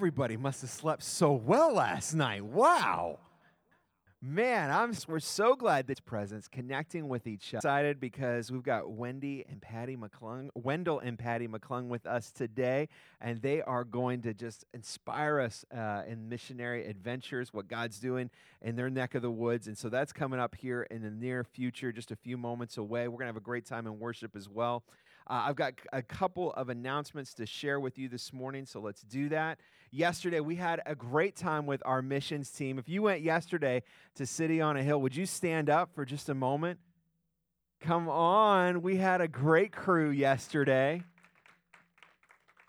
Everybody 0.00 0.38
must 0.38 0.62
have 0.62 0.70
slept 0.70 1.02
so 1.02 1.32
well 1.32 1.74
last 1.74 2.14
night. 2.14 2.42
Wow. 2.42 3.18
Man, 4.22 4.70
I'm 4.70 4.94
we're 5.06 5.20
so 5.20 5.54
glad 5.54 5.86
this 5.86 6.00
presence 6.00 6.48
connecting 6.48 7.06
with 7.06 7.26
each 7.26 7.52
other. 7.52 7.58
Excited 7.58 8.00
because 8.00 8.50
we've 8.50 8.62
got 8.62 8.90
Wendy 8.90 9.44
and 9.46 9.60
Patty 9.60 9.98
McClung, 9.98 10.48
Wendell 10.54 11.00
and 11.00 11.18
Patty 11.18 11.48
McClung 11.48 11.88
with 11.88 12.06
us 12.06 12.30
today, 12.30 12.88
and 13.20 13.42
they 13.42 13.60
are 13.60 13.84
going 13.84 14.22
to 14.22 14.32
just 14.32 14.64
inspire 14.72 15.38
us 15.38 15.66
uh, 15.70 16.04
in 16.08 16.30
missionary 16.30 16.86
adventures, 16.86 17.52
what 17.52 17.68
God's 17.68 17.98
doing 17.98 18.30
in 18.62 18.76
their 18.76 18.88
neck 18.88 19.14
of 19.14 19.20
the 19.20 19.30
woods. 19.30 19.66
And 19.66 19.76
so 19.76 19.90
that's 19.90 20.14
coming 20.14 20.40
up 20.40 20.54
here 20.54 20.84
in 20.90 21.02
the 21.02 21.10
near 21.10 21.44
future, 21.44 21.92
just 21.92 22.10
a 22.10 22.16
few 22.16 22.38
moments 22.38 22.78
away. 22.78 23.06
We're 23.06 23.18
gonna 23.18 23.28
have 23.28 23.36
a 23.36 23.40
great 23.40 23.66
time 23.66 23.86
in 23.86 23.98
worship 23.98 24.34
as 24.34 24.48
well. 24.48 24.82
Uh, 25.30 25.44
I've 25.46 25.54
got 25.54 25.74
a 25.92 26.02
couple 26.02 26.52
of 26.54 26.70
announcements 26.70 27.34
to 27.34 27.46
share 27.46 27.78
with 27.78 27.96
you 27.96 28.08
this 28.08 28.32
morning, 28.32 28.66
so 28.66 28.80
let's 28.80 29.02
do 29.02 29.28
that. 29.28 29.60
Yesterday, 29.92 30.40
we 30.40 30.56
had 30.56 30.82
a 30.86 30.96
great 30.96 31.36
time 31.36 31.66
with 31.66 31.80
our 31.86 32.02
missions 32.02 32.50
team. 32.50 32.80
If 32.80 32.88
you 32.88 33.02
went 33.02 33.22
yesterday 33.22 33.84
to 34.16 34.26
City 34.26 34.60
on 34.60 34.76
a 34.76 34.82
Hill, 34.82 35.00
would 35.00 35.14
you 35.14 35.26
stand 35.26 35.70
up 35.70 35.94
for 35.94 36.04
just 36.04 36.28
a 36.28 36.34
moment? 36.34 36.80
Come 37.80 38.08
on, 38.08 38.82
we 38.82 38.96
had 38.96 39.20
a 39.20 39.28
great 39.28 39.70
crew 39.70 40.10
yesterday. 40.10 41.04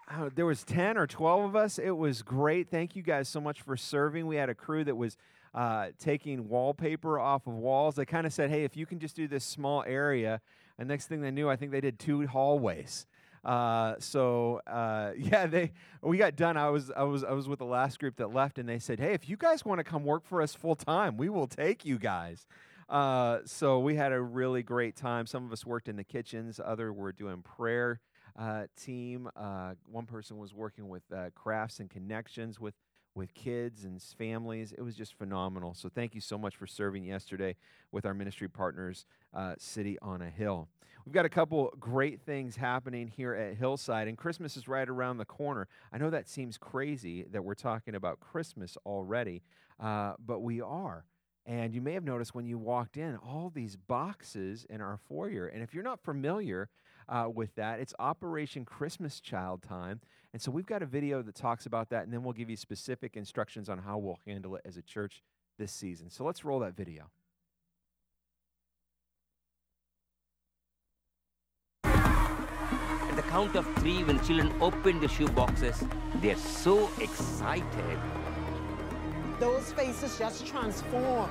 Uh, 0.07 0.29
there 0.35 0.45
was 0.45 0.63
10 0.63 0.99
or 0.99 1.07
12 1.07 1.45
of 1.45 1.55
us. 1.55 1.79
It 1.79 1.97
was 1.97 2.21
great. 2.21 2.69
Thank 2.69 2.95
you 2.95 3.01
guys 3.01 3.27
so 3.27 3.41
much 3.41 3.63
for 3.63 3.75
serving. 3.75 4.27
We 4.27 4.35
had 4.35 4.49
a 4.49 4.55
crew 4.55 4.83
that 4.83 4.95
was 4.95 5.17
uh, 5.55 5.87
taking 5.97 6.47
wallpaper 6.47 7.19
off 7.19 7.47
of 7.47 7.53
walls. 7.53 7.95
They 7.95 8.05
kind 8.05 8.27
of 8.27 8.33
said, 8.33 8.51
hey, 8.51 8.65
if 8.65 8.77
you 8.77 8.85
can 8.85 8.99
just 8.99 9.15
do 9.15 9.27
this 9.27 9.43
small 9.43 9.83
area, 9.87 10.41
and 10.81 10.87
next 10.87 11.05
thing 11.05 11.21
they 11.21 11.29
knew, 11.29 11.47
I 11.47 11.57
think 11.57 11.71
they 11.71 11.79
did 11.79 11.99
two 11.99 12.25
hallways. 12.25 13.05
Uh, 13.45 13.93
so 13.99 14.61
uh, 14.65 15.11
yeah, 15.17 15.45
they 15.45 15.73
we 16.01 16.17
got 16.17 16.35
done. 16.35 16.57
I 16.57 16.69
was 16.69 16.91
I 16.91 17.03
was 17.03 17.23
I 17.23 17.33
was 17.33 17.47
with 17.47 17.59
the 17.59 17.65
last 17.65 17.99
group 17.99 18.15
that 18.17 18.33
left, 18.33 18.57
and 18.57 18.67
they 18.67 18.79
said, 18.79 18.99
"Hey, 18.99 19.13
if 19.13 19.29
you 19.29 19.37
guys 19.37 19.63
want 19.63 19.77
to 19.77 19.83
come 19.83 20.03
work 20.03 20.25
for 20.25 20.41
us 20.41 20.55
full 20.55 20.75
time, 20.75 21.17
we 21.17 21.29
will 21.29 21.45
take 21.47 21.85
you 21.85 21.99
guys." 21.99 22.47
Uh, 22.89 23.39
so 23.45 23.79
we 23.79 23.95
had 23.95 24.11
a 24.11 24.19
really 24.19 24.63
great 24.63 24.95
time. 24.95 25.27
Some 25.27 25.45
of 25.45 25.51
us 25.53 25.65
worked 25.65 25.87
in 25.87 25.97
the 25.97 26.03
kitchens, 26.03 26.59
other 26.63 26.91
were 26.91 27.11
doing 27.11 27.43
prayer 27.43 28.01
uh, 28.37 28.63
team. 28.75 29.29
Uh, 29.35 29.75
one 29.85 30.07
person 30.07 30.39
was 30.39 30.51
working 30.51 30.89
with 30.89 31.03
uh, 31.15 31.29
crafts 31.35 31.79
and 31.79 31.91
connections 31.91 32.59
with 32.59 32.73
with 33.15 33.33
kids 33.33 33.83
and 33.83 34.01
families. 34.01 34.73
It 34.77 34.81
was 34.81 34.95
just 34.95 35.17
phenomenal. 35.17 35.73
So 35.73 35.89
thank 35.89 36.15
you 36.15 36.21
so 36.21 36.37
much 36.37 36.55
for 36.55 36.67
serving 36.67 37.03
yesterday 37.03 37.55
with 37.91 38.05
our 38.05 38.13
ministry 38.13 38.47
partners, 38.47 39.05
uh, 39.33 39.55
City 39.57 39.97
on 40.01 40.21
a 40.21 40.29
Hill. 40.29 40.67
We've 41.05 41.13
got 41.13 41.25
a 41.25 41.29
couple 41.29 41.73
great 41.79 42.21
things 42.21 42.55
happening 42.55 43.07
here 43.07 43.33
at 43.33 43.57
Hillside, 43.57 44.07
and 44.07 44.17
Christmas 44.17 44.55
is 44.55 44.67
right 44.67 44.87
around 44.87 45.17
the 45.17 45.25
corner. 45.25 45.67
I 45.91 45.97
know 45.97 46.11
that 46.11 46.29
seems 46.29 46.57
crazy 46.57 47.23
that 47.31 47.43
we're 47.43 47.55
talking 47.55 47.95
about 47.95 48.19
Christmas 48.19 48.77
already, 48.85 49.41
uh, 49.79 50.13
but 50.23 50.41
we 50.41 50.61
are. 50.61 51.05
And 51.45 51.73
you 51.73 51.81
may 51.81 51.93
have 51.93 52.03
noticed 52.03 52.35
when 52.35 52.45
you 52.45 52.59
walked 52.59 52.97
in 52.97 53.17
all 53.17 53.51
these 53.53 53.75
boxes 53.75 54.65
in 54.69 54.79
our 54.79 54.99
foyer. 55.09 55.47
And 55.47 55.63
if 55.63 55.73
you're 55.73 55.83
not 55.83 55.99
familiar 55.99 56.69
uh, 57.09 57.29
with 57.33 57.55
that, 57.55 57.79
it's 57.79 57.95
Operation 57.97 58.63
Christmas 58.63 59.19
Child 59.19 59.63
time. 59.63 60.01
And 60.33 60.41
so 60.41 60.49
we've 60.49 60.65
got 60.65 60.81
a 60.81 60.85
video 60.85 61.21
that 61.21 61.35
talks 61.35 61.65
about 61.65 61.89
that, 61.89 62.03
and 62.03 62.13
then 62.13 62.23
we'll 62.23 62.33
give 62.33 62.49
you 62.49 62.55
specific 62.55 63.17
instructions 63.17 63.67
on 63.67 63.77
how 63.79 63.97
we'll 63.97 64.19
handle 64.25 64.55
it 64.55 64.61
as 64.65 64.77
a 64.77 64.81
church 64.81 65.23
this 65.59 65.73
season. 65.73 66.09
So 66.09 66.23
let's 66.23 66.45
roll 66.45 66.59
that 66.61 66.75
video. 66.75 67.09
At 71.83 73.17
the 73.17 73.23
count 73.23 73.57
of 73.57 73.67
three, 73.79 74.05
when 74.05 74.23
children 74.23 74.53
open 74.61 75.01
the 75.01 75.09
shoe 75.09 75.27
boxes, 75.27 75.83
they're 76.21 76.37
so 76.37 76.89
excited. 77.01 77.99
Those 79.37 79.73
faces 79.73 80.17
just 80.17 80.47
transform. 80.47 81.29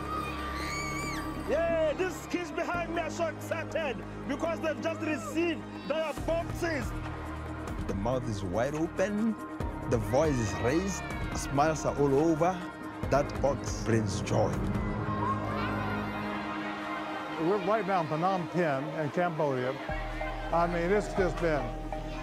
Yeah, 1.48 1.94
these 1.94 2.26
kids 2.30 2.50
behind 2.50 2.94
me 2.94 3.00
are 3.00 3.10
so 3.10 3.28
excited 3.28 3.96
because 4.28 4.60
they've 4.60 4.82
just 4.82 5.00
received 5.00 5.62
their 5.88 6.12
boxes. 6.26 6.84
The 7.90 7.96
mouth 7.96 8.28
is 8.30 8.44
wide 8.44 8.76
open, 8.76 9.34
the 9.90 9.96
voice 9.96 10.38
is 10.38 10.52
raised, 10.60 11.02
smiles 11.34 11.84
are 11.84 11.96
all 11.98 12.14
over. 12.14 12.56
That 13.10 13.42
box 13.42 13.82
brings 13.84 14.20
joy. 14.20 14.52
We're 17.40 17.58
right 17.66 17.84
now 17.84 18.02
in 18.02 18.06
Phnom 18.06 18.48
Penh 18.52 18.84
in 19.00 19.10
Cambodia. 19.10 19.74
I 20.52 20.68
mean, 20.68 20.92
it's 20.92 21.12
just 21.14 21.36
been 21.40 21.64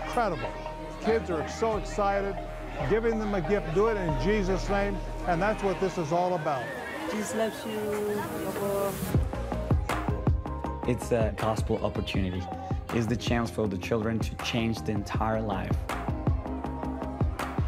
incredible. 0.05 0.49
Kids 1.03 1.29
are 1.29 1.45
so 1.49 1.75
excited, 1.75 2.33
giving 2.89 3.19
them 3.19 3.35
a 3.35 3.41
gift, 3.41 3.75
do 3.75 3.87
it 3.87 3.97
in 3.97 4.21
Jesus' 4.23 4.69
name, 4.69 4.95
and 5.27 5.41
that's 5.41 5.61
what 5.63 5.81
this 5.81 5.97
is 5.97 6.13
all 6.13 6.35
about. 6.35 6.63
Jesus 7.11 7.35
loves 7.35 7.65
you. 7.65 8.23
It's 10.87 11.11
a 11.11 11.33
gospel 11.35 11.83
opportunity. 11.83 12.41
It's 12.93 13.05
the 13.05 13.15
chance 13.15 13.49
for 13.49 13.67
the 13.67 13.77
children 13.77 14.17
to 14.19 14.35
change 14.45 14.81
the 14.81 14.91
entire 14.91 15.41
life. 15.41 15.75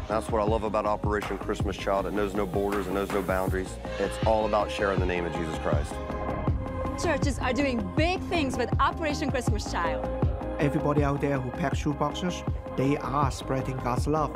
That's 0.08 0.28
what 0.28 0.40
I 0.40 0.44
love 0.44 0.64
about 0.64 0.86
Operation 0.86 1.38
Christmas 1.38 1.76
Child. 1.76 2.06
It 2.06 2.14
knows 2.14 2.34
no 2.34 2.46
borders, 2.46 2.86
it 2.86 2.92
knows 2.92 3.12
no 3.12 3.22
boundaries. 3.22 3.68
It's 3.98 4.16
all 4.26 4.46
about 4.46 4.70
sharing 4.70 4.98
the 4.98 5.06
name 5.06 5.24
of 5.24 5.32
Jesus 5.34 5.56
Christ. 5.58 5.94
Churches 7.00 7.38
are 7.38 7.52
doing 7.52 7.88
big 7.96 8.20
things 8.22 8.56
with 8.56 8.70
Operation 8.80 9.30
Christmas 9.30 9.70
Child. 9.70 10.08
Everybody 10.58 11.04
out 11.04 11.20
there 11.20 11.38
who 11.38 11.50
packs 11.50 11.78
shoe 11.78 11.94
boxes, 11.94 12.42
they 12.76 12.96
are 12.96 13.30
spreading 13.30 13.76
God's 13.78 14.06
love. 14.06 14.34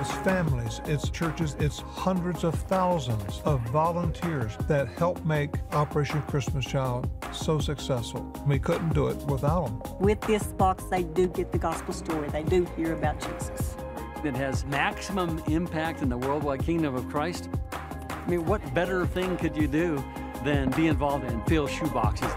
It's 0.00 0.12
families, 0.12 0.80
it's 0.86 1.10
churches, 1.10 1.56
it's 1.58 1.80
hundreds 1.80 2.42
of 2.42 2.54
thousands 2.54 3.42
of 3.44 3.60
volunteers 3.68 4.56
that 4.66 4.88
help 4.88 5.22
make 5.26 5.50
Operation 5.72 6.22
Christmas 6.22 6.64
Child 6.64 7.10
so 7.32 7.58
successful. 7.58 8.22
We 8.46 8.58
couldn't 8.58 8.94
do 8.94 9.08
it 9.08 9.18
without 9.26 9.66
them. 9.66 9.98
With 9.98 10.18
this 10.22 10.44
box, 10.44 10.84
they 10.84 11.02
do 11.02 11.28
get 11.28 11.52
the 11.52 11.58
gospel 11.58 11.92
story. 11.92 12.30
They 12.30 12.44
do 12.44 12.64
hear 12.76 12.94
about 12.94 13.20
Jesus. 13.20 13.76
It 14.24 14.34
has 14.36 14.64
maximum 14.64 15.38
impact 15.48 16.00
in 16.00 16.08
the 16.08 16.16
worldwide 16.16 16.64
kingdom 16.64 16.94
of 16.94 17.06
Christ. 17.10 17.50
I 17.70 18.30
mean, 18.30 18.46
what 18.46 18.72
better 18.72 19.04
thing 19.04 19.36
could 19.36 19.54
you 19.54 19.68
do 19.68 20.02
than 20.44 20.70
be 20.70 20.86
involved 20.86 21.30
in 21.30 21.42
fill 21.42 21.66
shoe 21.66 21.88
boxes? 21.88 22.32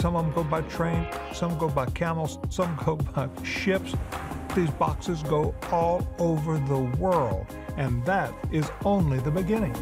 Some 0.00 0.16
of 0.16 0.24
them 0.24 0.32
go 0.32 0.44
by 0.44 0.62
train, 0.62 1.06
some 1.34 1.58
go 1.58 1.68
by 1.68 1.84
camels, 1.84 2.38
some 2.48 2.74
go 2.82 2.96
by 2.96 3.28
ships. 3.44 3.94
These 4.54 4.70
boxes 4.70 5.22
go 5.22 5.54
all 5.70 6.06
over 6.18 6.58
the 6.58 6.80
world, 6.98 7.46
and 7.76 8.04
that 8.04 8.34
is 8.50 8.68
only 8.84 9.20
the 9.20 9.30
beginning. 9.30 9.74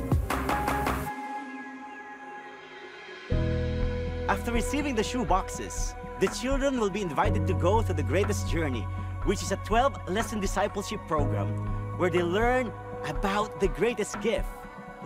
After 4.29 4.53
receiving 4.53 4.95
the 4.95 5.03
shoe 5.03 5.25
boxes, 5.25 5.95
the 6.21 6.27
children 6.29 6.79
will 6.79 6.91
be 6.91 7.01
invited 7.01 7.47
to 7.47 7.55
go 7.55 7.81
to 7.81 7.95
the 7.95 8.03
greatest 8.03 8.51
journey, 8.51 8.83
which 9.25 9.43
is 9.43 9.53
a 9.53 9.57
12 9.57 10.11
lesson 10.11 10.39
discipleship 10.39 11.01
program 11.09 11.49
where 11.97 12.11
they 12.11 12.23
learn 12.23 12.71
about 13.07 13.61
the 13.61 13.69
greatest 13.69 14.21
gift, 14.21 14.49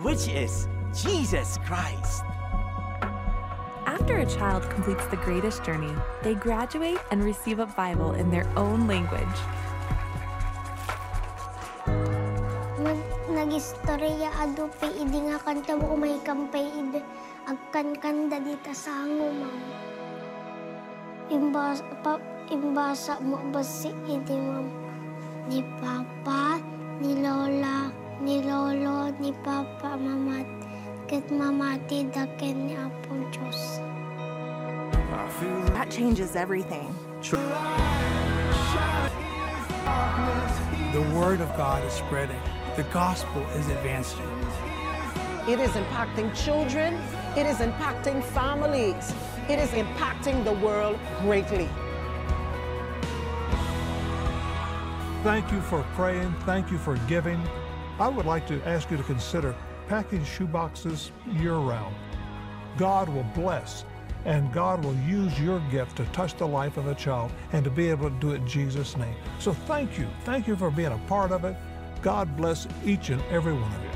which 0.01 0.27
is 0.27 0.67
Jesus 0.93 1.57
Christ. 1.65 2.23
After 3.93 4.17
a 4.17 4.25
child 4.25 4.65
completes 4.73 5.05
the 5.13 5.21
greatest 5.21 5.61
journey, 5.61 5.93
they 6.25 6.33
graduate 6.33 6.97
and 7.13 7.21
receive 7.21 7.61
a 7.61 7.69
Bible 7.77 8.17
in 8.17 8.33
their 8.33 8.49
own 8.57 8.89
language. 8.89 9.37
Nag-istorya 13.29 14.33
ado 14.41 14.65
pe 14.81 14.89
idi 14.97 15.29
nga 15.29 15.37
kanta 15.45 15.77
mo 15.77 15.93
may 15.93 16.17
kampay 16.25 16.73
id 16.73 17.05
agkan 17.45 17.93
kanda 18.01 18.41
dita 18.41 18.73
sa 18.73 19.05
angumang. 19.05 19.61
Imbas, 21.29 21.85
pa, 22.01 22.17
imbasa 22.49 23.21
mo 23.21 23.37
basi 23.53 23.93
idi 24.09 24.41
mam 24.41 24.73
ni 25.53 25.61
papa, 25.77 26.57
ni 26.97 27.21
lola, 27.21 27.93
ni 28.25 28.41
lolo, 28.41 29.13
ni 29.21 29.29
papa, 29.45 29.93
mamat, 30.01 30.49
ket 31.13 31.29
mamati 31.29 32.09
daken 32.11 32.65
ni 32.65 32.75
Apo 32.75 33.13
Diyos. 33.29 33.77
That 35.73 35.91
changes 35.91 36.35
everything. 36.35 36.89
The 40.91 41.05
word 41.13 41.39
of 41.39 41.55
God 41.55 41.85
is 41.85 41.93
spreading. 41.93 42.41
The 42.75 42.83
gospel 42.89 43.43
is 43.59 43.67
advancing. 43.67 44.25
It 45.47 45.59
is 45.59 45.69
impacting 45.77 46.33
children. 46.33 46.95
It 47.37 47.45
is 47.45 47.57
impacting 47.57 48.23
families. 48.33 49.13
It 49.47 49.59
is 49.59 49.69
impacting 49.69 50.43
the 50.43 50.53
world 50.65 50.97
greatly. 51.21 51.69
Thank 55.21 55.51
you 55.51 55.61
for 55.61 55.85
praying. 55.93 56.33
Thank 56.43 56.71
you 56.71 56.79
for 56.79 56.97
giving. 57.07 57.39
I 57.99 58.07
would 58.07 58.25
like 58.25 58.47
to 58.47 58.59
ask 58.67 58.89
you 58.89 58.97
to 58.97 59.03
consider 59.03 59.55
packing 59.87 60.21
shoeboxes 60.21 61.11
year 61.39 61.55
round. 61.55 61.95
God 62.77 63.09
will 63.09 63.25
bless 63.35 63.85
and 64.25 64.51
God 64.53 64.83
will 64.83 64.95
use 65.07 65.37
your 65.39 65.59
gift 65.71 65.97
to 65.97 66.05
touch 66.05 66.35
the 66.35 66.47
life 66.47 66.77
of 66.77 66.87
a 66.87 66.95
child 66.95 67.31
and 67.51 67.63
to 67.63 67.69
be 67.69 67.89
able 67.89 68.09
to 68.09 68.15
do 68.19 68.31
it 68.31 68.35
in 68.35 68.47
Jesus' 68.47 68.95
name. 68.95 69.15
So 69.39 69.53
thank 69.53 69.99
you. 69.99 70.07
Thank 70.23 70.47
you 70.47 70.55
for 70.55 70.71
being 70.71 70.91
a 70.91 70.97
part 71.07 71.31
of 71.31 71.43
it. 71.43 71.55
God 72.01 72.35
bless 72.37 72.67
each 72.85 73.09
and 73.09 73.21
every 73.23 73.53
one 73.53 73.71
of 73.71 73.83
you. 73.83 73.89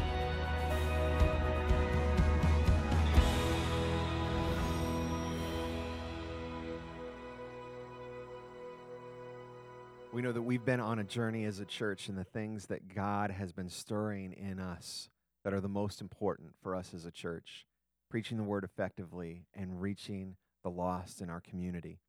We 10.13 10.23
know 10.23 10.31
that 10.31 10.41
we've 10.41 10.65
been 10.65 10.79
on 10.79 10.99
a 10.99 11.03
journey 11.03 11.45
as 11.45 11.59
a 11.59 11.65
church 11.65 12.09
and 12.09 12.17
the 12.17 12.23
things 12.23 12.65
that 12.67 12.93
God 12.95 13.29
has 13.29 13.51
been 13.51 13.69
stirring 13.69 14.33
in 14.33 14.59
us 14.59 15.09
that 15.47 15.53
are 15.53 15.61
the 15.61 15.69
most 15.69 16.01
important 16.01 16.49
for 16.61 16.75
us 16.75 16.94
as 16.94 17.05
a 17.05 17.11
church 17.11 17.65
preaching 18.09 18.35
the 18.35 18.44
word 18.44 18.65
effectively 18.65 19.45
and 19.53 19.81
reaching 19.81 20.35
the 20.61 20.69
lost 20.69 21.21
in 21.21 21.29
our 21.29 21.39
community. 21.39 22.01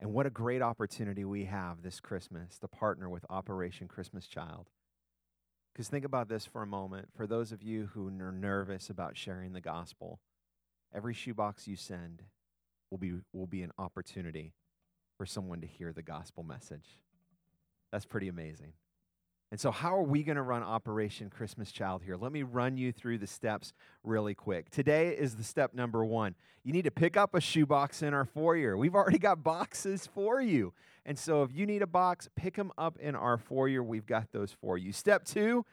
And 0.00 0.12
what 0.12 0.26
a 0.26 0.30
great 0.30 0.60
opportunity 0.60 1.24
we 1.24 1.44
have 1.44 1.82
this 1.82 2.00
Christmas 2.00 2.58
to 2.58 2.66
partner 2.66 3.08
with 3.08 3.24
Operation 3.30 3.86
Christmas 3.86 4.26
Child. 4.26 4.70
Because 5.72 5.86
think 5.86 6.04
about 6.04 6.28
this 6.28 6.46
for 6.46 6.62
a 6.62 6.66
moment. 6.66 7.10
For 7.16 7.28
those 7.28 7.52
of 7.52 7.62
you 7.62 7.90
who 7.94 8.08
are 8.08 8.32
nervous 8.32 8.90
about 8.90 9.16
sharing 9.16 9.52
the 9.52 9.60
gospel, 9.60 10.18
every 10.92 11.14
shoebox 11.14 11.68
you 11.68 11.76
send 11.76 12.24
will 12.90 12.98
be, 12.98 13.12
will 13.32 13.46
be 13.46 13.62
an 13.62 13.70
opportunity 13.78 14.52
for 15.16 15.26
someone 15.26 15.60
to 15.60 15.68
hear 15.68 15.92
the 15.92 16.02
gospel 16.02 16.42
message. 16.42 16.98
That's 17.92 18.04
pretty 18.04 18.26
amazing. 18.26 18.72
And 19.50 19.58
so, 19.58 19.70
how 19.70 19.96
are 19.96 20.02
we 20.02 20.22
going 20.22 20.36
to 20.36 20.42
run 20.42 20.62
Operation 20.62 21.30
Christmas 21.30 21.72
Child 21.72 22.02
here? 22.04 22.16
Let 22.16 22.32
me 22.32 22.42
run 22.42 22.76
you 22.76 22.92
through 22.92 23.18
the 23.18 23.26
steps 23.26 23.72
really 24.04 24.34
quick. 24.34 24.68
Today 24.68 25.16
is 25.16 25.36
the 25.36 25.42
step 25.42 25.72
number 25.72 26.04
one. 26.04 26.34
You 26.64 26.72
need 26.74 26.84
to 26.84 26.90
pick 26.90 27.16
up 27.16 27.34
a 27.34 27.40
shoebox 27.40 28.02
in 28.02 28.12
our 28.12 28.26
foyer. 28.26 28.76
We've 28.76 28.94
already 28.94 29.18
got 29.18 29.42
boxes 29.42 30.06
for 30.06 30.42
you. 30.42 30.74
And 31.06 31.18
so, 31.18 31.42
if 31.42 31.50
you 31.54 31.64
need 31.64 31.80
a 31.80 31.86
box, 31.86 32.28
pick 32.36 32.56
them 32.56 32.72
up 32.76 32.98
in 32.98 33.14
our 33.14 33.38
foyer. 33.38 33.82
We've 33.82 34.04
got 34.04 34.32
those 34.32 34.54
for 34.60 34.76
you. 34.76 34.92
Step 34.92 35.24
two 35.24 35.64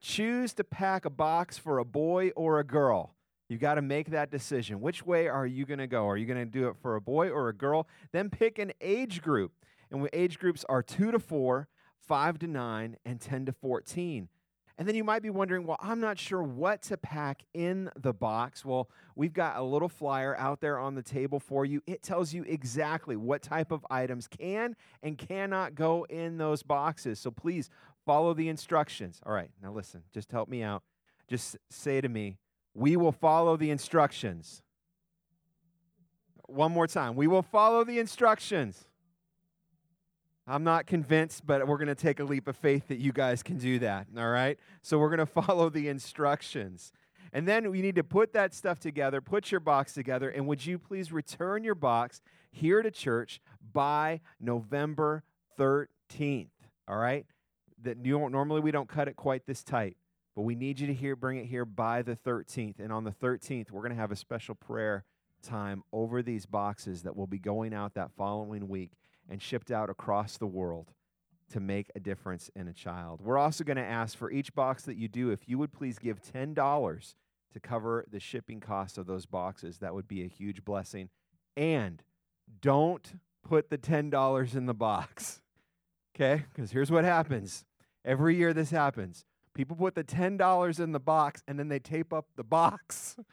choose 0.00 0.52
to 0.52 0.64
pack 0.64 1.04
a 1.04 1.10
box 1.10 1.58
for 1.58 1.78
a 1.78 1.84
boy 1.84 2.30
or 2.36 2.60
a 2.60 2.64
girl. 2.64 3.14
You 3.48 3.58
got 3.58 3.74
to 3.74 3.82
make 3.82 4.10
that 4.10 4.30
decision. 4.30 4.80
Which 4.80 5.04
way 5.04 5.28
are 5.28 5.46
you 5.46 5.64
going 5.64 5.78
to 5.78 5.86
go? 5.86 6.08
Are 6.08 6.16
you 6.16 6.26
going 6.26 6.38
to 6.38 6.44
do 6.44 6.68
it 6.68 6.76
for 6.80 6.94
a 6.96 7.00
boy 7.00 7.30
or 7.30 7.48
a 7.48 7.54
girl? 7.54 7.88
Then 8.12 8.30
pick 8.30 8.58
an 8.58 8.72
age 8.80 9.22
group. 9.22 9.52
And 9.90 10.08
age 10.12 10.38
groups 10.38 10.64
are 10.68 10.82
two 10.82 11.10
to 11.12 11.18
four, 11.18 11.68
five 12.06 12.38
to 12.40 12.46
nine, 12.46 12.96
and 13.04 13.20
10 13.20 13.46
to 13.46 13.52
14. 13.52 14.28
And 14.76 14.88
then 14.88 14.96
you 14.96 15.04
might 15.04 15.22
be 15.22 15.30
wondering, 15.30 15.66
well, 15.66 15.76
I'm 15.80 16.00
not 16.00 16.18
sure 16.18 16.42
what 16.42 16.82
to 16.82 16.96
pack 16.96 17.44
in 17.54 17.90
the 17.96 18.12
box. 18.12 18.64
Well, 18.64 18.90
we've 19.14 19.32
got 19.32 19.56
a 19.56 19.62
little 19.62 19.88
flyer 19.88 20.36
out 20.36 20.60
there 20.60 20.80
on 20.80 20.96
the 20.96 21.02
table 21.02 21.38
for 21.38 21.64
you. 21.64 21.80
It 21.86 22.02
tells 22.02 22.34
you 22.34 22.42
exactly 22.42 23.14
what 23.14 23.40
type 23.40 23.70
of 23.70 23.86
items 23.88 24.26
can 24.26 24.74
and 25.00 25.16
cannot 25.16 25.76
go 25.76 26.04
in 26.10 26.38
those 26.38 26.64
boxes. 26.64 27.20
So 27.20 27.30
please 27.30 27.70
follow 28.04 28.34
the 28.34 28.48
instructions. 28.48 29.20
All 29.24 29.32
right, 29.32 29.50
now 29.62 29.72
listen, 29.72 30.02
just 30.12 30.32
help 30.32 30.48
me 30.48 30.64
out. 30.64 30.82
Just 31.28 31.56
say 31.70 32.00
to 32.00 32.08
me, 32.08 32.38
we 32.74 32.96
will 32.96 33.12
follow 33.12 33.56
the 33.56 33.70
instructions. 33.70 34.60
One 36.46 36.72
more 36.72 36.88
time. 36.88 37.14
We 37.14 37.28
will 37.28 37.42
follow 37.42 37.84
the 37.84 38.00
instructions. 38.00 38.86
I'm 40.46 40.64
not 40.64 40.86
convinced, 40.86 41.46
but 41.46 41.66
we're 41.66 41.78
going 41.78 41.88
to 41.88 41.94
take 41.94 42.20
a 42.20 42.24
leap 42.24 42.48
of 42.48 42.56
faith 42.56 42.88
that 42.88 42.98
you 42.98 43.12
guys 43.12 43.42
can 43.42 43.56
do 43.56 43.78
that. 43.78 44.06
All 44.16 44.28
right? 44.28 44.58
So 44.82 44.98
we're 44.98 45.14
going 45.14 45.18
to 45.26 45.26
follow 45.26 45.70
the 45.70 45.88
instructions. 45.88 46.92
And 47.32 47.48
then 47.48 47.70
we 47.70 47.80
need 47.80 47.96
to 47.96 48.04
put 48.04 48.32
that 48.34 48.54
stuff 48.54 48.78
together, 48.78 49.20
put 49.20 49.50
your 49.50 49.60
box 49.60 49.92
together, 49.92 50.30
and 50.30 50.46
would 50.46 50.64
you 50.64 50.78
please 50.78 51.12
return 51.12 51.64
your 51.64 51.74
box 51.74 52.20
here 52.50 52.82
to 52.82 52.90
church 52.90 53.40
by 53.72 54.20
November 54.38 55.24
13th? 55.58 56.48
All 56.86 56.96
right? 56.96 57.26
That 57.82 57.98
normally 57.98 58.60
we 58.60 58.70
don't 58.70 58.88
cut 58.88 59.08
it 59.08 59.16
quite 59.16 59.46
this 59.46 59.64
tight, 59.64 59.96
but 60.36 60.42
we 60.42 60.54
need 60.54 60.78
you 60.78 60.86
to 60.86 60.94
here 60.94 61.16
bring 61.16 61.38
it 61.38 61.46
here 61.46 61.64
by 61.64 62.02
the 62.02 62.16
13th. 62.16 62.78
And 62.78 62.92
on 62.92 63.04
the 63.04 63.10
13th, 63.10 63.70
we're 63.70 63.82
going 63.82 63.92
to 63.92 64.00
have 64.00 64.12
a 64.12 64.16
special 64.16 64.54
prayer 64.54 65.04
time 65.42 65.82
over 65.92 66.22
these 66.22 66.46
boxes 66.46 67.02
that 67.02 67.16
will 67.16 67.26
be 67.26 67.38
going 67.38 67.74
out 67.74 67.94
that 67.94 68.10
following 68.16 68.68
week 68.68 68.92
and 69.28 69.40
shipped 69.40 69.70
out 69.70 69.90
across 69.90 70.36
the 70.36 70.46
world 70.46 70.92
to 71.50 71.60
make 71.60 71.90
a 71.94 72.00
difference 72.00 72.50
in 72.56 72.68
a 72.68 72.72
child. 72.72 73.20
We're 73.20 73.38
also 73.38 73.64
going 73.64 73.76
to 73.76 73.82
ask 73.82 74.16
for 74.16 74.30
each 74.30 74.54
box 74.54 74.82
that 74.84 74.96
you 74.96 75.08
do, 75.08 75.30
if 75.30 75.48
you 75.48 75.58
would 75.58 75.72
please 75.72 75.98
give 75.98 76.20
$10 76.22 77.14
to 77.52 77.60
cover 77.60 78.04
the 78.10 78.20
shipping 78.20 78.60
costs 78.60 78.98
of 78.98 79.06
those 79.06 79.26
boxes. 79.26 79.78
That 79.78 79.94
would 79.94 80.08
be 80.08 80.22
a 80.22 80.28
huge 80.28 80.64
blessing. 80.64 81.10
And 81.56 82.02
don't 82.60 83.20
put 83.46 83.70
the 83.70 83.78
$10 83.78 84.54
in 84.54 84.66
the 84.66 84.74
box, 84.74 85.40
okay? 86.16 86.44
Because 86.52 86.72
here's 86.72 86.90
what 86.90 87.04
happens 87.04 87.64
every 88.04 88.36
year 88.36 88.52
this 88.52 88.70
happens. 88.70 89.24
People 89.54 89.76
put 89.76 89.94
the 89.94 90.04
$10 90.04 90.80
in 90.80 90.92
the 90.92 91.00
box 91.00 91.42
and 91.46 91.58
then 91.58 91.68
they 91.68 91.78
tape 91.78 92.12
up 92.12 92.26
the 92.36 92.44
box. 92.44 93.16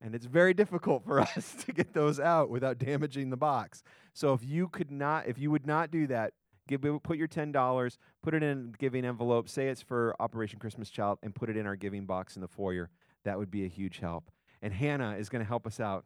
And 0.00 0.14
it's 0.14 0.26
very 0.26 0.54
difficult 0.54 1.04
for 1.04 1.20
us 1.36 1.56
to 1.66 1.72
get 1.72 1.92
those 1.92 2.20
out 2.20 2.50
without 2.50 2.78
damaging 2.78 3.30
the 3.30 3.36
box. 3.36 3.82
So 4.18 4.32
if 4.32 4.44
you 4.44 4.66
could 4.66 4.90
not, 4.90 5.28
if 5.28 5.38
you 5.38 5.48
would 5.52 5.64
not 5.64 5.92
do 5.92 6.08
that, 6.08 6.32
give 6.66 6.84
put 7.04 7.18
your 7.18 7.28
ten 7.28 7.52
dollars, 7.52 7.98
put 8.20 8.34
it 8.34 8.42
in 8.42 8.72
a 8.74 8.76
giving 8.76 9.04
envelope, 9.04 9.48
say 9.48 9.68
it's 9.68 9.80
for 9.80 10.12
Operation 10.18 10.58
Christmas 10.58 10.90
Child, 10.90 11.20
and 11.22 11.32
put 11.32 11.48
it 11.48 11.56
in 11.56 11.68
our 11.68 11.76
giving 11.76 12.04
box 12.04 12.34
in 12.34 12.42
the 12.42 12.48
foyer. 12.48 12.90
That 13.22 13.38
would 13.38 13.48
be 13.48 13.64
a 13.64 13.68
huge 13.68 14.00
help. 14.00 14.32
And 14.60 14.74
Hannah 14.74 15.14
is 15.14 15.28
going 15.28 15.44
to 15.44 15.46
help 15.46 15.68
us 15.68 15.78
out. 15.78 16.04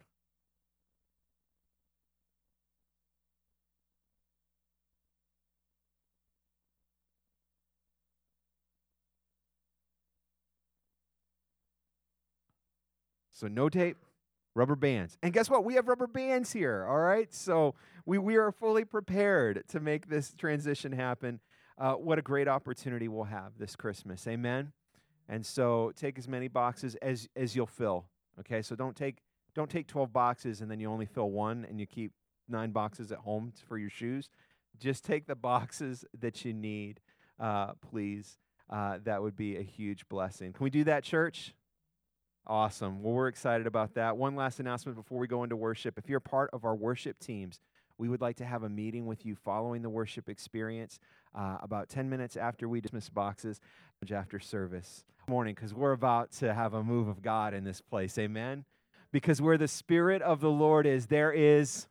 So 13.30 13.48
no 13.48 13.70
tape, 13.70 13.96
rubber 14.54 14.76
bands. 14.76 15.16
And 15.22 15.32
guess 15.32 15.48
what? 15.48 15.64
We 15.64 15.74
have 15.74 15.88
rubber 15.88 16.06
bands 16.06 16.52
here, 16.52 16.86
all 16.88 16.98
right? 16.98 17.32
So 17.32 17.74
we, 18.04 18.18
we 18.18 18.36
are 18.36 18.52
fully 18.52 18.84
prepared 18.84 19.64
to 19.68 19.80
make 19.80 20.08
this 20.08 20.32
transition 20.32 20.92
happen. 20.92 21.40
Uh, 21.78 21.94
what 21.94 22.18
a 22.18 22.22
great 22.22 22.48
opportunity 22.48 23.08
we'll 23.08 23.24
have 23.24 23.52
this 23.58 23.76
Christmas. 23.76 24.26
Amen. 24.26 24.72
And 25.28 25.44
so 25.44 25.92
take 25.96 26.18
as 26.18 26.28
many 26.28 26.48
boxes 26.48 26.96
as, 26.96 27.28
as 27.34 27.56
you'll 27.56 27.66
fill. 27.66 28.06
Okay, 28.40 28.62
so 28.62 28.74
don't 28.74 28.96
take 28.96 29.18
don't 29.54 29.68
take 29.68 29.86
12 29.86 30.10
boxes 30.12 30.62
and 30.62 30.70
then 30.70 30.80
you 30.80 30.90
only 30.90 31.04
fill 31.04 31.30
one 31.30 31.66
and 31.68 31.78
you 31.78 31.86
keep 31.86 32.12
nine 32.48 32.70
boxes 32.70 33.12
at 33.12 33.18
home 33.18 33.52
for 33.68 33.76
your 33.76 33.90
shoes. 33.90 34.30
Just 34.78 35.04
take 35.04 35.26
the 35.26 35.34
boxes 35.34 36.06
that 36.18 36.44
you 36.44 36.54
need, 36.54 37.00
uh, 37.38 37.72
please. 37.90 38.38
Uh, 38.70 38.98
that 39.04 39.20
would 39.20 39.36
be 39.36 39.58
a 39.58 39.62
huge 39.62 40.08
blessing. 40.08 40.54
Can 40.54 40.64
we 40.64 40.70
do 40.70 40.84
that, 40.84 41.04
church? 41.04 41.54
Awesome. 42.46 43.02
Well, 43.02 43.14
we're 43.14 43.28
excited 43.28 43.66
about 43.66 43.94
that. 43.94 44.16
One 44.16 44.34
last 44.34 44.60
announcement 44.60 44.96
before 44.96 45.18
we 45.18 45.26
go 45.26 45.44
into 45.44 45.56
worship. 45.56 45.96
If 45.96 46.08
you're 46.08 46.20
part 46.20 46.50
of 46.52 46.64
our 46.64 46.74
worship 46.74 47.18
teams, 47.18 47.60
we 47.98 48.08
would 48.08 48.20
like 48.20 48.36
to 48.36 48.44
have 48.44 48.64
a 48.64 48.68
meeting 48.68 49.06
with 49.06 49.24
you 49.24 49.36
following 49.36 49.82
the 49.82 49.90
worship 49.90 50.28
experience 50.28 50.98
uh, 51.34 51.58
about 51.62 51.88
10 51.88 52.10
minutes 52.10 52.36
after 52.36 52.68
we 52.68 52.80
dismiss 52.80 53.08
boxes 53.08 53.60
after 54.10 54.40
service 54.40 55.04
morning 55.28 55.54
because 55.54 55.72
we're 55.72 55.92
about 55.92 56.32
to 56.32 56.52
have 56.52 56.74
a 56.74 56.82
move 56.82 57.08
of 57.08 57.22
God 57.22 57.54
in 57.54 57.64
this 57.64 57.80
place. 57.80 58.18
Amen. 58.18 58.64
Because 59.12 59.40
where 59.40 59.58
the 59.58 59.68
Spirit 59.68 60.22
of 60.22 60.40
the 60.40 60.50
Lord 60.50 60.86
is, 60.86 61.06
there 61.06 61.32
is, 61.32 61.86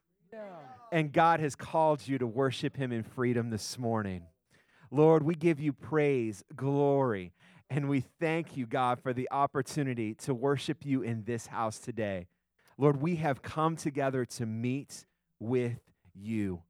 and 0.92 1.12
God 1.12 1.40
has 1.40 1.56
called 1.56 2.08
you 2.08 2.18
to 2.18 2.28
worship 2.28 2.76
Him 2.76 2.92
in 2.92 3.04
freedom 3.04 3.50
this 3.50 3.78
morning. 3.78 4.24
Lord, 4.90 5.24
we 5.24 5.36
give 5.36 5.60
you 5.60 5.72
praise, 5.72 6.44
glory, 6.56 7.32
and 7.72 7.88
we 7.88 8.02
thank 8.20 8.58
you, 8.58 8.66
God, 8.66 9.00
for 9.02 9.14
the 9.14 9.30
opportunity 9.32 10.14
to 10.16 10.34
worship 10.34 10.86
you 10.86 11.04
in 11.04 11.24
this 11.24 11.48
house 11.48 11.80
today. 11.80 12.28
Lord, 12.78 13.02
we 13.02 13.16
have 13.16 13.42
come 13.42 13.78
together 13.78 14.26
to 14.26 14.46
meet 14.46 15.06
with 15.40 15.80
you. 16.14 16.64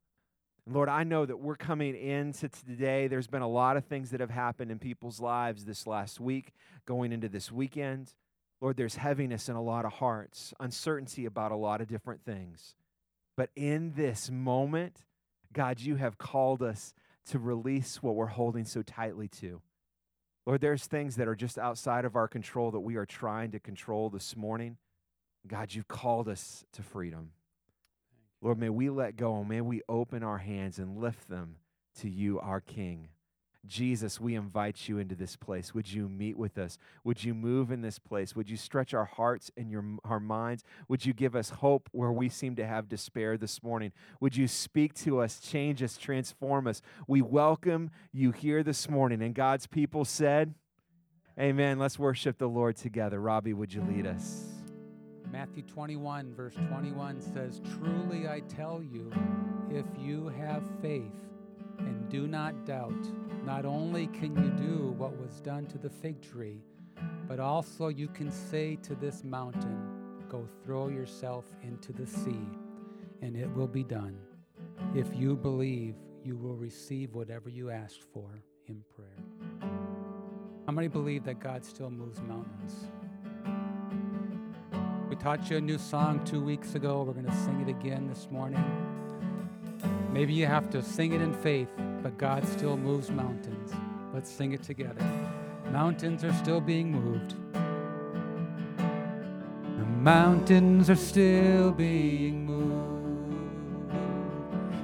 Lord, 0.67 0.89
I 0.89 1.03
know 1.03 1.25
that 1.25 1.39
we're 1.39 1.55
coming 1.55 1.96
into 1.96 2.50
today. 2.50 3.08
There's 3.08 3.25
been 3.25 3.41
a 3.41 3.48
lot 3.48 3.77
of 3.77 3.86
things 3.86 4.12
that 4.12 4.20
have 4.20 4.29
happened 4.29 4.70
in 4.70 4.77
people's 4.77 5.20
lives 5.20 5.65
this 5.65 5.88
last 5.88 6.20
week, 6.20 6.53
going 6.86 7.12
into 7.12 7.27
this 7.27 7.51
weekend. 7.51 8.13
Lord, 8.62 8.77
there's 8.77 8.96
heaviness 8.98 9.50
in 9.50 9.55
a 9.55 9.62
lot 9.62 9.86
of 9.86 9.93
hearts, 9.93 10.53
uncertainty 10.60 11.25
about 11.25 11.51
a 11.51 11.55
lot 11.55 11.81
of 11.81 11.88
different 11.88 12.24
things. 12.24 12.75
But 13.36 13.50
in 13.55 13.93
this 13.96 14.29
moment, 14.29 14.98
God, 15.51 15.79
you 15.79 15.96
have 15.96 16.20
called 16.20 16.62
us 16.62 16.93
to 17.29 17.39
release 17.39 18.03
what 18.03 18.13
we're 18.13 18.27
holding 18.27 18.65
so 18.65 18.84
tightly 18.84 19.27
to. 19.39 19.63
Lord, 20.45 20.62
there's 20.62 20.86
things 20.86 21.17
that 21.17 21.27
are 21.27 21.36
just 21.36 21.60
outside 21.60 22.03
of 22.03 22.15
our 22.15 22.27
control 22.27 22.71
that 22.71 22.79
we 22.79 22.95
are 22.95 23.05
trying 23.05 23.51
to 23.51 23.60
control 23.60 24.10
this 24.10 24.36
morning. 24.36 24.77
God, 25.48 25.74
you've 25.74 25.88
called 25.88 26.27
us 26.27 26.65
to 26.74 26.81
freedom. 26.81 27.31
Lord, 28.41 28.57
may 28.57 28.69
we 28.69 28.89
let 28.89 29.17
go 29.17 29.38
and 29.38 29.50
may 29.50 29.62
we 29.62 29.81
open 29.88 30.24
our 30.24 30.39
hands 30.39 30.79
and 30.79 30.98
lift 30.98 31.29
them 31.29 31.57
to 32.00 32.10
you, 32.10 32.39
our 32.39 32.60
King. 32.60 33.10
Jesus, 33.68 34.20
we 34.20 34.36
invite 34.36 34.89
you 34.89 34.98
into 34.98 35.15
this 35.15 35.36
place. 35.36 35.74
Would 35.74 35.91
you 35.91 36.10
meet 36.10 36.38
with 36.38 36.58
us? 36.58 36.77
Would 37.03 37.24
you 37.24 37.34
move 37.34 37.72
in 37.72 37.82
this 37.82 38.00
place? 38.00 38.36
Would 38.36 38.50
you 38.50 38.58
stretch 38.58 38.94
our 38.94 39.06
hearts 39.06 39.51
and 39.56 39.70
your, 39.70 39.84
our 40.03 40.20
minds? 40.20 40.63
Would 40.88 41.06
you 41.06 41.13
give 41.13 41.36
us 41.36 41.51
hope 41.51 41.88
where 41.91 42.12
we 42.12 42.27
seem 42.27 42.56
to 42.56 42.65
have 42.65 42.89
despair 42.89 43.38
this 43.38 43.62
morning? 43.62 43.91
Would 44.20 44.36
you 44.36 44.48
speak 44.48 44.96
to 44.96 45.20
us, 45.20 45.39
change 45.39 45.84
us, 45.84 45.98
transform 45.98 46.65
us? 46.65 46.82
We 47.08 47.22
welcome 47.22 47.91
you 48.12 48.32
here 48.32 48.63
this 48.63 48.89
morning. 48.89 49.22
And 49.22 49.36
God's 49.36 49.68
people 49.68 50.06
said, 50.06 50.56
Amen. 51.39 51.80
Let's 51.80 51.98
worship 51.98 52.38
the 52.38 52.50
Lord 52.50 52.75
together. 52.75 53.22
Robbie, 53.22 53.53
would 53.53 53.74
you 53.74 53.82
lead 53.82 54.06
us? 54.06 54.44
Matthew 55.32 55.63
21, 55.63 56.34
verse 56.36 56.56
21 56.68 57.22
says, 57.22 57.62
Truly 57.77 58.27
I 58.27 58.41
tell 58.41 58.84
you, 58.84 59.12
if 59.70 59.86
you 59.98 60.27
have 60.27 60.63
faith 60.82 61.30
and 61.85 62.09
do 62.09 62.27
not 62.27 62.65
doubt, 62.65 63.07
not 63.45 63.65
only 63.65 64.07
can 64.07 64.35
you 64.35 64.50
do 64.51 64.93
what 64.97 65.17
was 65.17 65.41
done 65.41 65.65
to 65.67 65.77
the 65.77 65.89
fig 65.89 66.21
tree, 66.21 66.61
but 67.27 67.39
also 67.39 67.88
you 67.88 68.07
can 68.07 68.31
say 68.31 68.75
to 68.77 68.95
this 68.95 69.23
mountain, 69.23 69.88
Go 70.29 70.47
throw 70.63 70.88
yourself 70.88 71.45
into 71.61 71.91
the 71.91 72.07
sea, 72.07 72.47
and 73.21 73.35
it 73.35 73.51
will 73.53 73.67
be 73.67 73.83
done. 73.83 74.17
If 74.95 75.07
you 75.13 75.35
believe, 75.35 75.95
you 76.23 76.38
will 76.38 76.55
receive 76.55 77.13
whatever 77.13 77.50
you 77.50 77.69
asked 77.69 78.03
for 78.13 78.41
in 78.67 78.81
prayer. 78.95 79.69
How 80.65 80.71
many 80.71 80.88
believe 80.88 81.25
that 81.25 81.39
God 81.39 81.65
still 81.65 81.89
moves 81.89 82.21
mountains? 82.21 82.88
We 85.09 85.17
taught 85.17 85.50
you 85.50 85.57
a 85.57 85.61
new 85.61 85.77
song 85.77 86.23
two 86.23 86.41
weeks 86.41 86.75
ago. 86.75 87.03
We're 87.03 87.11
going 87.13 87.25
to 87.25 87.35
sing 87.43 87.59
it 87.59 87.69
again 87.69 88.07
this 88.07 88.29
morning. 88.31 88.63
Maybe 90.12 90.34
you 90.34 90.46
have 90.46 90.70
to 90.72 90.82
sing 90.82 91.13
it 91.13 91.22
in 91.22 91.34
faith, 91.34 91.70
but 92.03 92.18
God 92.18 92.46
still 92.46 92.75
moves 92.75 93.10
mountains. 93.10 93.72
Let's 94.13 94.30
sing 94.30 94.51
it 94.51 94.62
together. 94.62 95.06
Mountains 95.72 96.25
are 96.25 96.34
still 96.34 96.60
being 96.60 96.91
moved. 96.91 97.36
The 99.77 99.86
mountains 99.86 100.89
are 100.89 100.98
still 100.98 101.72
being 101.72 102.46
moved. 102.46 102.51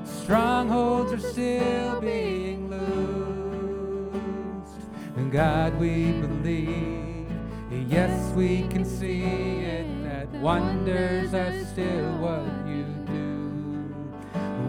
Strongholds 0.08 1.12
are 1.12 1.20
still 1.20 2.00
being 2.00 2.70
loosed. 2.70 2.88
And 5.18 5.30
God, 5.30 5.78
we 5.78 6.14
believe. 6.14 7.28
Yes, 7.90 8.34
we 8.34 8.68
can 8.70 8.86
see 8.86 9.24
it 9.24 10.04
that 10.04 10.30
wonders 10.42 11.34
are 11.34 11.66
still 11.66 12.18
what 12.18 12.46
you. 12.68 12.97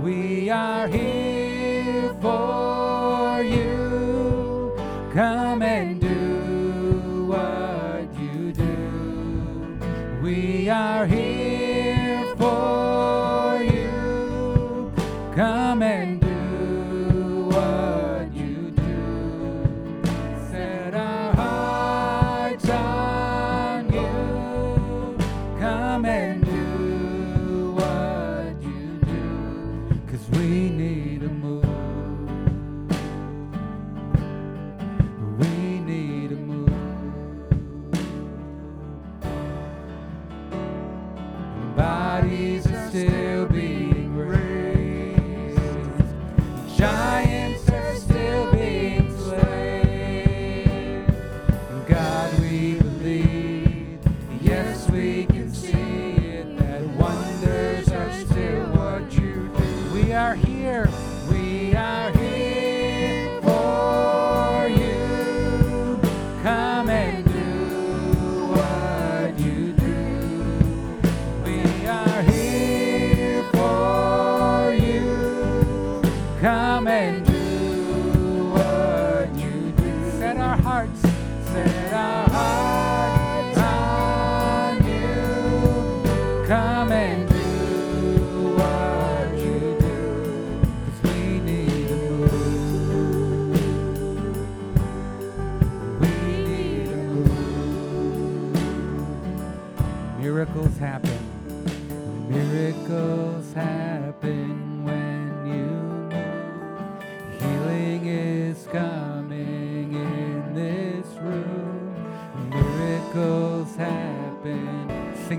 We 0.03 0.49
are 0.49 0.87
here 0.87 2.15
for 2.21 3.43
you. 3.43 4.73
Come 5.13 5.63
and 5.63 6.01
do 6.01 7.27
what 7.27 8.07
you 8.21 8.53
do. 8.53 9.79
We 10.23 10.69
are 10.69 11.05
here 11.05 11.58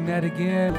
that 0.09 0.23
again. 0.23 0.73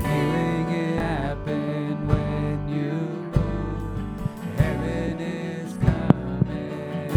Healing 0.00 0.68
it 0.70 0.98
happen 0.98 2.08
when 2.08 2.68
you 2.70 2.92
move. 3.34 4.56
Heaven 4.56 5.20
is 5.20 5.74
coming. 5.74 7.10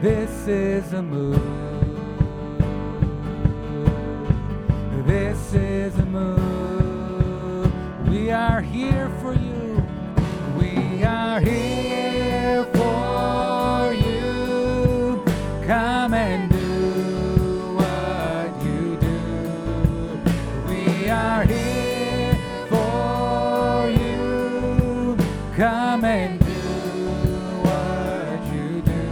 This 0.00 0.48
is 0.48 0.92
a 0.94 1.02
move. 1.02 1.55
Come 25.56 26.04
and 26.04 26.38
do 26.38 26.44
what 27.64 28.40
you 28.52 28.82
do. 28.82 29.08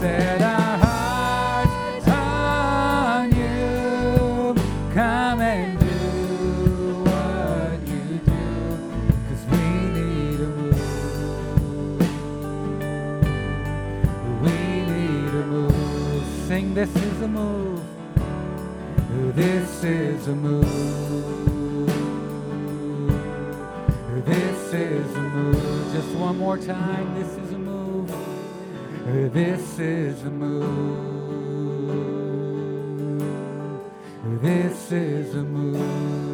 Set 0.00 0.42
our 0.42 0.78
hearts 0.78 2.08
on 2.08 3.30
you. 3.30 4.54
Come 4.92 5.40
and 5.42 5.78
do 5.78 7.04
what 7.04 7.78
you 7.86 8.18
do. 8.26 8.46
Cause 9.28 9.44
we 9.52 9.62
need 9.94 10.40
a 10.40 10.50
move. 10.58 10.80
We 14.42 14.56
need 14.90 15.34
a 15.34 15.46
move. 15.46 16.26
Sing, 16.48 16.74
this 16.74 16.90
is 16.96 17.22
a 17.22 17.28
move. 17.28 17.80
This 19.36 19.84
is 19.84 20.26
a 20.26 20.34
move. 20.34 21.05
is 24.76 25.14
a 25.14 25.20
move. 25.20 25.92
Just 25.92 26.08
one 26.16 26.38
more 26.38 26.58
time. 26.58 27.14
This 27.14 27.32
is 27.38 27.52
a 27.52 27.58
move. 27.58 28.12
This 29.32 29.78
is 29.78 30.22
a 30.24 30.30
move. 30.30 31.76
This 34.42 34.92
is 34.92 35.34
a 35.34 35.42
move. 35.42 36.25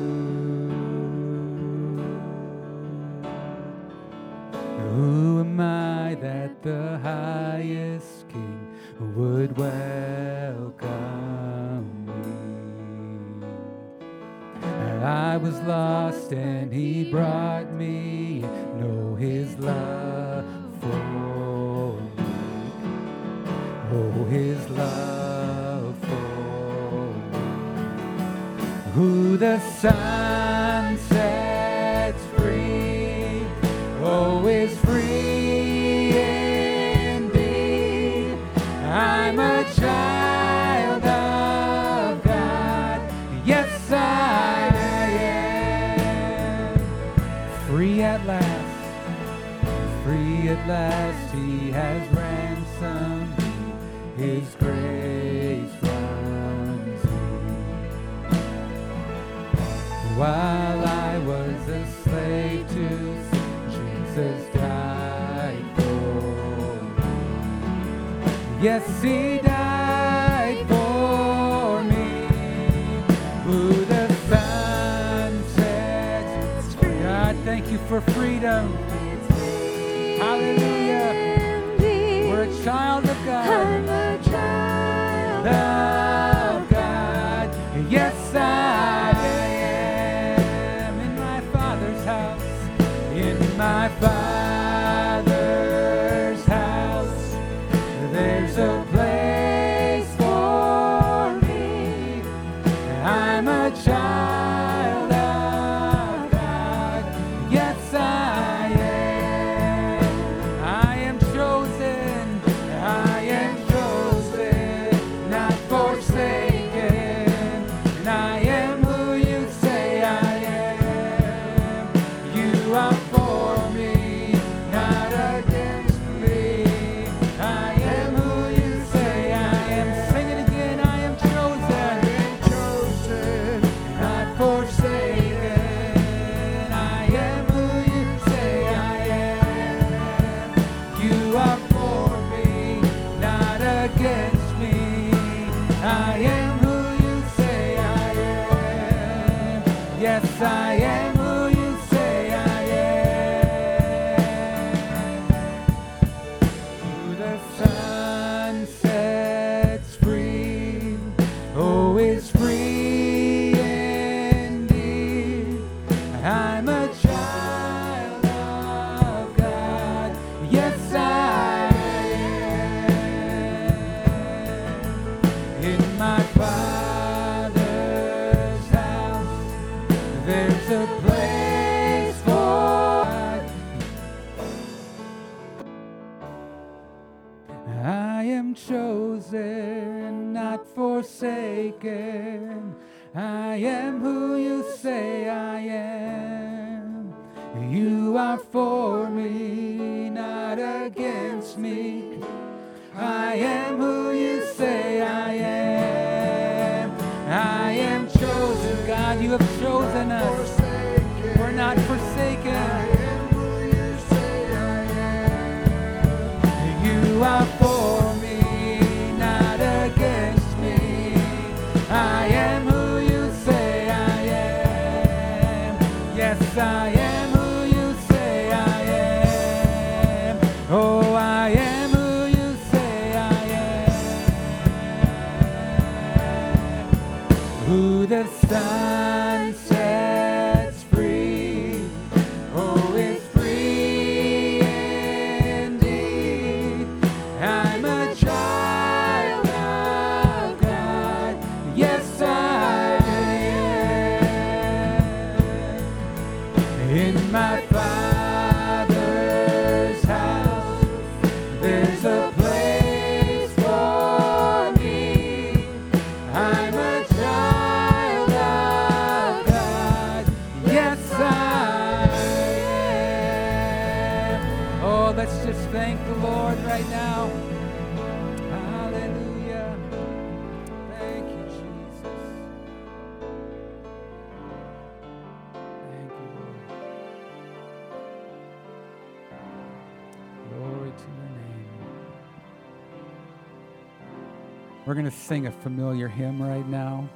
Sing 295.33 295.47
a 295.47 295.51
familiar 295.51 296.09
hymn 296.09 296.42
right 296.42 296.68
now. 296.68 297.09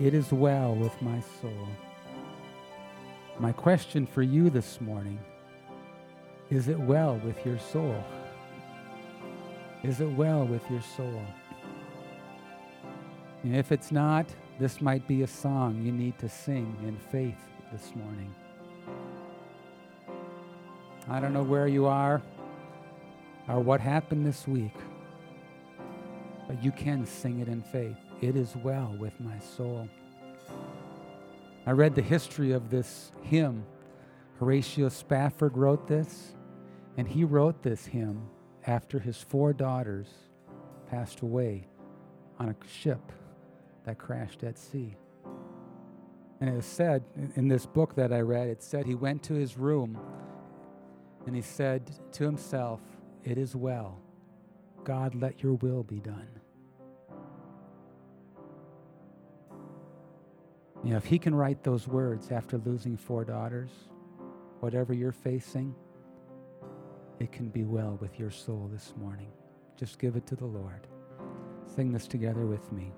It 0.00 0.14
is 0.14 0.32
well 0.32 0.74
with 0.74 1.00
my 1.00 1.22
soul. 1.40 1.68
My 3.38 3.52
question 3.52 4.04
for 4.04 4.22
you 4.22 4.50
this 4.50 4.80
morning 4.80 5.20
is 6.50 6.66
it 6.66 6.76
well 6.76 7.20
with 7.24 7.46
your 7.46 7.56
soul? 7.56 8.02
Is 9.84 10.00
it 10.00 10.10
well 10.10 10.44
with 10.44 10.68
your 10.68 10.82
soul? 10.82 11.22
And 13.44 13.54
if 13.54 13.70
it's 13.70 13.92
not, 13.92 14.26
this 14.58 14.80
might 14.80 15.06
be 15.06 15.22
a 15.22 15.28
song 15.28 15.80
you 15.84 15.92
need 15.92 16.18
to 16.18 16.28
sing 16.28 16.76
in 16.82 16.96
faith 17.12 17.38
this 17.70 17.94
morning. 17.94 18.34
I 21.08 21.20
don't 21.20 21.32
know 21.32 21.44
where 21.44 21.68
you 21.68 21.86
are 21.86 22.22
or 23.46 23.60
what 23.60 23.80
happened 23.80 24.26
this 24.26 24.48
week, 24.48 24.74
but 26.50 26.64
you 26.64 26.72
can 26.72 27.06
sing 27.06 27.38
it 27.38 27.46
in 27.46 27.62
faith. 27.62 27.96
It 28.20 28.34
is 28.34 28.56
well 28.56 28.92
with 28.98 29.12
my 29.20 29.38
soul. 29.38 29.88
I 31.64 31.70
read 31.70 31.94
the 31.94 32.02
history 32.02 32.50
of 32.50 32.70
this 32.70 33.12
hymn. 33.22 33.64
Horatio 34.40 34.88
Spafford 34.88 35.56
wrote 35.56 35.86
this, 35.86 36.34
and 36.96 37.06
he 37.06 37.22
wrote 37.22 37.62
this 37.62 37.86
hymn 37.86 38.28
after 38.66 38.98
his 38.98 39.16
four 39.16 39.52
daughters 39.52 40.08
passed 40.90 41.20
away 41.20 41.68
on 42.40 42.48
a 42.48 42.56
ship 42.68 43.12
that 43.84 43.98
crashed 43.98 44.42
at 44.42 44.58
sea. 44.58 44.96
And 46.40 46.50
it 46.50 46.64
said 46.64 47.04
in 47.36 47.46
this 47.46 47.64
book 47.64 47.94
that 47.94 48.12
I 48.12 48.22
read, 48.22 48.48
it 48.48 48.60
said 48.60 48.86
he 48.86 48.96
went 48.96 49.22
to 49.24 49.34
his 49.34 49.56
room 49.56 49.96
and 51.26 51.36
he 51.36 51.42
said 51.42 51.92
to 52.14 52.24
himself, 52.24 52.80
It 53.22 53.38
is 53.38 53.54
well. 53.54 54.00
God, 54.82 55.14
let 55.14 55.44
your 55.44 55.52
will 55.52 55.84
be 55.84 56.00
done. 56.00 56.39
You 60.82 60.92
know, 60.92 60.96
if 60.96 61.04
he 61.04 61.18
can 61.18 61.34
write 61.34 61.62
those 61.62 61.86
words 61.86 62.30
after 62.30 62.56
losing 62.58 62.96
four 62.96 63.24
daughters, 63.24 63.70
whatever 64.60 64.94
you're 64.94 65.12
facing, 65.12 65.74
it 67.18 67.32
can 67.32 67.48
be 67.48 67.64
well 67.64 67.98
with 68.00 68.18
your 68.18 68.30
soul 68.30 68.70
this 68.72 68.94
morning. 68.96 69.30
Just 69.78 69.98
give 69.98 70.16
it 70.16 70.26
to 70.26 70.36
the 70.36 70.46
Lord. 70.46 70.86
Sing 71.74 71.92
this 71.92 72.06
together 72.06 72.46
with 72.46 72.72
me. 72.72 72.92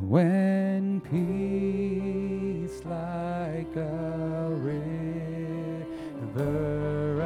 When 0.00 1.00
peace 1.00 2.84
like 2.84 3.74
a 3.76 4.48
river 6.34 7.22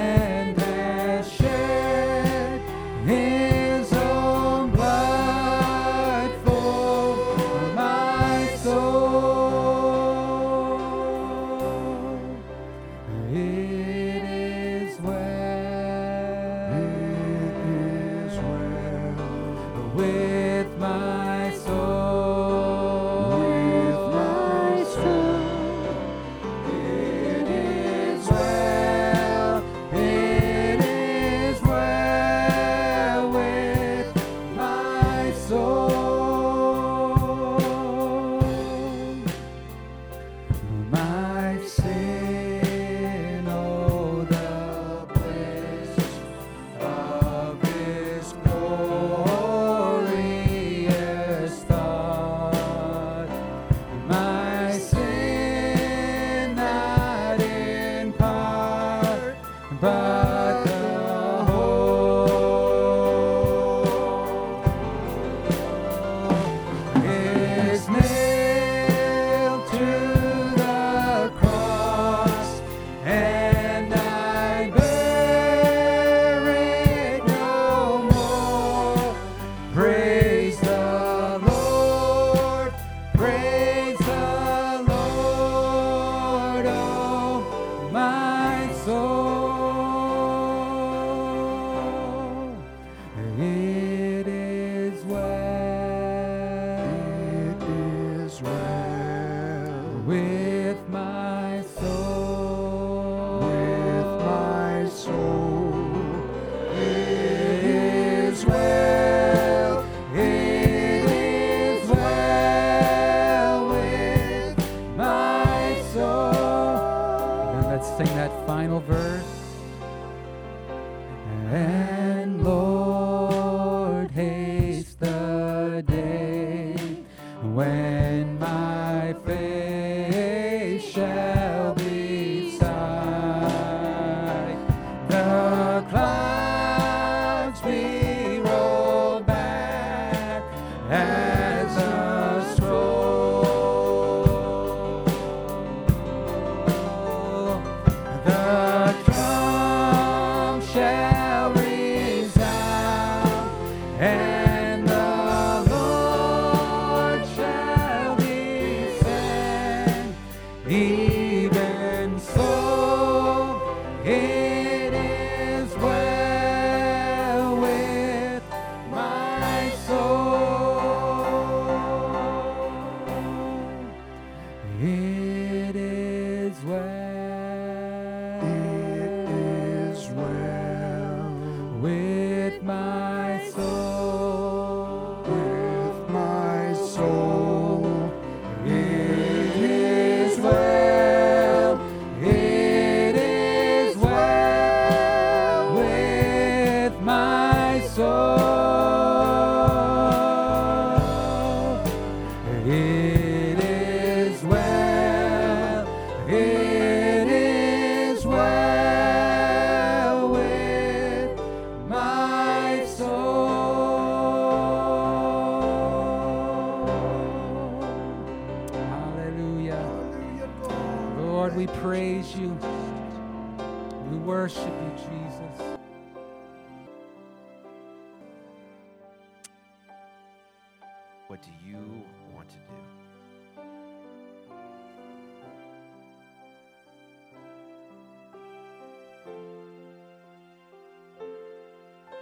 and 0.00 0.29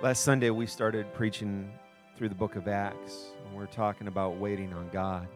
Last 0.09 0.25
Sunday, 0.25 0.49
we 0.49 0.65
started 0.65 1.13
preaching 1.13 1.71
through 2.17 2.31
the 2.31 2.35
book 2.35 2.57
of 2.57 2.67
Acts, 2.67 3.27
and 3.45 3.55
we're 3.55 3.67
talking 3.67 4.07
about 4.07 4.39
waiting 4.39 4.73
on 4.73 4.89
God. 4.91 5.29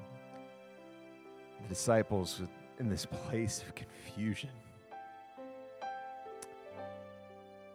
The 1.60 1.68
disciples 1.68 2.40
in 2.78 2.88
this 2.88 3.04
place 3.28 3.60
of 3.60 3.74
confusion, 3.74 4.48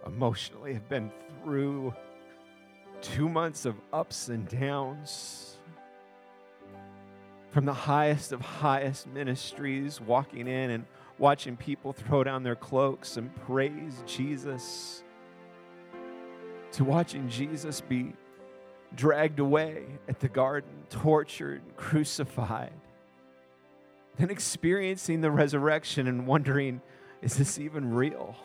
emotionally, 0.08 0.74
have 0.74 0.90
been 0.90 1.12
through 1.44 1.94
two 3.04 3.30
months 3.30 3.66
of 3.66 3.76
ups 3.94 4.30
and 4.30 4.50
downs. 4.50 5.58
From 7.52 7.66
the 7.66 7.76
highest 7.76 8.32
of 8.32 8.42
highest 8.42 9.06
ministries, 9.06 10.02
walking 10.02 10.48
in 10.48 10.72
and 10.72 10.86
watching 11.20 11.58
people 11.58 11.94
throw 11.94 12.24
down 12.24 12.42
their 12.42 12.56
cloaks 12.56 13.18
and 13.18 13.30
praise 13.46 14.02
Jesus, 14.08 15.04
to 16.78 16.84
watching 16.84 17.28
Jesus 17.28 17.82
be 17.82 18.14
dragged 18.96 19.40
away 19.40 19.86
at 20.08 20.20
the 20.20 20.28
garden, 20.28 20.70
tortured, 20.92 21.64
crucified, 21.76 22.72
then 24.18 24.30
experiencing 24.30 25.22
the 25.22 25.32
resurrection 25.32 26.08
and 26.08 26.28
wondering, 26.28 26.82
is 27.24 27.36
this 27.36 27.58
even 27.58 27.94
real? 27.94 28.36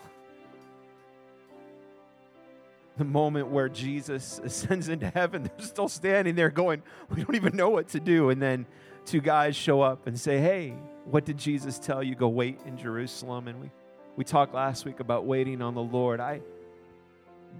the 2.97 3.05
moment 3.05 3.49
where 3.49 3.69
Jesus 3.69 4.39
ascends 4.45 4.89
into 4.89 5.09
heaven, 5.11 5.43
they're 5.43 5.67
still 5.67 5.89
standing 5.89 6.35
there 6.35 6.51
going, 6.51 6.83
We 7.11 7.23
don't 7.25 7.35
even 7.35 7.57
know 7.57 7.71
what 7.71 7.89
to 7.89 8.01
do. 8.01 8.31
And 8.31 8.41
then 8.41 8.67
two 9.07 9.21
guys 9.21 9.57
show 9.57 9.81
up 9.81 10.07
and 10.07 10.19
say, 10.19 10.39
Hey, 10.39 10.75
what 11.07 11.25
did 11.25 11.39
Jesus 11.39 11.79
tell 11.79 12.03
you? 12.03 12.15
Go 12.15 12.29
wait 12.29 12.61
in 12.67 12.77
Jerusalem. 12.77 13.49
And 13.49 13.61
we, 13.61 13.71
we 14.17 14.25
talked 14.25 14.55
last 14.55 14.85
week 14.85 15.01
about 15.01 15.25
waiting 15.25 15.63
on 15.63 15.75
the 15.75 15.83
Lord. 15.83 16.21
I 16.21 16.43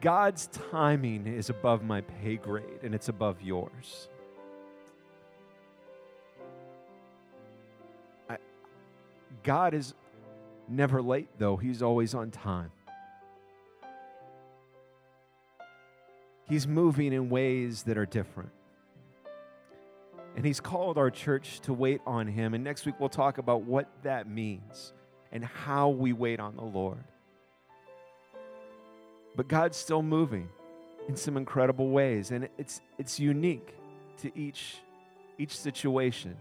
God's 0.01 0.49
timing 0.49 1.27
is 1.27 1.51
above 1.51 1.83
my 1.83 2.01
pay 2.01 2.37
grade 2.37 2.81
and 2.83 2.95
it's 2.95 3.09
above 3.09 3.43
yours. 3.43 4.09
I, 8.29 8.39
God 9.43 9.75
is 9.75 9.95
never 10.69 11.03
late, 11.03 11.29
though, 11.39 11.57
He's 11.57 11.83
always 11.83 12.15
on 12.15 12.31
time. 12.31 12.71
He's 16.49 16.67
moving 16.67 17.13
in 17.13 17.31
ways 17.31 17.85
that 17.85 17.97
are 17.97 18.07
different. 18.07 18.51
And 20.37 20.45
He's 20.45 20.61
called 20.61 20.99
our 20.99 21.11
church 21.11 21.61
to 21.61 21.73
wait 21.73 22.01
on 22.07 22.27
Him. 22.27 22.55
And 22.55 22.65
next 22.65 22.87
week 22.87 22.97
we'll 22.99 23.09
talk 23.09 23.39
about 23.39 23.63
what 23.63 23.89
that 24.03 24.29
means 24.29 24.93
and 25.31 25.45
how 25.45 25.91
we 25.91 26.13
wait 26.13 26.41
on 26.41 26.57
the 26.57 26.65
Lord. 26.65 27.05
But 29.35 29.49
God's 29.49 29.77
still 29.77 30.03
moving 30.03 30.49
in 31.09 31.17
some 31.17 31.37
incredible 31.37 31.89
ways, 31.89 32.31
and 32.31 32.49
it's, 32.59 32.81
it's 32.99 33.19
unique 33.19 33.75
to 34.19 34.37
each, 34.39 34.77
each 35.39 35.59
situation. 35.59 36.37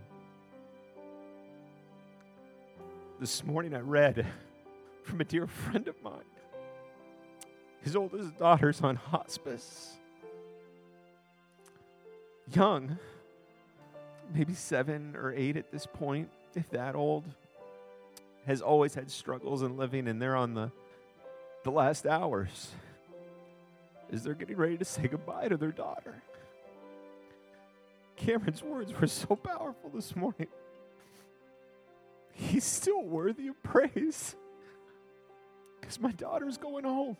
This 3.19 3.43
morning 3.43 3.73
I 3.73 3.79
read 3.79 4.25
from 5.03 5.21
a 5.21 5.23
dear 5.23 5.47
friend 5.47 5.87
of 5.87 5.95
mine. 6.03 6.21
His 7.81 7.95
oldest 7.95 8.37
daughter's 8.37 8.81
on 8.81 8.95
hospice. 8.95 9.97
Young, 12.53 12.97
maybe 14.33 14.53
seven 14.53 15.15
or 15.15 15.33
eight 15.33 15.55
at 15.55 15.71
this 15.71 15.85
point, 15.85 16.29
if 16.55 16.69
that 16.71 16.95
old, 16.95 17.25
has 18.45 18.61
always 18.61 18.93
had 18.93 19.09
struggles 19.09 19.61
in 19.61 19.77
living, 19.77 20.07
and 20.07 20.21
they're 20.21 20.35
on 20.35 20.53
the, 20.53 20.71
the 21.63 21.71
last 21.71 22.05
hours 22.05 22.69
as 24.11 24.23
they're 24.23 24.33
getting 24.33 24.57
ready 24.57 24.77
to 24.77 24.85
say 24.85 25.07
goodbye 25.07 25.47
to 25.47 25.57
their 25.57 25.71
daughter. 25.71 26.21
Cameron's 28.15 28.61
words 28.61 28.93
were 28.99 29.07
so 29.07 29.35
powerful 29.35 29.89
this 29.93 30.15
morning. 30.15 30.47
He's 32.33 32.63
still 32.63 33.03
worthy 33.03 33.47
of 33.47 33.61
praise 33.63 34.35
because 35.79 35.99
my 35.99 36.11
daughter's 36.11 36.57
going 36.57 36.83
home. 36.83 37.17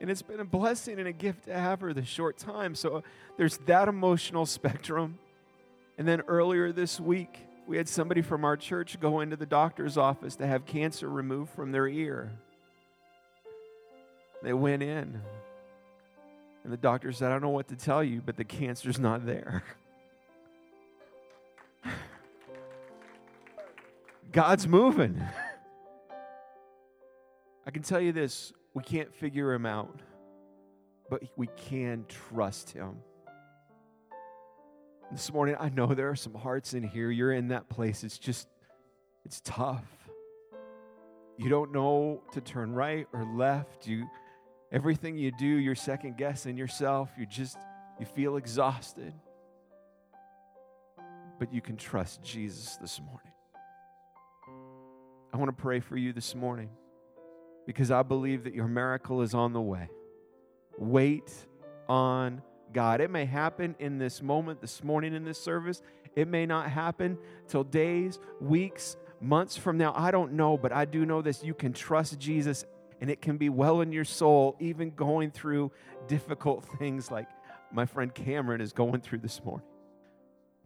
And 0.00 0.10
it's 0.10 0.22
been 0.22 0.40
a 0.40 0.44
blessing 0.44 0.98
and 0.98 1.08
a 1.08 1.12
gift 1.12 1.46
to 1.46 1.58
have 1.58 1.80
her 1.80 1.92
this 1.92 2.06
short 2.06 2.38
time. 2.38 2.74
So 2.74 3.02
there's 3.36 3.56
that 3.66 3.88
emotional 3.88 4.46
spectrum. 4.46 5.18
And 5.96 6.06
then 6.06 6.22
earlier 6.28 6.70
this 6.70 7.00
week, 7.00 7.40
we 7.68 7.76
had 7.76 7.86
somebody 7.86 8.22
from 8.22 8.44
our 8.46 8.56
church 8.56 8.98
go 8.98 9.20
into 9.20 9.36
the 9.36 9.44
doctor's 9.44 9.98
office 9.98 10.36
to 10.36 10.46
have 10.46 10.64
cancer 10.64 11.06
removed 11.06 11.50
from 11.52 11.70
their 11.70 11.86
ear. 11.86 12.32
They 14.42 14.54
went 14.54 14.82
in, 14.82 15.20
and 16.64 16.72
the 16.72 16.78
doctor 16.78 17.12
said, 17.12 17.28
I 17.28 17.32
don't 17.32 17.42
know 17.42 17.50
what 17.50 17.68
to 17.68 17.76
tell 17.76 18.02
you, 18.02 18.22
but 18.24 18.38
the 18.38 18.44
cancer's 18.44 18.98
not 18.98 19.26
there. 19.26 19.62
God's 24.32 24.66
moving. 24.66 25.22
I 27.66 27.70
can 27.70 27.82
tell 27.82 28.00
you 28.00 28.12
this 28.12 28.54
we 28.72 28.82
can't 28.82 29.14
figure 29.14 29.52
him 29.52 29.66
out, 29.66 30.00
but 31.10 31.22
we 31.36 31.48
can 31.68 32.06
trust 32.08 32.70
him. 32.70 32.96
This 35.10 35.32
morning, 35.32 35.56
I 35.58 35.70
know 35.70 35.86
there 35.86 36.10
are 36.10 36.16
some 36.16 36.34
hearts 36.34 36.74
in 36.74 36.82
here. 36.82 37.10
You're 37.10 37.32
in 37.32 37.48
that 37.48 37.68
place. 37.70 38.04
It's 38.04 38.18
just, 38.18 38.46
it's 39.24 39.40
tough. 39.42 39.86
you 41.38 41.48
don't 41.48 41.72
know 41.72 42.20
to 42.32 42.40
turn 42.40 42.72
right 42.74 43.06
or 43.14 43.24
left. 43.24 43.86
You 43.86 44.06
everything 44.70 45.16
you 45.16 45.32
do, 45.38 45.46
you're 45.46 45.74
second 45.74 46.16
guessing 46.18 46.58
yourself. 46.58 47.10
You 47.18 47.24
just 47.24 47.56
you 47.98 48.04
feel 48.04 48.36
exhausted. 48.36 49.14
But 51.38 51.54
you 51.54 51.60
can 51.60 51.76
trust 51.76 52.22
Jesus 52.22 52.76
this 52.76 53.00
morning. 53.00 53.32
I 55.32 55.36
want 55.36 55.56
to 55.56 55.62
pray 55.62 55.80
for 55.80 55.96
you 55.96 56.12
this 56.12 56.34
morning 56.34 56.68
because 57.66 57.90
I 57.90 58.02
believe 58.02 58.44
that 58.44 58.54
your 58.54 58.66
miracle 58.66 59.22
is 59.22 59.34
on 59.34 59.52
the 59.52 59.60
way. 59.60 59.88
Wait 60.76 61.32
on 61.88 62.42
God. 62.72 63.00
It 63.00 63.10
may 63.10 63.24
happen 63.24 63.74
in 63.78 63.98
this 63.98 64.22
moment, 64.22 64.60
this 64.60 64.82
morning 64.82 65.14
in 65.14 65.24
this 65.24 65.40
service. 65.40 65.82
It 66.14 66.28
may 66.28 66.46
not 66.46 66.70
happen 66.70 67.18
till 67.46 67.64
days, 67.64 68.18
weeks, 68.40 68.96
months 69.20 69.56
from 69.56 69.78
now. 69.78 69.92
I 69.96 70.10
don't 70.10 70.32
know, 70.32 70.56
but 70.56 70.72
I 70.72 70.84
do 70.84 71.04
know 71.04 71.22
this. 71.22 71.42
You 71.42 71.54
can 71.54 71.72
trust 71.72 72.18
Jesus 72.18 72.64
and 73.00 73.10
it 73.10 73.20
can 73.20 73.36
be 73.36 73.48
well 73.48 73.80
in 73.80 73.92
your 73.92 74.04
soul, 74.04 74.56
even 74.58 74.90
going 74.90 75.30
through 75.30 75.70
difficult 76.06 76.64
things 76.78 77.10
like 77.10 77.28
my 77.72 77.86
friend 77.86 78.14
Cameron 78.14 78.60
is 78.60 78.72
going 78.72 79.00
through 79.00 79.18
this 79.18 79.42
morning. 79.44 79.66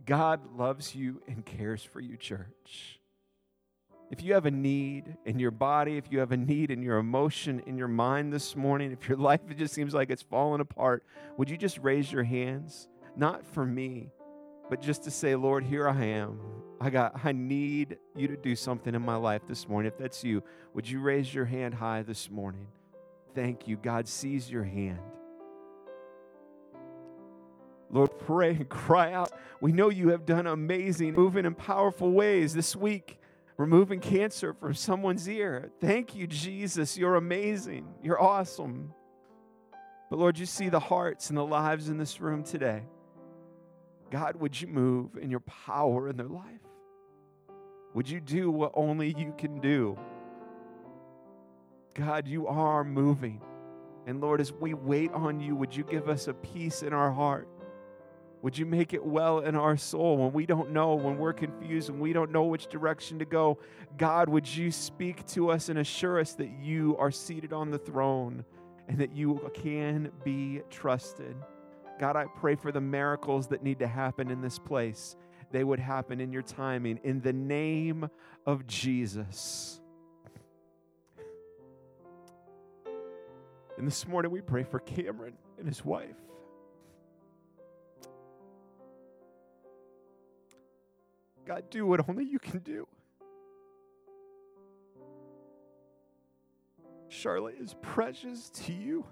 God 0.05 0.41
loves 0.57 0.95
you 0.95 1.23
and 1.29 1.45
cares 1.45 1.83
for 1.83 2.01
you, 2.01 2.17
church. 2.17 3.02
If 4.13 4.23
you 4.23 4.35
have 4.35 4.45
a 4.45 4.51
need 4.51 5.17
in 5.25 5.39
your 5.39 5.51
body, 5.51 5.97
if 5.97 6.05
you 6.11 6.19
have 6.19 6.33
a 6.33 6.37
need 6.37 6.71
in 6.71 6.83
your 6.83 6.99
emotion, 6.99 7.63
in 7.67 7.79
your 7.79 7.89
mind 7.89 8.31
this 8.31 8.55
morning, 8.55 8.93
if 8.93 9.09
your 9.09 9.17
life 9.31 9.41
it 9.49 9.57
just 9.57 9.73
seems 9.73 9.95
like 9.95 10.11
it's 10.11 10.21
falling 10.21 10.61
apart, 10.61 11.03
would 11.39 11.49
you 11.49 11.57
just 11.57 11.79
raise 11.79 12.13
your 12.13 12.23
hands? 12.23 12.89
Not 13.17 13.47
for 13.47 13.65
me, 13.65 14.11
but 14.69 14.83
just 14.83 15.03
to 15.05 15.11
say, 15.11 15.35
Lord, 15.35 15.65
here 15.65 15.89
I 15.89 16.05
am. 16.05 16.39
I 16.79 16.91
got 16.91 17.25
I 17.25 17.33
need 17.33 17.97
you 18.15 18.29
to 18.29 18.37
do 18.37 18.55
something 18.55 18.95
in 18.95 19.01
my 19.01 19.17
life 19.17 19.43
this 19.49 19.67
morning. 19.67 19.91
If 19.91 19.97
that's 19.97 20.23
you, 20.23 20.43
would 20.75 20.87
you 20.87 21.01
raise 21.01 21.33
your 21.33 21.47
hand 21.47 21.73
high 21.73 22.03
this 22.03 22.31
morning? 22.31 22.67
Thank 23.35 23.67
you. 23.67 23.79
God 23.79 24.07
sees 24.07 24.51
your 24.51 24.65
hand. 24.65 25.01
Lord, 27.89 28.19
pray 28.19 28.51
and 28.51 28.69
cry 28.69 29.13
out. 29.13 29.33
We 29.63 29.73
know 29.73 29.89
you 29.89 30.11
have 30.11 30.27
done 30.27 30.47
amazing, 30.47 31.15
moving 31.15 31.47
in 31.47 31.55
powerful 31.55 32.11
ways 32.11 32.53
this 32.53 32.77
week, 32.77 33.19
removing 33.57 34.01
cancer 34.01 34.53
from 34.55 34.75
someone's 34.75 35.29
ear. 35.29 35.71
Thank 35.81 36.15
you, 36.15 36.27
Jesus. 36.27 36.97
You're 36.97 37.17
amazing. 37.17 37.87
You're 38.03 38.21
awesome. 38.21 38.93
But 40.11 40.19
Lord, 40.19 40.39
you 40.39 40.47
see 40.47 40.69
the 40.69 40.81
hearts 40.81 41.29
and 41.29 41.39
the 41.39 41.45
lives 41.45 41.89
in 41.89 41.97
this 41.97 42.21
room 42.21 42.43
today. 42.43 42.83
God, 44.11 44.37
would 44.37 44.61
you 44.61 44.69
move 44.69 45.17
in 45.17 45.31
your 45.31 45.41
power 45.41 46.09
in 46.09 46.17
their 46.17 46.29
life? 46.29 46.61
Would 47.95 48.09
you 48.09 48.21
do 48.21 48.51
what 48.51 48.73
only 48.75 49.15
you 49.17 49.35
can 49.37 49.61
do? 49.61 49.99
God, 51.95 52.27
you 52.27 52.47
are 52.47 52.85
moving. 52.85 53.41
And 54.07 54.21
Lord, 54.21 54.41
as 54.41 54.53
we 54.53 54.75
wait 54.75 55.13
on 55.13 55.41
you, 55.41 55.55
would 55.55 55.75
you 55.75 55.85
give 55.85 56.09
us 56.09 56.29
a 56.29 56.35
peace 56.35 56.83
in 56.83 56.93
our 56.93 57.11
heart? 57.11 57.49
Would 58.43 58.59
you 58.59 58.67
make 58.67 58.93
it 58.93 59.05
well 59.05 59.39
in 59.39 59.55
our 59.55 59.77
soul 59.77 60.17
when 60.17 60.33
we 60.33 60.47
don't 60.47 60.73
know, 60.73 60.97
when 60.97 61.17
we're 61.17 61.33
confused, 61.33 61.91
when 61.91 62.01
we 62.01 62.13
don't 62.13 62.33
know 62.33 62.43
which 62.43 62.67
direction 62.67 63.21
to 63.21 63.25
go? 63.25 63.59
God, 63.97 64.29
would 64.29 64.53
you 64.53 64.73
speak 64.73 65.25
to 65.29 65.51
us 65.51 65.69
and 65.69 65.79
assure 65.79 66.19
us 66.19 66.33
that 66.35 66.51
you 66.61 66.97
are 66.99 67.13
seated 67.13 67.53
on 67.53 67.71
the 67.71 67.79
throne 67.79 68.45
and 68.89 68.99
that 68.99 69.13
you 69.15 69.49
can 69.55 70.11
be 70.25 70.61
trusted? 70.71 71.37
God, 72.01 72.17
I 72.17 72.25
pray 72.25 72.57
for 72.57 72.73
the 72.73 72.81
miracles 72.81 73.47
that 73.49 73.63
need 73.63 73.79
to 73.79 73.87
happen 73.87 74.29
in 74.29 74.41
this 74.41 74.59
place. 74.59 75.15
They 75.53 75.63
would 75.63 75.79
happen 75.79 76.21
in 76.21 76.33
your 76.33 76.43
timing 76.43 76.99
in 77.05 77.21
the 77.21 77.33
name 77.33 78.11
of 78.45 78.67
Jesus. 78.67 79.81
And 83.79 83.87
this 83.87 84.07
morning 84.09 84.33
we 84.33 84.41
pray 84.41 84.65
for 84.65 84.81
Cameron 84.81 85.35
and 85.59 85.69
his 85.69 85.85
wife. 85.85 86.17
God, 91.47 91.65
do 91.71 91.87
what 91.87 92.09
only 92.09 92.25
you 92.25 92.39
can 92.39 92.61
do. 92.61 92.87
Charlotte 97.09 97.57
is 97.61 97.75
precious 97.83 98.49
to 98.51 98.73
you. 98.73 99.05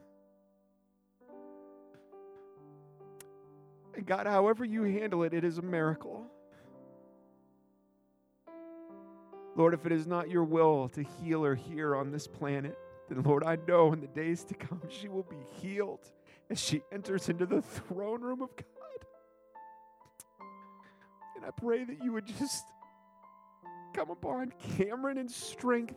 And 3.94 4.06
God, 4.06 4.26
however 4.26 4.64
you 4.64 4.84
handle 4.84 5.22
it, 5.24 5.34
it 5.34 5.44
is 5.44 5.58
a 5.58 5.62
miracle. 5.62 6.26
Lord, 9.56 9.74
if 9.74 9.84
it 9.84 9.92
is 9.92 10.06
not 10.06 10.30
your 10.30 10.44
will 10.44 10.88
to 10.90 11.02
heal 11.02 11.42
her 11.42 11.54
here 11.54 11.94
on 11.96 12.10
this 12.10 12.26
planet, 12.26 12.78
then 13.08 13.22
Lord, 13.22 13.44
I 13.44 13.58
know 13.66 13.92
in 13.92 14.00
the 14.00 14.06
days 14.06 14.44
to 14.44 14.54
come 14.54 14.80
she 14.88 15.08
will 15.08 15.24
be 15.24 15.36
healed 15.60 16.10
as 16.48 16.58
she 16.58 16.82
enters 16.92 17.28
into 17.28 17.44
the 17.44 17.60
throne 17.60 18.22
room 18.22 18.40
of 18.42 18.50
God. 18.56 18.79
And 21.40 21.46
I 21.46 21.50
pray 21.50 21.84
that 21.84 22.04
you 22.04 22.12
would 22.12 22.26
just 22.26 22.64
come 23.94 24.10
upon 24.10 24.52
Cameron 24.76 25.16
in 25.16 25.28
strength 25.28 25.96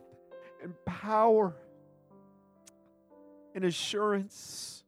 and 0.62 0.74
power 0.86 1.54
and 3.54 3.66
assurance 3.66 4.84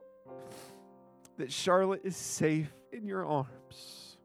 that 1.38 1.52
Charlotte 1.52 2.02
is 2.06 2.16
safe 2.16 2.72
in 2.94 3.06
your 3.06 3.26
arms. 3.26 4.18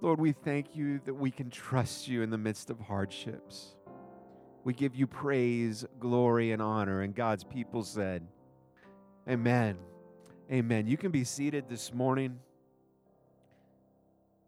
Lord, 0.00 0.18
we 0.18 0.32
thank 0.32 0.74
you 0.74 1.00
that 1.04 1.14
we 1.14 1.30
can 1.30 1.50
trust 1.50 2.08
you 2.08 2.22
in 2.22 2.30
the 2.30 2.38
midst 2.38 2.70
of 2.70 2.80
hardships. 2.80 3.74
We 4.64 4.72
give 4.72 4.96
you 4.96 5.06
praise, 5.06 5.84
glory, 6.00 6.52
and 6.52 6.62
honor. 6.62 7.02
And 7.02 7.14
God's 7.14 7.44
people 7.44 7.82
said, 7.82 8.26
Amen. 9.28 9.76
Amen. 10.50 10.86
You 10.86 10.96
can 10.96 11.10
be 11.10 11.24
seated 11.24 11.68
this 11.68 11.92
morning. 11.92 12.38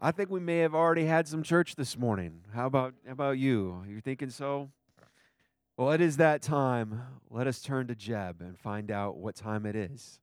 I 0.00 0.12
think 0.12 0.30
we 0.30 0.38
may 0.38 0.58
have 0.58 0.76
already 0.76 1.06
had 1.06 1.26
some 1.26 1.42
church 1.42 1.74
this 1.74 1.98
morning. 1.98 2.42
How 2.54 2.66
about 2.66 2.94
how 3.04 3.12
about 3.12 3.38
you? 3.38 3.82
You're 3.88 4.00
thinking 4.00 4.30
so? 4.30 4.70
Well, 5.76 5.90
it 5.90 6.00
is 6.00 6.18
that 6.18 6.40
time. 6.40 7.02
Let 7.30 7.48
us 7.48 7.60
turn 7.60 7.88
to 7.88 7.96
Jeb 7.96 8.40
and 8.40 8.56
find 8.56 8.92
out 8.92 9.16
what 9.16 9.34
time 9.34 9.66
it 9.66 9.74
is. 9.74 10.20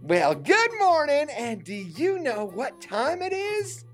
Well, 0.00 0.36
good 0.36 0.70
morning, 0.78 1.28
and 1.36 1.64
do 1.64 1.74
you 1.74 2.20
know 2.20 2.44
what 2.44 2.80
time 2.80 3.22
it 3.22 3.32
is? 3.32 3.84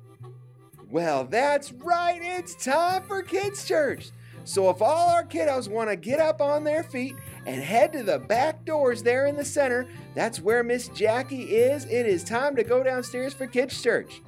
Well, 0.91 1.25
that's 1.25 1.73
right, 1.73 2.21
it's 2.23 2.55
time 2.65 3.03
for 3.05 3.23
Kids 3.23 3.67
Church. 3.67 4.11
So, 4.47 4.71
if 4.71 4.81
all 4.81 5.11
our 5.11 5.25
kiddos 5.25 5.69
want 5.69 5.91
to 5.91 5.97
get 5.97 6.21
up 6.21 6.41
on 6.41 6.63
their 6.63 6.85
feet 6.85 7.17
and 7.47 7.61
head 7.61 7.93
to 7.95 8.05
the 8.05 8.21
back 8.21 8.65
doors 8.65 9.03
there 9.03 9.27
in 9.27 9.35
the 9.35 9.45
center, 9.45 9.89
that's 10.15 10.41
where 10.41 10.63
Miss 10.63 10.87
Jackie 10.91 11.43
is. 11.43 11.85
It 11.87 12.07
is 12.07 12.23
time 12.23 12.55
to 12.55 12.63
go 12.63 12.85
downstairs 12.85 13.35
for 13.35 13.49
Kids 13.49 13.83
Church. 13.83 14.23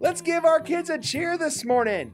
Let's 0.00 0.22
give 0.22 0.44
our 0.44 0.58
kids 0.58 0.90
a 0.90 0.98
cheer 0.98 1.38
this 1.38 1.64
morning. 1.64 2.12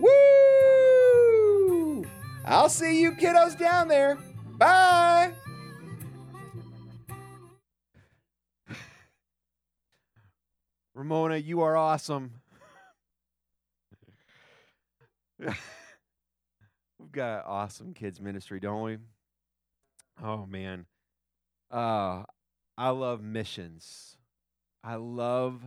Woo! 0.00 2.04
I'll 2.44 2.68
see 2.68 3.00
you 3.00 3.12
kiddos 3.12 3.56
down 3.56 3.86
there. 3.86 4.18
Bye! 4.56 5.34
Ramona, 10.94 11.36
you 11.36 11.60
are 11.60 11.76
awesome. 11.76 12.32
Got 17.18 17.46
awesome 17.46 17.94
kids 17.94 18.20
ministry, 18.20 18.60
don't 18.60 18.80
we? 18.80 18.98
Oh 20.22 20.46
man. 20.46 20.86
Uh 21.68 22.22
I 22.76 22.90
love 22.90 23.24
missions. 23.24 24.16
I 24.84 24.94
love 24.94 25.60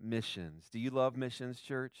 missions. 0.00 0.68
Do 0.70 0.78
you 0.78 0.90
love 0.90 1.16
missions, 1.16 1.60
church? 1.60 1.98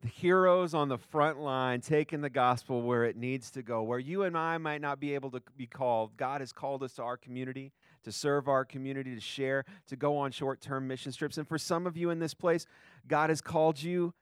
The 0.00 0.08
heroes 0.08 0.72
on 0.72 0.88
the 0.88 0.96
front 0.96 1.38
line 1.38 1.82
taking 1.82 2.22
the 2.22 2.30
gospel 2.30 2.80
where 2.80 3.04
it 3.04 3.14
needs 3.14 3.50
to 3.50 3.62
go, 3.62 3.82
where 3.82 3.98
you 3.98 4.22
and 4.22 4.34
I 4.34 4.56
might 4.56 4.80
not 4.80 5.00
be 5.00 5.14
able 5.14 5.32
to 5.32 5.42
be 5.58 5.66
called. 5.66 6.16
God 6.16 6.40
has 6.40 6.50
called 6.50 6.82
us 6.82 6.94
to 6.94 7.02
our 7.02 7.18
community 7.18 7.72
to 8.04 8.10
serve 8.10 8.48
our 8.48 8.64
community, 8.64 9.14
to 9.14 9.20
share, 9.20 9.66
to 9.88 9.96
go 9.96 10.16
on 10.16 10.32
short 10.32 10.62
term 10.62 10.88
mission 10.88 11.12
trips. 11.12 11.36
And 11.36 11.46
for 11.46 11.58
some 11.58 11.86
of 11.86 11.98
you 11.98 12.08
in 12.08 12.20
this 12.20 12.32
place, 12.32 12.64
God 13.06 13.28
has 13.28 13.42
called 13.42 13.82
you 13.82 14.14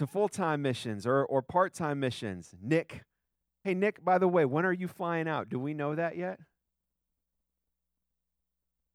to 0.00 0.06
full 0.06 0.28
time 0.28 0.62
missions 0.62 1.06
or, 1.06 1.24
or 1.24 1.42
part 1.42 1.72
time 1.72 2.00
missions. 2.00 2.54
Nick, 2.60 3.04
hey, 3.64 3.74
Nick, 3.74 4.04
by 4.04 4.18
the 4.18 4.28
way, 4.28 4.44
when 4.44 4.66
are 4.66 4.72
you 4.72 4.88
flying 4.88 5.28
out? 5.28 5.48
Do 5.48 5.58
we 5.58 5.74
know 5.74 5.94
that 5.94 6.16
yet? 6.16 6.40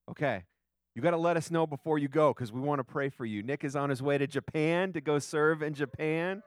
Okay. 0.09 0.43
You 0.95 1.01
got 1.01 1.11
to 1.11 1.17
let 1.17 1.37
us 1.37 1.51
know 1.51 1.67
before 1.67 1.97
you 1.97 2.07
go 2.07 2.33
because 2.33 2.51
we 2.51 2.61
want 2.61 2.79
to 2.79 2.83
pray 2.83 3.09
for 3.09 3.25
you. 3.25 3.43
Nick 3.43 3.63
is 3.63 3.75
on 3.75 3.89
his 3.89 4.01
way 4.01 4.17
to 4.17 4.27
Japan 4.27 4.93
to 4.93 5.01
go 5.01 5.19
serve 5.19 5.61
in 5.61 5.73
Japan. 5.73 6.41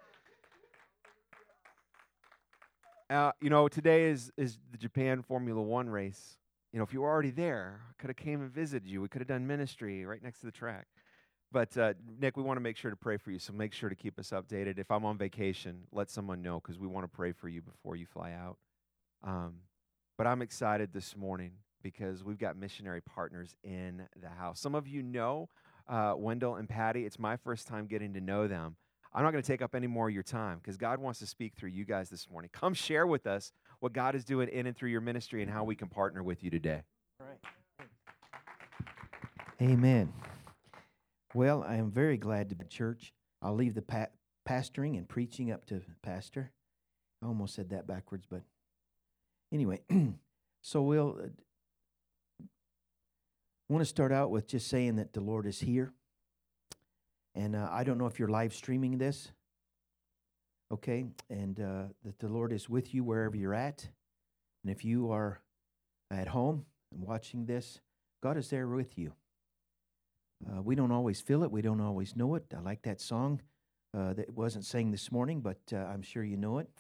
Uh, 3.10 3.32
you 3.40 3.50
know, 3.50 3.68
today 3.68 4.04
is, 4.04 4.30
is 4.36 4.58
the 4.70 4.78
Japan 4.78 5.22
Formula 5.22 5.60
One 5.60 5.88
race 5.88 6.38
you 6.72 6.78
know, 6.78 6.84
if 6.84 6.92
you 6.92 7.00
were 7.00 7.08
already 7.08 7.30
there, 7.30 7.80
I 7.88 7.92
could 7.98 8.10
have 8.10 8.16
came 8.16 8.42
and 8.42 8.50
visited 8.50 8.86
you. 8.86 9.00
We 9.00 9.08
could 9.08 9.20
have 9.20 9.28
done 9.28 9.46
ministry 9.46 10.04
right 10.04 10.22
next 10.22 10.40
to 10.40 10.46
the 10.46 10.52
track. 10.52 10.86
But 11.50 11.76
uh, 11.78 11.94
Nick, 12.20 12.36
we 12.36 12.42
want 12.42 12.58
to 12.58 12.60
make 12.60 12.76
sure 12.76 12.90
to 12.90 12.96
pray 12.96 13.16
for 13.16 13.30
you, 13.30 13.38
so 13.38 13.52
make 13.52 13.72
sure 13.72 13.88
to 13.88 13.94
keep 13.94 14.18
us 14.18 14.30
updated. 14.30 14.78
If 14.78 14.90
I'm 14.90 15.04
on 15.04 15.16
vacation, 15.16 15.84
let 15.92 16.10
someone 16.10 16.42
know 16.42 16.60
because 16.60 16.78
we 16.78 16.86
want 16.86 17.04
to 17.04 17.16
pray 17.16 17.32
for 17.32 17.48
you 17.48 17.62
before 17.62 17.96
you 17.96 18.04
fly 18.06 18.32
out. 18.32 18.58
Um, 19.24 19.54
but 20.18 20.26
I'm 20.26 20.42
excited 20.42 20.92
this 20.92 21.16
morning 21.16 21.52
because 21.82 22.22
we've 22.22 22.38
got 22.38 22.56
missionary 22.56 23.00
partners 23.00 23.56
in 23.64 24.02
the 24.20 24.28
house. 24.28 24.60
Some 24.60 24.74
of 24.74 24.86
you 24.86 25.02
know 25.02 25.48
uh, 25.88 26.14
Wendell 26.16 26.56
and 26.56 26.68
Patty. 26.68 27.06
It's 27.06 27.18
my 27.18 27.36
first 27.36 27.66
time 27.66 27.86
getting 27.86 28.12
to 28.14 28.20
know 28.20 28.46
them. 28.46 28.76
I'm 29.14 29.24
not 29.24 29.30
going 29.30 29.42
to 29.42 29.46
take 29.46 29.62
up 29.62 29.74
any 29.74 29.86
more 29.86 30.08
of 30.08 30.14
your 30.14 30.22
time 30.22 30.58
because 30.58 30.76
God 30.76 30.98
wants 30.98 31.18
to 31.20 31.26
speak 31.26 31.54
through 31.54 31.70
you 31.70 31.86
guys 31.86 32.10
this 32.10 32.28
morning. 32.30 32.50
Come 32.52 32.74
share 32.74 33.06
with 33.06 33.26
us 33.26 33.52
what 33.80 33.94
God 33.94 34.14
is 34.14 34.24
doing 34.24 34.48
in 34.48 34.66
and 34.66 34.76
through 34.76 34.90
your 34.90 35.00
ministry 35.00 35.40
and 35.42 35.50
how 35.50 35.64
we 35.64 35.74
can 35.74 35.88
partner 35.88 36.22
with 36.22 36.44
you 36.44 36.50
today. 36.50 36.82
All 37.20 37.26
right. 37.26 37.38
Amen. 39.62 40.12
Well, 41.34 41.64
I 41.66 41.76
am 41.76 41.90
very 41.90 42.16
glad 42.16 42.48
to 42.48 42.54
be 42.54 42.66
church. 42.66 43.12
I'll 43.42 43.54
leave 43.54 43.74
the 43.74 43.82
pa- 43.82 44.06
pastoring 44.48 44.96
and 44.96 45.08
preaching 45.08 45.50
up 45.50 45.66
to 45.66 45.82
pastor. 46.02 46.50
I 47.22 47.26
almost 47.26 47.54
said 47.54 47.70
that 47.70 47.86
backwards, 47.86 48.26
but 48.28 48.42
anyway, 49.52 49.80
so 50.62 50.82
we'll 50.82 51.18
uh, 51.22 52.44
want 53.68 53.82
to 53.82 53.88
start 53.88 54.12
out 54.12 54.30
with 54.30 54.46
just 54.46 54.68
saying 54.68 54.96
that 54.96 55.12
the 55.12 55.20
Lord 55.20 55.46
is 55.46 55.60
here. 55.60 55.92
And 57.34 57.54
uh, 57.54 57.68
I 57.70 57.84
don't 57.84 57.98
know 57.98 58.06
if 58.06 58.18
you're 58.18 58.28
live 58.28 58.54
streaming 58.54 58.98
this, 58.98 59.30
okay? 60.72 61.04
And 61.28 61.60
uh, 61.60 61.82
that 62.04 62.18
the 62.18 62.28
Lord 62.28 62.52
is 62.52 62.68
with 62.68 62.94
you 62.94 63.04
wherever 63.04 63.36
you're 63.36 63.54
at. 63.54 63.86
And 64.64 64.74
if 64.74 64.84
you 64.84 65.12
are 65.12 65.40
at 66.10 66.28
home 66.28 66.64
and 66.92 67.02
watching 67.02 67.44
this, 67.46 67.80
God 68.22 68.36
is 68.36 68.48
there 68.48 68.66
with 68.66 68.98
you. 68.98 69.12
Uh, 70.46 70.62
we 70.62 70.74
don't 70.74 70.92
always 70.92 71.20
feel 71.20 71.42
it. 71.42 71.50
We 71.50 71.62
don't 71.62 71.80
always 71.80 72.14
know 72.14 72.34
it. 72.34 72.44
I 72.56 72.60
like 72.60 72.82
that 72.82 73.00
song 73.00 73.40
uh, 73.96 74.12
that 74.14 74.32
wasn't 74.32 74.64
sang 74.64 74.90
this 74.90 75.10
morning, 75.10 75.40
but 75.40 75.58
uh, 75.72 75.76
I'm 75.78 76.02
sure 76.02 76.22
you 76.22 76.36
know 76.36 76.58
it 76.58 76.70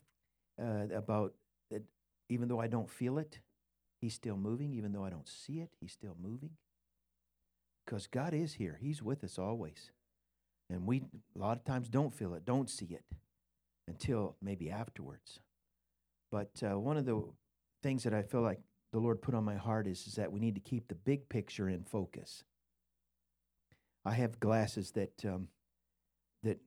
uh, 0.60 0.94
about 0.94 1.34
that. 1.70 1.82
Even 2.28 2.48
though 2.48 2.60
I 2.60 2.66
don't 2.66 2.90
feel 2.90 3.18
it, 3.18 3.40
He's 4.00 4.14
still 4.14 4.36
moving. 4.36 4.72
Even 4.74 4.92
though 4.92 5.04
I 5.04 5.10
don't 5.10 5.28
see 5.28 5.60
it, 5.60 5.70
He's 5.80 5.92
still 5.92 6.16
moving. 6.22 6.50
Because 7.84 8.06
God 8.06 8.34
is 8.34 8.54
here. 8.54 8.78
He's 8.80 9.02
with 9.02 9.24
us 9.24 9.38
always, 9.38 9.90
and 10.70 10.86
we 10.86 11.02
a 11.34 11.38
lot 11.38 11.56
of 11.56 11.64
times 11.64 11.88
don't 11.88 12.14
feel 12.14 12.34
it, 12.34 12.44
don't 12.44 12.68
see 12.68 12.86
it 12.86 13.04
until 13.88 14.36
maybe 14.42 14.70
afterwards. 14.70 15.40
But 16.30 16.62
uh, 16.62 16.78
one 16.78 16.98
of 16.98 17.06
the 17.06 17.22
things 17.82 18.02
that 18.04 18.12
I 18.12 18.22
feel 18.22 18.42
like 18.42 18.60
the 18.92 18.98
Lord 18.98 19.22
put 19.22 19.34
on 19.34 19.44
my 19.44 19.56
heart 19.56 19.86
is, 19.86 20.06
is 20.06 20.14
that 20.14 20.30
we 20.30 20.40
need 20.40 20.54
to 20.54 20.60
keep 20.60 20.88
the 20.88 20.94
big 20.94 21.28
picture 21.28 21.68
in 21.68 21.84
focus. 21.84 22.44
I 24.04 24.12
have 24.12 24.40
glasses 24.40 24.92
that 24.92 25.24
um, 25.24 25.48
that 26.42 26.58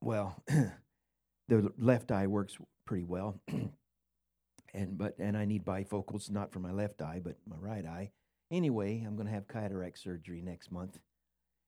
well, 0.00 0.42
the 1.48 1.72
left 1.78 2.10
eye 2.12 2.26
works 2.26 2.56
pretty 2.86 3.04
well, 3.04 3.40
and 4.74 4.98
but 4.98 5.18
and 5.18 5.36
I 5.36 5.44
need 5.44 5.64
bifocals 5.64 6.30
not 6.30 6.52
for 6.52 6.60
my 6.60 6.72
left 6.72 7.02
eye 7.02 7.20
but 7.22 7.36
my 7.46 7.56
right 7.56 7.84
eye. 7.84 8.10
Anyway, 8.50 9.02
I'm 9.04 9.16
going 9.16 9.26
to 9.26 9.32
have 9.32 9.48
cataract 9.48 9.98
surgery 9.98 10.42
next 10.42 10.70
month, 10.70 10.98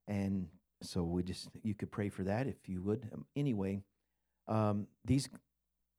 and 0.07 0.49
so 0.83 1.03
we 1.03 1.23
just 1.23 1.49
you 1.63 1.75
could 1.75 1.91
pray 1.91 2.09
for 2.09 2.25
that 2.25 2.47
if 2.47 2.69
you 2.69 2.83
would. 2.83 3.09
Um, 3.13 3.25
anyway, 3.35 3.83
um, 4.49 4.87
these 5.05 5.29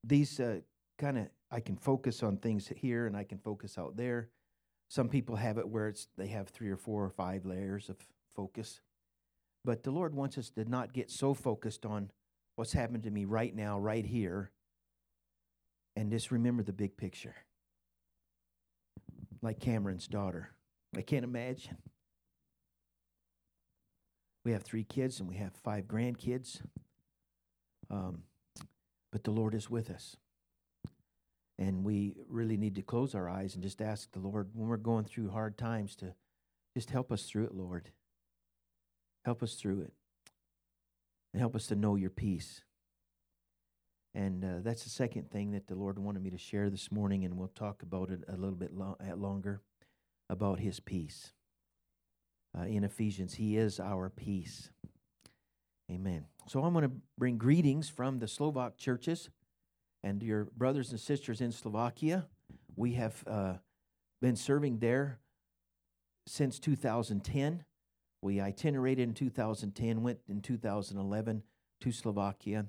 these 0.03 0.39
uh, 0.39 0.59
kind 0.97 1.17
of 1.17 1.27
I 1.51 1.59
can 1.59 1.77
focus 1.77 2.23
on 2.23 2.37
things 2.37 2.67
here 2.67 3.07
and 3.07 3.15
I 3.15 3.23
can 3.23 3.37
focus 3.39 3.77
out 3.77 3.95
there. 3.97 4.29
Some 4.89 5.09
people 5.09 5.35
have 5.35 5.57
it 5.57 5.67
where 5.67 5.87
it's 5.87 6.07
they 6.17 6.27
have 6.27 6.49
three 6.49 6.69
or 6.69 6.77
four 6.77 7.03
or 7.03 7.09
five 7.09 7.45
layers 7.45 7.89
of 7.89 7.97
focus. 8.35 8.81
But 9.67 9.83
the 9.83 9.91
Lord 9.91 10.15
wants 10.15 10.37
us 10.37 10.49
to 10.51 10.63
not 10.63 10.93
get 10.93 11.11
so 11.11 11.33
focused 11.33 11.85
on 11.85 12.09
what's 12.55 12.71
happened 12.71 13.03
to 13.03 13.11
me 13.11 13.25
right 13.25 13.53
now, 13.53 13.77
right 13.77 14.05
here, 14.05 14.49
and 15.97 16.09
just 16.09 16.31
remember 16.31 16.63
the 16.63 16.71
big 16.71 16.95
picture. 16.95 17.35
Like 19.41 19.59
Cameron's 19.59 20.07
daughter. 20.07 20.51
I 20.95 21.01
can't 21.01 21.25
imagine. 21.25 21.75
We 24.45 24.53
have 24.53 24.63
three 24.63 24.85
kids 24.85 25.19
and 25.19 25.27
we 25.27 25.35
have 25.35 25.51
five 25.65 25.83
grandkids. 25.83 26.61
Um, 27.91 28.23
but 29.11 29.25
the 29.25 29.31
Lord 29.31 29.53
is 29.53 29.69
with 29.69 29.89
us. 29.89 30.15
And 31.59 31.83
we 31.83 32.15
really 32.29 32.55
need 32.55 32.75
to 32.75 32.83
close 32.83 33.13
our 33.13 33.27
eyes 33.27 33.53
and 33.53 33.61
just 33.61 33.81
ask 33.81 34.13
the 34.13 34.19
Lord 34.19 34.47
when 34.53 34.69
we're 34.69 34.77
going 34.77 35.03
through 35.03 35.31
hard 35.31 35.57
times 35.57 35.93
to 35.97 36.13
just 36.73 36.89
help 36.89 37.11
us 37.11 37.23
through 37.23 37.47
it, 37.47 37.53
Lord. 37.53 37.91
Help 39.27 39.43
us 39.43 39.55
through 39.55 39.81
it. 39.81 39.91
And 41.33 41.41
help 41.41 41.53
us 41.53 41.67
to 41.67 41.75
know 41.75 41.97
your 41.97 42.09
peace. 42.09 42.61
And 44.15 44.41
uh, 44.41 44.47
that's 44.63 44.85
the 44.85 44.89
second 44.89 45.29
thing 45.29 45.51
that 45.51 45.67
the 45.67 45.75
Lord 45.75 45.99
wanted 45.99 46.23
me 46.23 46.29
to 46.29 46.37
share 46.37 46.69
this 46.69 46.93
morning, 46.93 47.25
and 47.25 47.37
we'll 47.37 47.49
talk 47.49 47.83
about 47.83 48.09
it 48.09 48.23
a 48.29 48.37
little 48.37 48.55
bit 48.55 48.73
lo- 48.73 48.95
longer 49.17 49.59
about 50.29 50.61
his 50.61 50.79
peace. 50.79 51.33
Uh, 52.57 52.67
in 52.67 52.85
Ephesians, 52.85 53.33
he 53.33 53.57
is 53.57 53.81
our 53.81 54.09
peace. 54.09 54.69
Amen. 55.91 56.23
So 56.47 56.63
I'm 56.63 56.71
going 56.71 56.85
to 56.85 56.95
bring 57.17 57.37
greetings 57.37 57.89
from 57.89 58.19
the 58.19 58.29
Slovak 58.29 58.77
churches 58.77 59.29
and 60.05 60.23
your 60.23 60.45
brothers 60.55 60.91
and 60.91 61.01
sisters 61.01 61.41
in 61.41 61.51
Slovakia. 61.51 62.27
We 62.77 62.93
have 62.93 63.25
uh, 63.27 63.55
been 64.21 64.37
serving 64.37 64.79
there 64.79 65.19
since 66.25 66.59
2010. 66.59 67.65
We 68.21 68.41
itinerated 68.41 69.07
in 69.07 69.13
2010, 69.13 70.01
went 70.01 70.19
in 70.27 70.41
2011 70.41 71.43
to 71.81 71.91
Slovakia. 71.91 72.65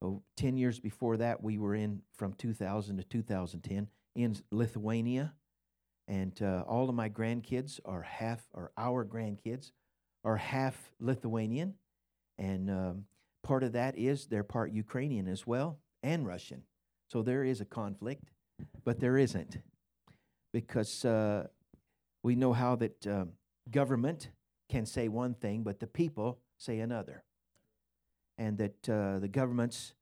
Oh, 0.00 0.22
10 0.36 0.56
years 0.56 0.78
before 0.78 1.16
that, 1.16 1.42
we 1.42 1.58
were 1.58 1.74
in 1.74 2.02
from 2.14 2.32
2000 2.34 2.98
to 2.98 3.04
2010 3.04 3.88
in 4.14 4.36
Lithuania. 4.50 5.32
And 6.06 6.40
uh, 6.42 6.64
all 6.68 6.88
of 6.88 6.94
my 6.94 7.08
grandkids 7.08 7.80
are 7.84 8.02
half, 8.02 8.46
or 8.52 8.70
our 8.76 9.04
grandkids 9.04 9.72
are 10.24 10.36
half 10.36 10.92
Lithuanian. 11.00 11.74
And 12.38 12.70
um, 12.70 13.04
part 13.42 13.62
of 13.62 13.72
that 13.72 13.96
is 13.96 14.26
they're 14.26 14.44
part 14.44 14.72
Ukrainian 14.72 15.28
as 15.28 15.46
well 15.46 15.78
and 16.02 16.26
Russian. 16.26 16.62
So 17.10 17.22
there 17.22 17.44
is 17.44 17.60
a 17.60 17.64
conflict, 17.64 18.30
but 18.84 19.00
there 19.00 19.16
isn't. 19.16 19.58
Because 20.52 21.04
uh, 21.04 21.46
we 22.22 22.36
know 22.36 22.52
how 22.52 22.76
that 22.76 23.06
uh, 23.06 23.24
government 23.70 24.30
can 24.74 24.86
say 24.86 25.06
one 25.06 25.34
thing, 25.34 25.62
but 25.62 25.78
the 25.78 25.86
people 25.86 26.40
say 26.58 26.80
another. 26.80 27.22
And 28.38 28.58
that 28.58 28.88
uh, 28.88 29.20
the 29.20 29.28
governments 29.28 29.94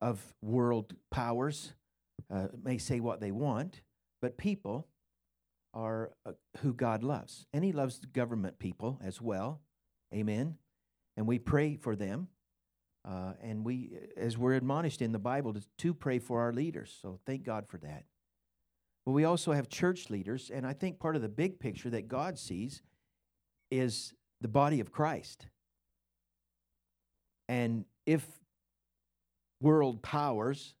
of 0.00 0.20
world 0.40 0.94
powers 1.10 1.72
uh, 2.32 2.46
may 2.62 2.78
say 2.78 3.00
what 3.00 3.20
they 3.20 3.32
want, 3.32 3.80
but 4.20 4.38
people 4.38 4.86
are 5.74 6.12
uh, 6.24 6.32
who 6.58 6.72
God 6.72 7.02
loves. 7.02 7.48
And 7.52 7.64
He 7.64 7.72
loves 7.72 7.98
government 8.12 8.60
people 8.60 9.00
as 9.02 9.20
well. 9.20 9.60
Amen. 10.14 10.56
And 11.16 11.26
we 11.26 11.40
pray 11.40 11.74
for 11.74 11.96
them. 11.96 12.28
Uh, 13.04 13.32
and 13.42 13.64
we, 13.64 13.90
as 14.16 14.38
we're 14.38 14.54
admonished 14.54 15.02
in 15.02 15.10
the 15.10 15.18
Bible, 15.18 15.52
to, 15.54 15.62
to 15.78 15.92
pray 15.92 16.20
for 16.20 16.42
our 16.42 16.52
leaders. 16.52 16.96
So 17.02 17.18
thank 17.26 17.42
God 17.42 17.66
for 17.66 17.78
that. 17.78 18.04
But 19.04 19.12
we 19.12 19.24
also 19.24 19.50
have 19.50 19.68
church 19.68 20.10
leaders, 20.10 20.48
and 20.48 20.64
I 20.64 20.74
think 20.74 21.00
part 21.00 21.16
of 21.16 21.22
the 21.22 21.28
big 21.28 21.58
picture 21.58 21.90
that 21.90 22.06
God 22.06 22.38
sees 22.38 22.82
is 23.72 24.12
the 24.42 24.48
body 24.48 24.80
of 24.80 24.92
Christ. 24.92 25.46
And 27.48 27.86
if 28.06 28.24
world 29.60 30.02
powers 30.02 30.74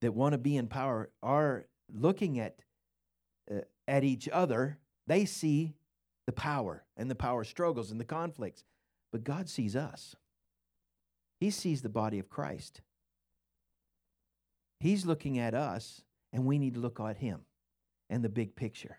that 0.00 0.14
want 0.14 0.32
to 0.32 0.38
be 0.38 0.56
in 0.56 0.68
power 0.68 1.10
are 1.22 1.66
looking 1.92 2.40
at 2.40 2.56
uh, 3.50 3.60
at 3.86 4.04
each 4.04 4.28
other, 4.28 4.78
they 5.06 5.26
see 5.26 5.74
the 6.26 6.32
power 6.32 6.84
and 6.96 7.10
the 7.10 7.14
power 7.14 7.44
struggles 7.44 7.90
and 7.90 8.00
the 8.00 8.04
conflicts. 8.04 8.64
But 9.12 9.24
God 9.24 9.48
sees 9.48 9.76
us. 9.76 10.14
He 11.40 11.50
sees 11.50 11.82
the 11.82 11.88
body 11.88 12.18
of 12.18 12.28
Christ. 12.28 12.80
He's 14.80 15.06
looking 15.06 15.38
at 15.38 15.54
us, 15.54 16.02
and 16.32 16.44
we 16.44 16.58
need 16.58 16.74
to 16.74 16.80
look 16.80 17.00
at 17.00 17.16
him 17.18 17.40
and 18.08 18.22
the 18.22 18.28
big 18.28 18.54
picture. 18.54 18.98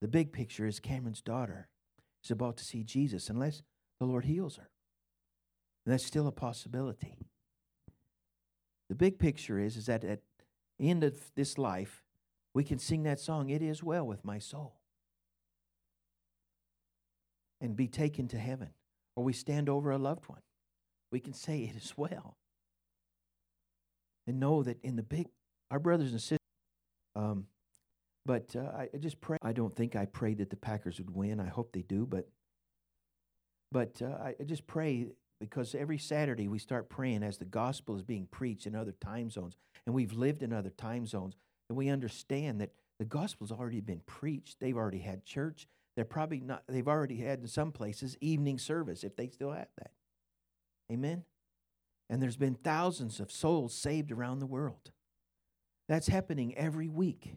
The 0.00 0.08
big 0.08 0.32
picture 0.32 0.66
is 0.66 0.80
Cameron's 0.80 1.20
daughter 1.20 1.68
is 2.24 2.30
about 2.30 2.56
to 2.58 2.64
see 2.64 2.84
Jesus 2.84 3.28
unless 3.28 3.62
the 3.98 4.06
Lord 4.06 4.24
heals 4.24 4.56
her. 4.56 4.70
And 5.84 5.92
that's 5.92 6.04
still 6.04 6.26
a 6.26 6.32
possibility. 6.32 7.16
The 8.88 8.94
big 8.94 9.18
picture 9.18 9.58
is, 9.58 9.76
is 9.76 9.86
that 9.86 10.04
at 10.04 10.20
the 10.78 10.90
end 10.90 11.04
of 11.04 11.18
this 11.34 11.58
life, 11.58 12.02
we 12.54 12.64
can 12.64 12.78
sing 12.78 13.02
that 13.02 13.20
song, 13.20 13.50
It 13.50 13.62
Is 13.62 13.82
Well 13.82 14.06
With 14.06 14.24
My 14.24 14.38
Soul, 14.38 14.80
and 17.60 17.76
be 17.76 17.88
taken 17.88 18.28
to 18.28 18.38
heaven. 18.38 18.70
Or 19.16 19.24
we 19.24 19.32
stand 19.32 19.68
over 19.68 19.90
a 19.90 19.98
loved 19.98 20.28
one. 20.28 20.40
We 21.10 21.20
can 21.20 21.32
say, 21.32 21.60
It 21.60 21.76
is 21.76 21.94
well. 21.96 22.36
And 24.26 24.38
know 24.38 24.62
that 24.62 24.82
in 24.82 24.96
the 24.96 25.02
big, 25.02 25.26
our 25.70 25.78
brothers 25.78 26.12
and 26.12 26.20
sisters, 26.20 26.38
um, 27.16 27.46
but 28.28 28.54
uh, 28.54 28.84
I 28.94 28.98
just 28.98 29.22
pray. 29.22 29.38
I 29.40 29.52
don't 29.52 29.74
think 29.74 29.96
I 29.96 30.04
prayed 30.04 30.36
that 30.36 30.50
the 30.50 30.56
Packers 30.56 30.98
would 30.98 31.08
win. 31.10 31.40
I 31.40 31.46
hope 31.46 31.72
they 31.72 31.80
do, 31.80 32.04
but 32.04 32.28
But 33.72 34.02
uh, 34.02 34.18
I 34.22 34.44
just 34.44 34.66
pray 34.66 35.06
because 35.40 35.74
every 35.74 35.96
Saturday 35.96 36.46
we 36.46 36.58
start 36.58 36.90
praying 36.90 37.22
as 37.22 37.38
the 37.38 37.46
gospel 37.46 37.96
is 37.96 38.02
being 38.02 38.26
preached 38.26 38.66
in 38.66 38.74
other 38.76 38.92
time 38.92 39.30
zones, 39.30 39.56
and 39.86 39.94
we've 39.94 40.12
lived 40.12 40.42
in 40.42 40.52
other 40.52 40.68
time 40.68 41.06
zones, 41.06 41.36
and 41.70 41.78
we 41.78 41.88
understand 41.88 42.60
that 42.60 42.72
the 42.98 43.06
gospel's 43.06 43.50
already 43.50 43.80
been 43.80 44.02
preached. 44.04 44.60
They've 44.60 44.76
already 44.76 44.98
had 44.98 45.24
church. 45.24 45.66
They're 45.96 46.04
probably 46.04 46.40
not. 46.40 46.64
They've 46.68 46.86
already 46.86 47.16
had 47.16 47.40
in 47.40 47.48
some 47.48 47.72
places 47.72 48.18
evening 48.20 48.58
service 48.58 49.04
if 49.04 49.16
they 49.16 49.28
still 49.28 49.52
have 49.52 49.68
that. 49.78 49.92
Amen. 50.92 51.24
And 52.10 52.20
there's 52.20 52.36
been 52.36 52.56
thousands 52.56 53.20
of 53.20 53.32
souls 53.32 53.72
saved 53.72 54.12
around 54.12 54.40
the 54.40 54.46
world. 54.46 54.90
That's 55.88 56.08
happening 56.08 56.54
every 56.58 56.88
week 56.88 57.32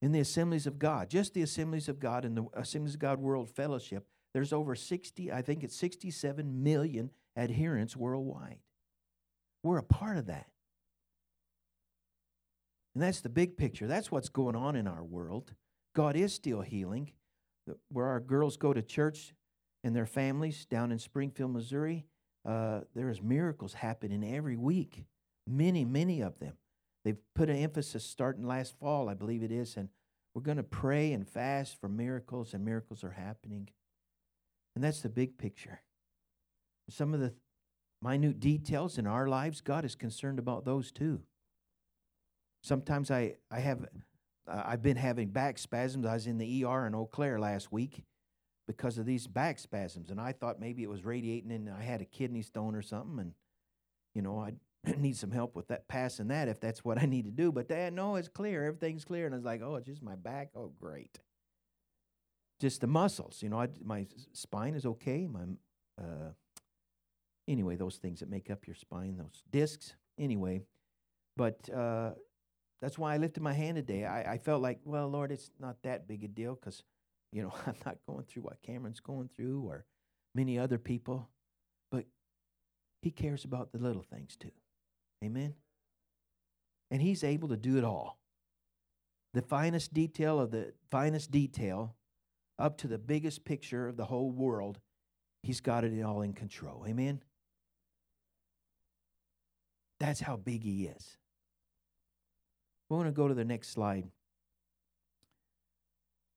in 0.00 0.12
the 0.12 0.20
assemblies 0.20 0.66
of 0.66 0.78
God, 0.78 1.10
just 1.10 1.34
the 1.34 1.42
assemblies 1.42 1.88
of 1.88 1.98
God 1.98 2.24
and 2.24 2.36
the 2.36 2.46
Assemblies 2.54 2.94
of 2.94 3.00
God 3.00 3.18
World 3.18 3.50
Fellowship. 3.50 4.06
There's 4.32 4.52
over 4.52 4.74
60, 4.74 5.32
I 5.32 5.42
think 5.42 5.64
it's 5.64 5.76
67 5.76 6.62
million 6.62 7.10
adherents 7.36 7.96
worldwide. 7.96 8.58
We're 9.62 9.78
a 9.78 9.82
part 9.82 10.16
of 10.16 10.26
that. 10.26 10.46
And 12.94 13.02
that's 13.02 13.20
the 13.20 13.28
big 13.28 13.56
picture. 13.56 13.86
That's 13.86 14.10
what's 14.10 14.28
going 14.28 14.56
on 14.56 14.76
in 14.76 14.86
our 14.86 15.04
world. 15.04 15.54
God 15.94 16.16
is 16.16 16.32
still 16.32 16.60
healing. 16.60 17.12
Where 17.90 18.06
our 18.06 18.20
girls 18.20 18.56
go 18.56 18.72
to 18.72 18.80
church 18.80 19.34
and 19.84 19.94
their 19.94 20.06
families 20.06 20.64
down 20.66 20.90
in 20.90 20.98
Springfield, 20.98 21.52
Missouri, 21.52 22.06
uh, 22.44 22.80
there's 22.94 23.20
miracles 23.20 23.74
happening 23.74 24.24
every 24.34 24.56
week. 24.56 25.04
Many, 25.46 25.84
many 25.84 26.22
of 26.22 26.38
them. 26.38 26.54
They've 27.04 27.18
put 27.34 27.48
an 27.48 27.56
emphasis 27.56 28.04
starting 28.04 28.46
last 28.46 28.78
fall, 28.78 29.08
I 29.08 29.14
believe 29.14 29.42
it 29.42 29.52
is, 29.52 29.76
and 29.76 29.88
we're 30.34 30.42
going 30.42 30.56
to 30.56 30.62
pray 30.62 31.12
and 31.12 31.28
fast 31.28 31.80
for 31.80 31.88
miracles, 31.88 32.54
and 32.54 32.64
miracles 32.64 33.02
are 33.02 33.12
happening. 33.12 33.68
And 34.74 34.84
that's 34.84 35.00
the 35.00 35.08
big 35.08 35.38
picture. 35.38 35.80
Some 36.90 37.14
of 37.14 37.20
the 37.20 37.34
minute 38.02 38.40
details 38.40 38.98
in 38.98 39.06
our 39.06 39.26
lives, 39.26 39.60
God 39.60 39.84
is 39.84 39.94
concerned 39.94 40.38
about 40.38 40.64
those 40.64 40.92
too. 40.92 41.22
Sometimes 42.62 43.10
I, 43.10 43.34
I 43.50 43.60
have, 43.60 43.86
uh, 44.48 44.62
I've 44.64 44.82
been 44.82 44.96
having 44.96 45.28
back 45.28 45.58
spasms. 45.58 46.06
I 46.06 46.14
was 46.14 46.26
in 46.26 46.38
the 46.38 46.64
ER 46.64 46.86
in 46.86 46.94
Eau 46.94 47.06
Claire 47.06 47.38
last 47.38 47.72
week 47.72 48.04
because 48.66 48.98
of 48.98 49.06
these 49.06 49.26
back 49.26 49.58
spasms, 49.58 50.10
and 50.10 50.20
I 50.20 50.32
thought 50.32 50.60
maybe 50.60 50.82
it 50.82 50.90
was 50.90 51.04
radiating 51.04 51.52
and 51.52 51.70
I 51.70 51.82
had 51.82 52.02
a 52.02 52.04
kidney 52.04 52.42
stone 52.42 52.74
or 52.74 52.82
something, 52.82 53.18
and 53.18 53.32
you 54.14 54.22
know 54.22 54.38
I 54.38 54.52
need 54.98 55.16
some 55.16 55.30
help 55.30 55.54
with 55.56 55.68
that 55.68 55.88
passing 55.88 56.28
that 56.28 56.48
if 56.48 56.60
that's 56.60 56.84
what 56.84 57.00
I 57.00 57.06
need 57.06 57.24
to 57.24 57.30
do. 57.30 57.52
But 57.52 57.68
Dad, 57.68 57.92
no, 57.92 58.16
it's 58.16 58.28
clear, 58.28 58.64
everything's 58.64 59.04
clear, 59.04 59.26
and 59.26 59.34
I 59.34 59.38
was 59.38 59.44
like, 59.44 59.62
oh, 59.62 59.76
it's 59.76 59.86
just 59.86 60.02
my 60.02 60.16
back. 60.16 60.50
Oh, 60.54 60.72
great. 60.80 61.18
Just 62.60 62.80
the 62.80 62.86
muscles, 62.86 63.42
you 63.42 63.48
know. 63.48 63.60
I, 63.60 63.68
my 63.84 64.06
spine 64.32 64.74
is 64.74 64.84
okay. 64.84 65.26
My 65.26 65.42
uh, 66.00 66.32
anyway, 67.48 67.76
those 67.76 67.96
things 67.96 68.20
that 68.20 68.30
make 68.30 68.50
up 68.50 68.66
your 68.66 68.76
spine, 68.76 69.16
those 69.16 69.42
discs. 69.50 69.94
Anyway, 70.18 70.62
but 71.36 71.68
uh, 71.70 72.10
that's 72.80 72.98
why 72.98 73.14
I 73.14 73.16
lifted 73.16 73.42
my 73.42 73.52
hand 73.52 73.76
today. 73.76 74.04
I, 74.04 74.34
I 74.34 74.38
felt 74.38 74.62
like, 74.62 74.80
well, 74.84 75.08
Lord, 75.08 75.32
it's 75.32 75.50
not 75.60 75.76
that 75.82 76.06
big 76.08 76.24
a 76.24 76.28
deal 76.28 76.56
because, 76.56 76.82
you 77.32 77.42
know, 77.42 77.52
I'm 77.66 77.76
not 77.86 77.98
going 78.08 78.24
through 78.24 78.42
what 78.42 78.62
Cameron's 78.62 79.00
going 79.00 79.28
through 79.34 79.62
or 79.66 79.84
many 80.34 80.58
other 80.58 80.78
people. 80.78 81.28
But 81.90 82.04
He 83.02 83.10
cares 83.10 83.44
about 83.44 83.72
the 83.72 83.78
little 83.78 84.02
things 84.02 84.36
too. 84.36 84.50
Amen. 85.24 85.54
And 86.90 87.02
He's 87.02 87.24
able 87.24 87.48
to 87.48 87.56
do 87.56 87.76
it 87.76 87.84
all. 87.84 88.18
The 89.34 89.42
finest 89.42 89.92
detail 89.92 90.40
of 90.40 90.50
the 90.50 90.72
finest 90.90 91.30
detail 91.30 91.94
up 92.58 92.78
to 92.78 92.88
the 92.88 92.98
biggest 92.98 93.44
picture 93.44 93.88
of 93.88 93.96
the 93.96 94.06
whole 94.06 94.30
world, 94.30 94.78
He's 95.42 95.60
got 95.60 95.84
it 95.84 96.02
all 96.02 96.22
in 96.22 96.32
control. 96.32 96.84
Amen. 96.88 97.22
That's 100.00 100.20
how 100.20 100.36
big 100.36 100.62
He 100.62 100.86
is. 100.86 101.16
We 102.88 102.96
want 102.96 103.08
to 103.08 103.12
go 103.12 103.28
to 103.28 103.34
the 103.34 103.44
next 103.44 103.70
slide. 103.70 104.08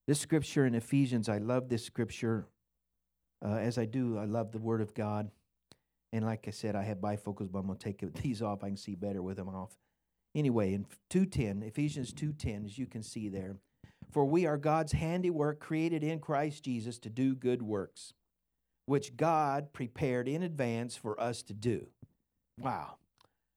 This 0.08 0.20
scripture 0.20 0.66
in 0.66 0.76
Ephesians, 0.76 1.30
I 1.30 1.38
love 1.38 1.70
this 1.70 1.86
scripture. 1.86 2.48
Uh, 3.44 3.56
as 3.56 3.78
I 3.78 3.86
do, 3.86 4.18
I 4.18 4.26
love 4.26 4.52
the 4.52 4.60
Word 4.60 4.82
of 4.82 4.94
God. 4.94 5.32
And 6.14 6.26
like 6.26 6.46
I 6.48 6.52
said, 6.52 6.76
I 6.76 6.84
have 6.84 6.98
bifocals, 6.98 7.52
but 7.52 7.60
I'm 7.60 7.68
going 7.68 7.78
to 7.78 7.84
take 7.84 8.14
these 8.22 8.42
off. 8.42 8.64
I 8.64 8.68
can 8.68 8.78
see 8.78 8.96
better 8.96 9.22
with 9.22 9.38
them 9.38 9.50
off. 9.50 9.78
Anyway, 10.34 10.74
in 10.74 10.86
2.10, 11.10 11.68
Ephesians 11.68 12.14
2.10, 12.14 12.66
as 12.66 12.78
you 12.78 12.86
can 12.86 13.04
see 13.04 13.30
there, 13.30 13.58
For 14.12 14.26
we 14.26 14.46
are 14.46 14.58
God's 14.58 14.94
handiwork 14.94 15.60
created 15.60 16.04
in 16.04 16.20
Christ 16.20 16.64
Jesus 16.64 17.00
to 17.00 17.10
do 17.10 17.36
good 17.36 17.62
works, 17.62 18.14
which 18.86 19.18
God 19.18 19.74
prepared 19.74 20.28
in 20.28 20.44
advance 20.44 20.96
for 20.96 21.20
us 21.20 21.44
to 21.44 21.54
do. 21.54 21.88
Wow. 22.58 22.96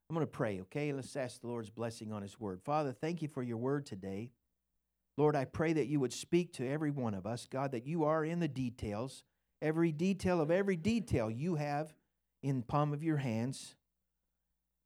I'm 0.08 0.14
going 0.14 0.26
to 0.26 0.30
pray, 0.30 0.60
okay? 0.62 0.92
Let's 0.92 1.16
ask 1.16 1.40
the 1.40 1.46
Lord's 1.46 1.70
blessing 1.70 2.12
on 2.12 2.22
His 2.22 2.38
word. 2.38 2.60
Father, 2.62 2.92
thank 2.92 3.22
you 3.22 3.28
for 3.28 3.42
your 3.42 3.56
word 3.56 3.86
today. 3.86 4.30
Lord, 5.16 5.36
I 5.36 5.44
pray 5.44 5.72
that 5.72 5.86
you 5.86 6.00
would 6.00 6.12
speak 6.12 6.52
to 6.54 6.68
every 6.68 6.90
one 6.90 7.14
of 7.14 7.24
us, 7.24 7.46
God, 7.50 7.72
that 7.72 7.86
you 7.86 8.04
are 8.04 8.24
in 8.24 8.40
the 8.40 8.48
details. 8.48 9.22
Every 9.62 9.92
detail 9.92 10.40
of 10.40 10.50
every 10.50 10.76
detail 10.76 11.30
you 11.30 11.54
have 11.54 11.94
in 12.44 12.62
palm 12.62 12.92
of 12.92 13.02
your 13.02 13.16
hands. 13.16 13.74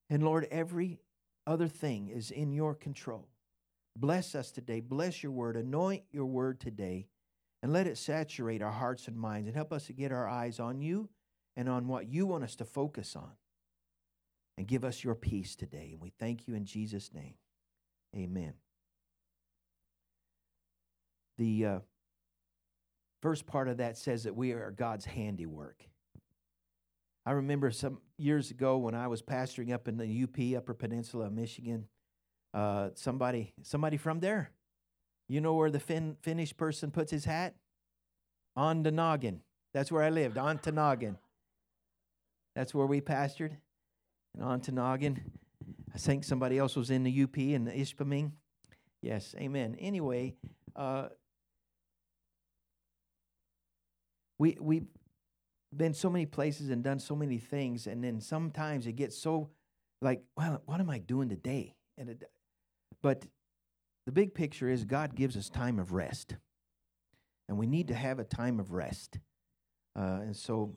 And 0.09 0.23
Lord, 0.23 0.47
every 0.51 1.01
other 1.45 1.67
thing 1.67 2.09
is 2.09 2.31
in 2.31 2.53
your 2.53 2.73
control. 2.73 3.27
Bless 3.97 4.37
us 4.37 4.53
today. 4.53 4.81
Bless 4.81 5.25
your 5.25 5.33
word. 5.33 5.57
Anoint 5.57 6.05
your 6.13 6.27
word 6.27 6.61
today. 6.61 7.09
And 7.61 7.73
let 7.73 7.89
it 7.89 7.99
saturate 7.99 8.63
our 8.63 8.71
hearts 8.71 9.09
and 9.09 9.17
minds 9.17 9.49
and 9.49 9.57
help 9.57 9.73
us 9.73 9.87
to 9.87 9.93
get 9.93 10.13
our 10.13 10.29
eyes 10.29 10.61
on 10.61 10.81
you 10.81 11.09
and 11.57 11.69
on 11.69 11.89
what 11.89 12.07
you 12.07 12.25
want 12.25 12.45
us 12.45 12.55
to 12.57 12.65
focus 12.65 13.17
on 13.17 13.33
and 14.57 14.69
give 14.69 14.85
us 14.85 15.03
your 15.03 15.17
peace 15.17 15.57
today. 15.57 15.89
And 15.91 16.01
we 16.01 16.13
thank 16.21 16.47
you 16.47 16.55
in 16.55 16.65
Jesus' 16.65 17.13
name. 17.13 17.35
Amen. 18.15 18.55
The 21.37 21.67
uh, 21.67 21.79
first 23.21 23.47
part 23.47 23.67
of 23.67 23.79
that 23.79 23.99
says 23.99 24.23
that 24.23 24.37
we 24.37 24.53
are 24.53 24.71
God's 24.71 25.07
handiwork. 25.07 25.88
I 27.29 27.33
remember 27.33 27.71
some 27.71 27.99
years 28.17 28.51
ago 28.51 28.79
when 28.79 28.95
I 28.95 29.07
was 29.07 29.21
pastoring 29.21 29.71
up 29.71 29.87
in 29.87 29.99
the 29.99 30.23
UP, 30.23 30.57
Upper 30.57 30.73
Peninsula 30.73 31.27
of 31.27 31.33
Michigan, 31.35 31.85
uh, 32.55 32.89
somebody, 32.95 33.53
somebody 33.63 33.99
from 33.99 34.21
there, 34.21 34.51
you 35.29 35.43
know 35.43 35.53
where 35.53 35.71
the 35.71 35.79
fin- 35.79 36.17
Finnish 36.23 36.57
person 36.57 36.91
puts 36.91 37.11
his 37.11 37.27
hat? 37.27 37.55
On 38.57 38.83
the 38.83 38.91
noggin. 38.91 39.43
That's 39.75 39.93
where 39.93 40.03
I 40.03 40.09
lived, 40.09 40.39
Ontonagon. 40.39 41.17
That's 42.57 42.75
where 42.75 42.87
we 42.87 43.03
pastored 43.03 43.59
and 44.35 44.43
Ontonagon. 44.43 45.21
I 45.95 45.99
think 45.99 46.25
somebody 46.25 46.57
else 46.57 46.77
was 46.77 46.89
in 46.89 47.03
the 47.03 47.25
UP 47.25 47.37
in 47.37 47.67
the 47.67 47.73
Ishpeming. 47.73 48.33
Yes, 49.03 49.35
amen. 49.39 49.77
Anyway, 49.79 50.35
uh, 50.75 51.09
we 54.39 54.57
we've 54.59 54.87
been 55.77 55.95
so 55.95 56.09
many 56.09 56.27
places 56.27 56.71
and 56.71 56.83
done 56.83 56.99
so 56.99 57.15
many 57.15 57.39
things, 57.39 57.87
and 57.87 58.03
then 58.03 58.21
sometimes 58.21 58.87
it 58.87 58.93
gets 58.95 59.17
so 59.17 59.51
like, 60.01 60.23
well, 60.37 60.63
what 60.67 60.81
am 60.81 60.91
I 60.91 60.99
doing 60.99 61.29
today? 61.29 61.75
And 61.97 62.11
it, 62.11 62.23
but 63.03 63.27
the 64.07 64.13
big 64.13 64.35
picture 64.35 64.69
is 64.69 64.85
God 64.85 65.15
gives 65.15 65.37
us 65.37 65.49
time 65.49 65.79
of 65.79 65.93
rest, 65.93 66.37
and 67.49 67.59
we 67.59 67.67
need 67.67 67.89
to 67.89 67.95
have 67.95 68.19
a 68.19 68.25
time 68.25 68.61
of 68.61 68.73
rest. 68.73 69.19
Uh, 69.97 70.21
and 70.23 70.37
so 70.37 70.75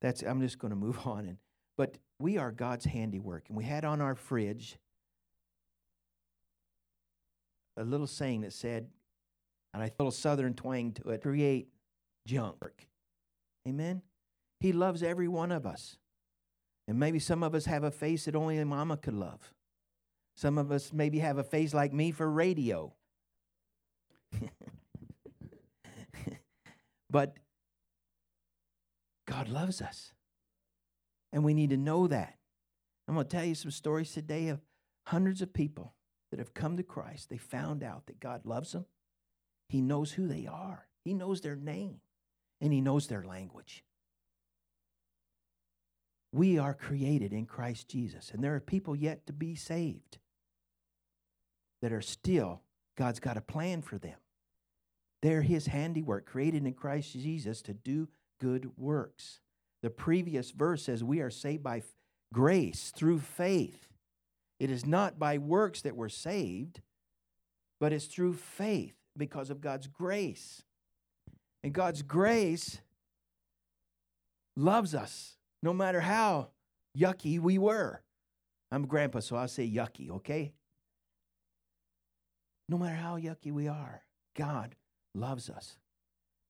that's 0.00 0.22
I'm 0.22 0.40
just 0.40 0.58
going 0.58 0.70
to 0.70 0.76
move 0.76 0.98
on 1.06 1.26
and 1.26 1.38
but 1.76 1.98
we 2.18 2.38
are 2.38 2.52
God's 2.52 2.84
handiwork. 2.84 3.48
And 3.48 3.56
we 3.56 3.64
had 3.64 3.84
on 3.84 4.00
our 4.00 4.14
fridge 4.14 4.78
a 7.76 7.84
little 7.84 8.06
saying 8.06 8.42
that 8.42 8.52
said, 8.52 8.88
and 9.74 9.82
I 9.82 9.90
I 9.98 10.08
a 10.08 10.12
southern 10.12 10.54
twang 10.54 10.92
to 10.92 11.10
it, 11.10 11.22
create 11.22 11.68
junk. 12.26 12.88
Amen? 13.66 14.02
He 14.62 14.72
loves 14.72 15.02
every 15.02 15.26
one 15.26 15.50
of 15.50 15.66
us. 15.66 15.96
And 16.86 16.96
maybe 16.96 17.18
some 17.18 17.42
of 17.42 17.52
us 17.52 17.64
have 17.64 17.82
a 17.82 17.90
face 17.90 18.26
that 18.26 18.36
only 18.36 18.58
a 18.58 18.64
mama 18.64 18.96
could 18.96 19.12
love. 19.12 19.52
Some 20.36 20.56
of 20.56 20.70
us 20.70 20.92
maybe 20.92 21.18
have 21.18 21.36
a 21.36 21.42
face 21.42 21.74
like 21.74 21.92
me 21.92 22.12
for 22.12 22.30
radio. 22.30 22.92
but 27.10 27.38
God 29.26 29.48
loves 29.48 29.82
us. 29.82 30.12
And 31.32 31.42
we 31.42 31.54
need 31.54 31.70
to 31.70 31.76
know 31.76 32.06
that. 32.06 32.38
I'm 33.08 33.14
going 33.14 33.26
to 33.26 33.36
tell 33.36 33.44
you 33.44 33.56
some 33.56 33.72
stories 33.72 34.12
today 34.12 34.46
of 34.46 34.60
hundreds 35.08 35.42
of 35.42 35.52
people 35.52 35.94
that 36.30 36.38
have 36.38 36.54
come 36.54 36.76
to 36.76 36.84
Christ. 36.84 37.30
They 37.30 37.36
found 37.36 37.82
out 37.82 38.06
that 38.06 38.20
God 38.20 38.46
loves 38.46 38.70
them. 38.70 38.86
He 39.68 39.80
knows 39.80 40.12
who 40.12 40.28
they 40.28 40.46
are, 40.46 40.86
He 41.04 41.14
knows 41.14 41.40
their 41.40 41.56
name, 41.56 41.96
and 42.60 42.72
He 42.72 42.80
knows 42.80 43.08
their 43.08 43.24
language. 43.24 43.82
We 46.32 46.58
are 46.58 46.72
created 46.72 47.32
in 47.32 47.44
Christ 47.44 47.88
Jesus, 47.88 48.30
and 48.32 48.42
there 48.42 48.54
are 48.54 48.60
people 48.60 48.96
yet 48.96 49.26
to 49.26 49.32
be 49.32 49.54
saved 49.54 50.18
that 51.82 51.92
are 51.92 52.00
still, 52.00 52.62
God's 52.96 53.20
got 53.20 53.36
a 53.36 53.42
plan 53.42 53.82
for 53.82 53.98
them. 53.98 54.16
They're 55.20 55.42
His 55.42 55.66
handiwork, 55.66 56.24
created 56.24 56.64
in 56.64 56.72
Christ 56.72 57.12
Jesus 57.12 57.60
to 57.62 57.74
do 57.74 58.08
good 58.40 58.70
works. 58.76 59.40
The 59.82 59.90
previous 59.90 60.52
verse 60.52 60.84
says 60.84 61.04
we 61.04 61.20
are 61.20 61.30
saved 61.30 61.62
by 61.62 61.82
grace 62.32 62.92
through 62.94 63.18
faith. 63.18 63.88
It 64.58 64.70
is 64.70 64.86
not 64.86 65.18
by 65.18 65.38
works 65.38 65.82
that 65.82 65.96
we're 65.96 66.08
saved, 66.08 66.80
but 67.78 67.92
it's 67.92 68.06
through 68.06 68.34
faith 68.34 68.94
because 69.16 69.50
of 69.50 69.60
God's 69.60 69.86
grace. 69.86 70.62
And 71.62 71.72
God's 71.72 72.02
grace 72.02 72.80
loves 74.56 74.94
us 74.94 75.36
no 75.62 75.72
matter 75.72 76.00
how 76.00 76.48
yucky 76.98 77.38
we 77.38 77.58
were. 77.58 78.02
I'm 78.70 78.86
grandpa, 78.86 79.20
so 79.20 79.36
I'll 79.36 79.48
say 79.48 79.68
yucky, 79.68 80.10
okay? 80.10 80.52
No 82.68 82.78
matter 82.78 82.96
how 82.96 83.18
yucky 83.18 83.52
we 83.52 83.68
are, 83.68 84.02
God 84.36 84.76
loves 85.14 85.50
us. 85.50 85.78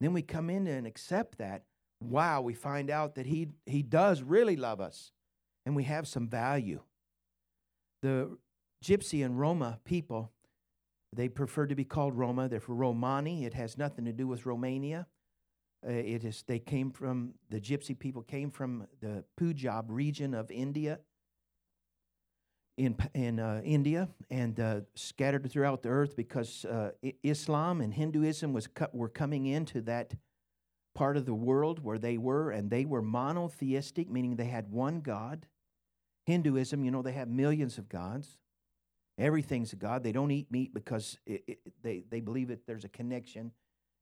Then 0.01 0.13
we 0.13 0.23
come 0.23 0.51
in 0.51 0.67
and 0.67 0.87
accept 0.87 1.39
that. 1.39 1.65
Wow, 2.01 2.43
we 2.43 2.55
find 2.55 2.91
out 2.91 3.15
that 3.17 3.27
He, 3.27 3.49
he 3.67 3.83
does 3.83 4.23
really 4.23 4.57
love 4.57 4.81
us 4.81 5.13
and 5.65 5.77
we 5.77 5.85
have 5.85 6.09
some 6.09 6.29
value. 6.29 6.81
The 8.03 8.37
Gypsy 8.85 9.25
and 9.25 9.39
Roma 9.39 9.79
people, 9.85 10.33
they 11.13 11.29
prefer 11.29 11.67
to 11.67 11.75
be 11.75 11.85
called 11.85 12.17
Roma. 12.17 12.49
They're 12.49 12.61
for 12.61 12.75
Romani. 12.75 13.45
It 13.45 13.55
has 13.55 13.79
nothing 13.79 14.05
to 14.07 14.13
do 14.13 14.27
with 14.27 14.45
Romania. 14.45 15.07
Uh, 15.87 15.91
it 15.91 16.25
is 16.25 16.45
they 16.47 16.59
came 16.59 16.91
from 16.91 17.35
the 17.51 17.61
Gypsy 17.61 17.99
people 17.99 18.23
came 18.23 18.51
from 18.51 18.87
the 19.01 19.25
Punjab 19.37 19.87
region 19.91 20.35
of 20.35 20.51
India. 20.51 21.01
In 22.79 22.97
in 23.15 23.39
uh, 23.39 23.61
India 23.65 24.09
and 24.31 24.59
uh, 24.59 24.81
scattered 24.95 25.51
throughout 25.51 25.83
the 25.83 25.91
earth 25.91 26.17
because 26.17 26.65
uh, 26.65 26.93
I- 27.05 27.15
Islam 27.23 27.81
and 27.81 27.93
Hinduism 27.93 28.53
was 28.53 28.69
were 28.93 29.11
coming 29.11 29.47
into 29.47 29.83
that 29.83 30.15
part 30.95 31.17
of 31.17 31.27
the 31.27 31.35
world 31.35 31.83
where 31.83 31.99
they 31.99 32.17
were, 32.19 32.51
and 32.51 32.71
they 32.71 32.85
were 32.85 33.03
monotheistic, 33.03 34.11
meaning 34.11 34.37
they 34.37 34.47
had 34.47 34.71
one 34.71 35.01
God. 35.01 35.47
Hinduism, 36.27 36.85
you 36.85 36.91
know, 36.91 37.03
they 37.03 37.13
have 37.13 37.29
millions 37.29 37.79
of 37.79 37.89
gods. 37.89 38.39
Everything's 39.19 39.73
a 39.73 39.77
god. 39.77 40.03
They 40.03 40.13
don't 40.13 40.31
eat 40.31 40.51
meat 40.51 40.73
because 40.73 41.19
it, 41.27 41.43
it, 41.47 41.59
they 41.83 42.05
they 42.09 42.21
believe 42.21 42.49
that 42.49 42.67
there's 42.67 42.85
a 42.85 42.89
connection 42.89 43.53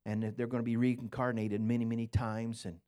and 0.07 0.23
they're 0.37 0.47
going 0.47 0.63
to 0.63 0.67
be 0.67 0.77
reincarnated 0.77 1.61
many, 1.61 1.85
many 1.85 2.07
times, 2.07 2.65
and 2.65 2.79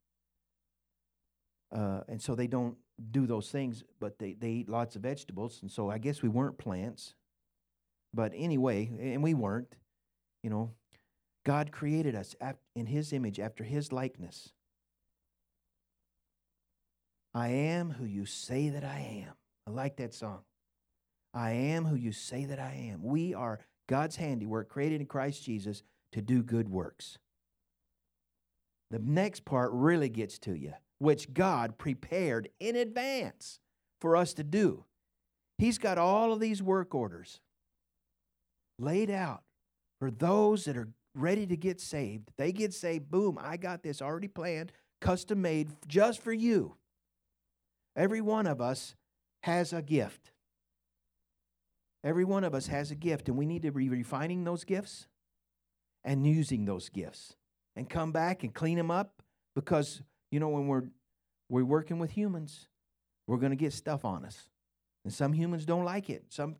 uh, 1.74 2.02
and 2.08 2.20
so 2.20 2.34
they 2.34 2.46
don't 2.46 2.76
do 3.10 3.26
those 3.26 3.50
things, 3.50 3.82
but 3.98 4.18
they, 4.18 4.34
they 4.34 4.50
eat 4.50 4.68
lots 4.68 4.96
of 4.96 5.02
vegetables, 5.02 5.60
and 5.62 5.70
so 5.70 5.90
I 5.90 5.98
guess 5.98 6.22
we 6.22 6.28
weren't 6.28 6.58
plants, 6.58 7.14
but 8.12 8.32
anyway, 8.34 8.90
and 9.00 9.22
we 9.22 9.34
weren't, 9.34 9.74
you 10.42 10.50
know. 10.50 10.72
God 11.44 11.72
created 11.72 12.14
us 12.14 12.36
in 12.76 12.86
His 12.86 13.12
image, 13.12 13.40
after 13.40 13.64
His 13.64 13.90
likeness. 13.90 14.52
I 17.34 17.48
am 17.48 17.90
who 17.90 18.04
you 18.04 18.26
say 18.26 18.68
that 18.68 18.84
I 18.84 19.24
am. 19.26 19.34
I 19.66 19.70
like 19.70 19.96
that 19.96 20.14
song. 20.14 20.40
I 21.34 21.52
am 21.52 21.86
who 21.86 21.96
you 21.96 22.12
say 22.12 22.44
that 22.44 22.58
I 22.58 22.90
am. 22.92 23.02
We 23.02 23.34
are 23.34 23.58
God's 23.88 24.16
handiwork, 24.16 24.68
created 24.68 25.00
in 25.00 25.06
Christ 25.06 25.42
Jesus 25.42 25.82
to 26.12 26.22
do 26.22 26.42
good 26.42 26.68
works. 26.68 27.18
The 28.90 28.98
next 28.98 29.44
part 29.44 29.70
really 29.72 30.08
gets 30.08 30.38
to 30.40 30.54
you, 30.54 30.74
which 30.98 31.32
God 31.32 31.78
prepared 31.78 32.50
in 32.60 32.76
advance 32.76 33.58
for 34.00 34.16
us 34.16 34.34
to 34.34 34.44
do. 34.44 34.84
He's 35.58 35.78
got 35.78 35.98
all 35.98 36.32
of 36.32 36.40
these 36.40 36.62
work 36.62 36.94
orders 36.94 37.40
laid 38.78 39.10
out 39.10 39.42
for 39.98 40.10
those 40.10 40.64
that 40.64 40.76
are 40.76 40.90
ready 41.14 41.46
to 41.46 41.56
get 41.56 41.80
saved. 41.80 42.32
They 42.36 42.52
get 42.52 42.74
saved, 42.74 43.10
boom, 43.10 43.38
I 43.40 43.56
got 43.56 43.82
this 43.82 44.02
already 44.02 44.28
planned, 44.28 44.72
custom 45.00 45.40
made 45.40 45.70
just 45.86 46.20
for 46.20 46.32
you. 46.32 46.76
Every 47.96 48.20
one 48.20 48.46
of 48.46 48.60
us 48.60 48.94
has 49.42 49.72
a 49.72 49.82
gift. 49.82 50.32
Every 52.04 52.24
one 52.24 52.42
of 52.42 52.54
us 52.54 52.66
has 52.66 52.90
a 52.90 52.96
gift, 52.96 53.28
and 53.28 53.38
we 53.38 53.46
need 53.46 53.62
to 53.62 53.70
be 53.70 53.88
refining 53.88 54.44
those 54.44 54.64
gifts 54.64 55.06
and 56.04 56.26
using 56.26 56.64
those 56.64 56.88
gifts 56.88 57.36
and 57.76 57.88
come 57.88 58.12
back 58.12 58.42
and 58.42 58.54
clean 58.54 58.76
them 58.76 58.90
up 58.90 59.22
because 59.54 60.02
you 60.30 60.40
know 60.40 60.48
when 60.48 60.66
we're 60.66 60.84
we're 61.48 61.64
working 61.64 61.98
with 61.98 62.10
humans 62.10 62.68
we're 63.26 63.36
going 63.36 63.50
to 63.50 63.56
get 63.56 63.72
stuff 63.72 64.04
on 64.04 64.24
us. 64.24 64.48
And 65.04 65.12
some 65.12 65.32
humans 65.32 65.64
don't 65.64 65.84
like 65.84 66.10
it. 66.10 66.24
Some 66.28 66.56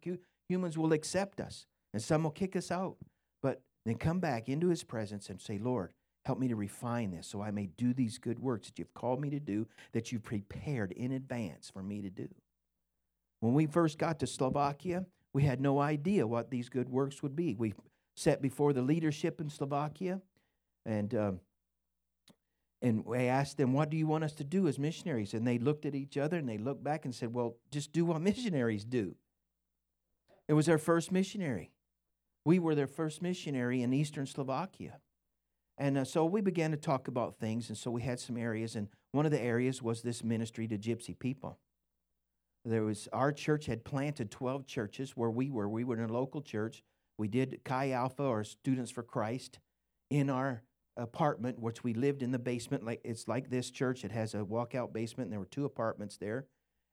humans 0.49 0.79
will 0.79 0.93
accept 0.93 1.41
us 1.41 1.67
and 1.93 2.03
some 2.03 2.23
will 2.23 2.31
kick 2.31 2.57
us 2.57 2.71
out. 2.71 2.97
But 3.43 3.63
then 3.85 3.97
come 3.97 4.21
back 4.21 4.49
into 4.49 4.69
his 4.69 4.85
presence 4.85 5.29
and 5.29 5.41
say 5.41 5.59
lord 5.59 5.93
help 6.25 6.39
me 6.39 6.47
to 6.47 6.55
refine 6.55 7.11
this 7.11 7.27
so 7.27 7.43
i 7.43 7.51
may 7.51 7.67
do 7.67 7.93
these 7.93 8.17
good 8.17 8.39
works 8.39 8.69
that 8.69 8.79
you've 8.79 8.95
called 8.95 9.21
me 9.21 9.29
to 9.29 9.41
do 9.41 9.67
that 9.93 10.13
you've 10.13 10.23
prepared 10.23 10.93
in 10.93 11.11
advance 11.11 11.69
for 11.69 11.83
me 11.83 12.01
to 12.01 12.11
do. 12.11 12.29
When 13.41 13.55
we 13.55 13.67
first 13.67 13.99
got 13.99 14.21
to 14.21 14.27
slovakia 14.27 15.05
we 15.33 15.43
had 15.43 15.61
no 15.61 15.81
idea 15.81 16.27
what 16.27 16.51
these 16.51 16.69
good 16.69 16.89
works 16.89 17.23
would 17.23 17.35
be. 17.35 17.55
We 17.55 17.75
set 18.15 18.43
before 18.43 18.73
the 18.73 18.83
leadership 18.83 19.41
in 19.41 19.49
Slovakia, 19.49 20.21
and 20.85 21.15
um, 21.15 21.41
and 22.81 23.05
we 23.07 23.19
asked 23.19 23.57
them, 23.57 23.73
"What 23.73 23.91
do 23.91 23.97
you 23.97 24.07
want 24.07 24.25
us 24.25 24.33
to 24.35 24.45
do 24.45 24.69
as 24.69 24.79
missionaries?" 24.79 25.35
And 25.35 25.47
they 25.47 25.59
looked 25.59 25.87
at 25.87 25.95
each 25.95 26.17
other 26.17 26.37
and 26.37 26.49
they 26.49 26.59
looked 26.59 26.85
back 26.85 27.05
and 27.05 27.15
said, 27.15 27.33
"Well, 27.33 27.57
just 27.71 27.93
do 27.93 28.05
what 28.05 28.21
missionaries 28.21 28.85
do." 28.85 29.17
It 30.49 30.55
was 30.55 30.69
our 30.69 30.79
first 30.79 31.13
missionary. 31.13 31.73
We 32.45 32.59
were 32.59 32.75
their 32.75 32.89
first 32.89 33.23
missionary 33.23 33.83
in 33.83 33.93
eastern 33.93 34.27
Slovakia, 34.27 35.01
and 35.79 35.97
uh, 35.99 36.05
so 36.05 36.25
we 36.25 36.41
began 36.41 36.73
to 36.73 36.77
talk 36.77 37.09
about 37.09 37.37
things. 37.37 37.69
And 37.69 37.79
so 37.79 37.91
we 37.91 38.03
had 38.03 38.19
some 38.19 38.37
areas, 38.37 38.77
and 38.77 38.89
one 39.13 39.25
of 39.25 39.33
the 39.33 39.41
areas 39.41 39.81
was 39.81 40.03
this 40.03 40.25
ministry 40.25 40.67
to 40.69 40.77
Gypsy 40.77 41.17
people. 41.19 41.59
There 42.65 42.83
was 42.85 43.09
our 43.13 43.33
church 43.33 43.67
had 43.67 43.85
planted 43.85 44.31
twelve 44.31 44.67
churches 44.67 45.17
where 45.17 45.31
we 45.31 45.51
were. 45.51 45.69
We 45.69 45.85
were 45.85 45.97
in 45.97 46.11
a 46.11 46.13
local 46.13 46.43
church. 46.43 46.83
We 47.23 47.29
did 47.29 47.61
Chi 47.63 47.93
Alpha 47.93 48.25
or 48.25 48.43
Students 48.43 48.91
for 48.91 49.05
Christ 49.05 49.61
in 50.11 50.29
our 50.29 50.65
apartment, 50.97 51.61
which 51.61 51.85
we 51.85 51.95
lived 51.95 52.21
in 52.21 52.33
the 52.33 52.39
basement. 52.41 52.85
Like 52.85 53.01
it's 53.05 53.29
like 53.29 53.49
this 53.49 53.71
church. 53.71 54.05
It 54.05 54.11
has 54.11 54.35
a 54.35 54.39
walkout 54.39 54.93
basement, 54.93 55.27
and 55.27 55.33
there 55.33 55.39
were 55.39 55.47
two 55.47 55.65
apartments 55.65 56.17
there, 56.17 56.47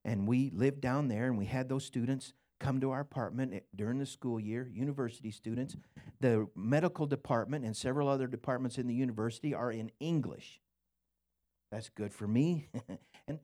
and 0.05 0.27
we 0.27 0.51
lived 0.53 0.81
down 0.81 1.07
there, 1.07 1.25
and 1.25 1.35
we 1.35 1.45
had 1.45 1.67
those 1.67 1.83
students 1.83 2.33
come 2.59 2.79
to 2.81 2.91
our 2.91 2.99
apartment 2.99 3.63
during 3.75 3.97
the 3.97 4.05
school 4.05 4.39
year. 4.39 4.69
University 4.71 5.31
students, 5.31 5.75
the 6.19 6.47
medical 6.55 7.07
department, 7.07 7.65
and 7.65 7.75
several 7.75 8.07
other 8.07 8.27
departments 8.27 8.77
in 8.77 8.85
the 8.85 8.93
university 8.93 9.55
are 9.55 9.71
in 9.71 9.89
English. 9.99 10.61
That's 11.71 11.89
good 11.89 12.13
for 12.13 12.27
me, 12.27 12.67
and 13.27 13.39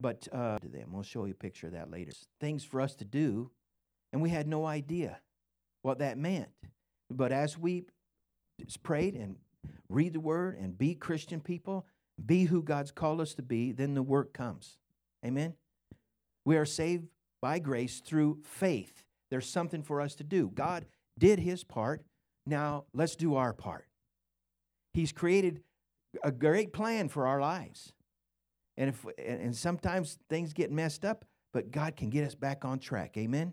but 0.00 0.26
uh, 0.32 0.58
to 0.60 0.68
them, 0.68 0.88
we'll 0.90 1.02
show 1.02 1.26
you 1.26 1.32
a 1.32 1.34
picture 1.34 1.66
of 1.66 1.74
that 1.74 1.90
later. 1.90 2.12
Things 2.40 2.64
for 2.64 2.80
us 2.80 2.94
to 2.94 3.04
do, 3.04 3.50
and 4.10 4.22
we 4.22 4.30
had 4.30 4.48
no 4.48 4.64
idea 4.64 5.20
what 5.82 5.98
that 5.98 6.18
meant. 6.18 6.48
But 7.10 7.32
as 7.32 7.58
we 7.58 7.84
prayed 8.82 9.14
and 9.14 9.36
read 9.88 10.12
the 10.12 10.20
word 10.20 10.58
and 10.58 10.76
be 10.76 10.94
Christian 10.94 11.40
people, 11.40 11.86
be 12.24 12.44
who 12.44 12.62
God's 12.62 12.90
called 12.90 13.20
us 13.20 13.34
to 13.34 13.42
be, 13.42 13.72
then 13.72 13.94
the 13.94 14.02
work 14.02 14.32
comes. 14.32 14.76
Amen. 15.24 15.54
We 16.44 16.56
are 16.56 16.64
saved 16.64 17.08
by 17.42 17.58
grace 17.58 18.00
through 18.00 18.38
faith. 18.44 19.04
There's 19.30 19.48
something 19.48 19.82
for 19.82 20.00
us 20.00 20.14
to 20.16 20.24
do. 20.24 20.50
God 20.54 20.86
did 21.18 21.38
his 21.38 21.64
part. 21.64 22.02
Now 22.46 22.84
let's 22.92 23.16
do 23.16 23.34
our 23.36 23.52
part. 23.52 23.86
He's 24.92 25.12
created 25.12 25.62
a 26.22 26.32
great 26.32 26.72
plan 26.72 27.08
for 27.08 27.26
our 27.26 27.40
lives. 27.40 27.92
And 28.76 28.90
if 28.90 29.04
and 29.18 29.54
sometimes 29.54 30.18
things 30.28 30.52
get 30.52 30.72
messed 30.72 31.04
up, 31.04 31.24
but 31.52 31.70
God 31.70 31.96
can 31.96 32.10
get 32.10 32.24
us 32.24 32.34
back 32.34 32.64
on 32.64 32.78
track. 32.78 33.16
Amen. 33.16 33.52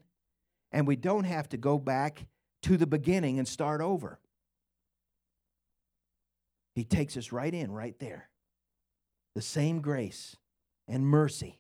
And 0.72 0.88
we 0.88 0.96
don't 0.96 1.24
have 1.24 1.50
to 1.50 1.58
go 1.58 1.78
back 1.78 2.28
to 2.64 2.78
the 2.78 2.88
beginning 2.88 3.40
and 3.40 3.48
start 3.48 3.82
over. 3.82 4.20
He 6.76 6.84
takes 6.84 7.18
us 7.18 7.32
right 7.32 7.54
in, 7.54 7.72
right 7.72 7.98
there. 8.00 8.30
The 9.36 9.42
same 9.42 9.82
grace 9.82 10.36
and 10.88 11.06
mercy 11.06 11.60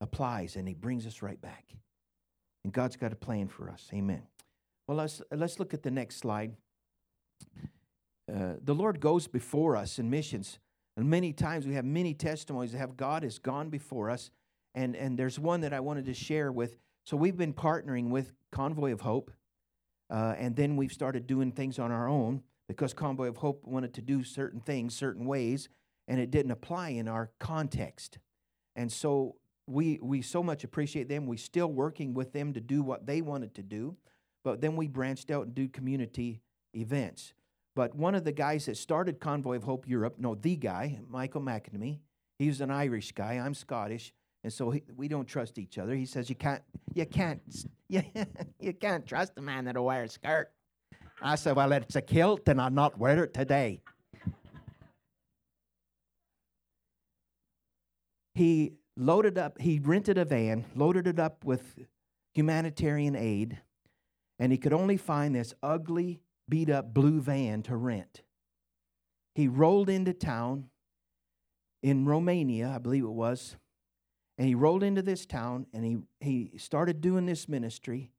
applies, 0.00 0.56
and 0.56 0.66
He 0.66 0.74
brings 0.74 1.06
us 1.06 1.22
right 1.22 1.40
back. 1.40 1.64
And 2.64 2.72
God's 2.72 2.96
got 2.96 3.12
a 3.12 3.16
plan 3.16 3.48
for 3.48 3.68
us. 3.68 3.88
Amen. 3.92 4.22
Well, 4.86 4.96
let's, 4.96 5.22
let's 5.30 5.58
look 5.58 5.74
at 5.74 5.82
the 5.82 5.90
next 5.90 6.16
slide. 6.16 6.52
Uh, 8.32 8.54
the 8.62 8.74
Lord 8.74 9.00
goes 9.00 9.26
before 9.26 9.76
us 9.76 9.98
in 9.98 10.08
missions. 10.08 10.58
And 10.96 11.08
many 11.08 11.32
times 11.32 11.66
we 11.66 11.74
have 11.74 11.84
many 11.84 12.14
testimonies 12.14 12.72
that 12.72 12.78
have 12.78 12.96
God 12.96 13.22
has 13.22 13.38
gone 13.38 13.68
before 13.70 14.10
us. 14.10 14.30
And, 14.74 14.94
and 14.96 15.18
there's 15.18 15.38
one 15.38 15.62
that 15.62 15.72
I 15.72 15.80
wanted 15.80 16.06
to 16.06 16.14
share 16.14 16.52
with. 16.52 16.76
So 17.04 17.16
we've 17.16 17.36
been 17.36 17.54
partnering 17.54 18.10
with 18.10 18.32
Convoy 18.50 18.92
of 18.92 19.00
Hope. 19.00 19.30
Uh, 20.10 20.34
and 20.36 20.54
then 20.54 20.76
we've 20.76 20.92
started 20.92 21.26
doing 21.26 21.50
things 21.52 21.78
on 21.78 21.90
our 21.90 22.06
own 22.06 22.42
because 22.68 22.92
Convoy 22.92 23.28
of 23.28 23.38
Hope 23.38 23.64
wanted 23.64 23.94
to 23.94 24.02
do 24.02 24.22
certain 24.22 24.60
things 24.60 24.94
certain 24.94 25.24
ways, 25.26 25.68
and 26.06 26.20
it 26.20 26.30
didn't 26.30 26.52
apply 26.52 26.90
in 26.90 27.08
our 27.08 27.30
context. 27.40 28.18
And 28.76 28.92
so 28.92 29.36
we 29.66 29.98
we 30.02 30.20
so 30.22 30.42
much 30.42 30.64
appreciate 30.64 31.08
them. 31.08 31.26
We're 31.26 31.38
still 31.38 31.68
working 31.68 32.12
with 32.12 32.32
them 32.32 32.52
to 32.52 32.60
do 32.60 32.82
what 32.82 33.06
they 33.06 33.22
wanted 33.22 33.54
to 33.54 33.62
do, 33.62 33.96
but 34.44 34.60
then 34.60 34.76
we 34.76 34.86
branched 34.86 35.30
out 35.30 35.46
and 35.46 35.54
do 35.54 35.68
community 35.68 36.42
events. 36.74 37.32
But 37.74 37.94
one 37.94 38.14
of 38.14 38.24
the 38.24 38.32
guys 38.32 38.66
that 38.66 38.76
started 38.76 39.18
Convoy 39.18 39.56
of 39.56 39.64
Hope 39.64 39.88
Europe, 39.88 40.16
no, 40.18 40.34
the 40.34 40.56
guy, 40.56 41.00
Michael 41.08 41.40
McNamee, 41.40 42.00
he 42.38 42.48
was 42.48 42.60
an 42.60 42.70
Irish 42.70 43.12
guy. 43.12 43.34
I'm 43.34 43.54
Scottish, 43.54 44.12
and 44.44 44.52
so 44.52 44.70
he, 44.70 44.82
we 44.96 45.08
don't 45.08 45.26
trust 45.26 45.58
each 45.58 45.78
other. 45.78 45.94
He 45.94 46.06
says 46.06 46.28
you 46.28 46.34
can't, 46.34 46.62
you 46.94 47.06
can't, 47.06 47.40
you, 47.88 48.02
you 48.58 48.72
can't 48.72 49.06
trust 49.06 49.32
a 49.36 49.42
man 49.42 49.64
that'll 49.64 49.84
wear 49.84 50.04
a 50.04 50.08
skirt. 50.08 50.50
I 51.20 51.36
said, 51.36 51.54
well, 51.54 51.70
it's 51.72 51.94
a 51.94 52.02
kilt, 52.02 52.48
and 52.48 52.60
I'll 52.60 52.70
not 52.70 52.98
wear 52.98 53.22
it 53.24 53.32
today. 53.32 53.80
he 58.34 58.72
loaded 58.96 59.38
up, 59.38 59.60
he 59.60 59.78
rented 59.78 60.18
a 60.18 60.24
van, 60.24 60.64
loaded 60.74 61.06
it 61.06 61.20
up 61.20 61.44
with 61.44 61.78
humanitarian 62.34 63.14
aid, 63.14 63.60
and 64.38 64.50
he 64.50 64.58
could 64.58 64.72
only 64.72 64.96
find 64.96 65.34
this 65.34 65.54
ugly, 65.62 66.20
beat 66.48 66.70
up 66.70 66.92
blue 66.92 67.20
van 67.20 67.62
to 67.62 67.76
rent. 67.76 68.22
He 69.34 69.48
rolled 69.48 69.88
into 69.88 70.12
town 70.12 70.70
in 71.82 72.04
Romania, 72.04 72.72
I 72.74 72.78
believe 72.78 73.04
it 73.04 73.08
was, 73.08 73.56
and 74.38 74.46
he 74.46 74.54
rolled 74.54 74.82
into 74.82 75.02
this 75.02 75.26
town 75.26 75.66
and 75.72 75.84
he, 75.84 75.98
he 76.20 76.58
started 76.58 77.00
doing 77.00 77.26
this 77.26 77.48
ministry. 77.48 78.10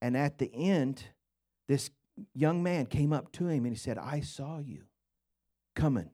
And 0.00 0.16
at 0.16 0.38
the 0.38 0.50
end, 0.54 1.02
this 1.66 1.90
young 2.34 2.62
man 2.62 2.86
came 2.86 3.12
up 3.12 3.32
to 3.32 3.48
him 3.48 3.64
and 3.64 3.74
he 3.74 3.78
said, 3.78 3.98
I 3.98 4.20
saw 4.20 4.58
you 4.58 4.84
coming. 5.74 6.10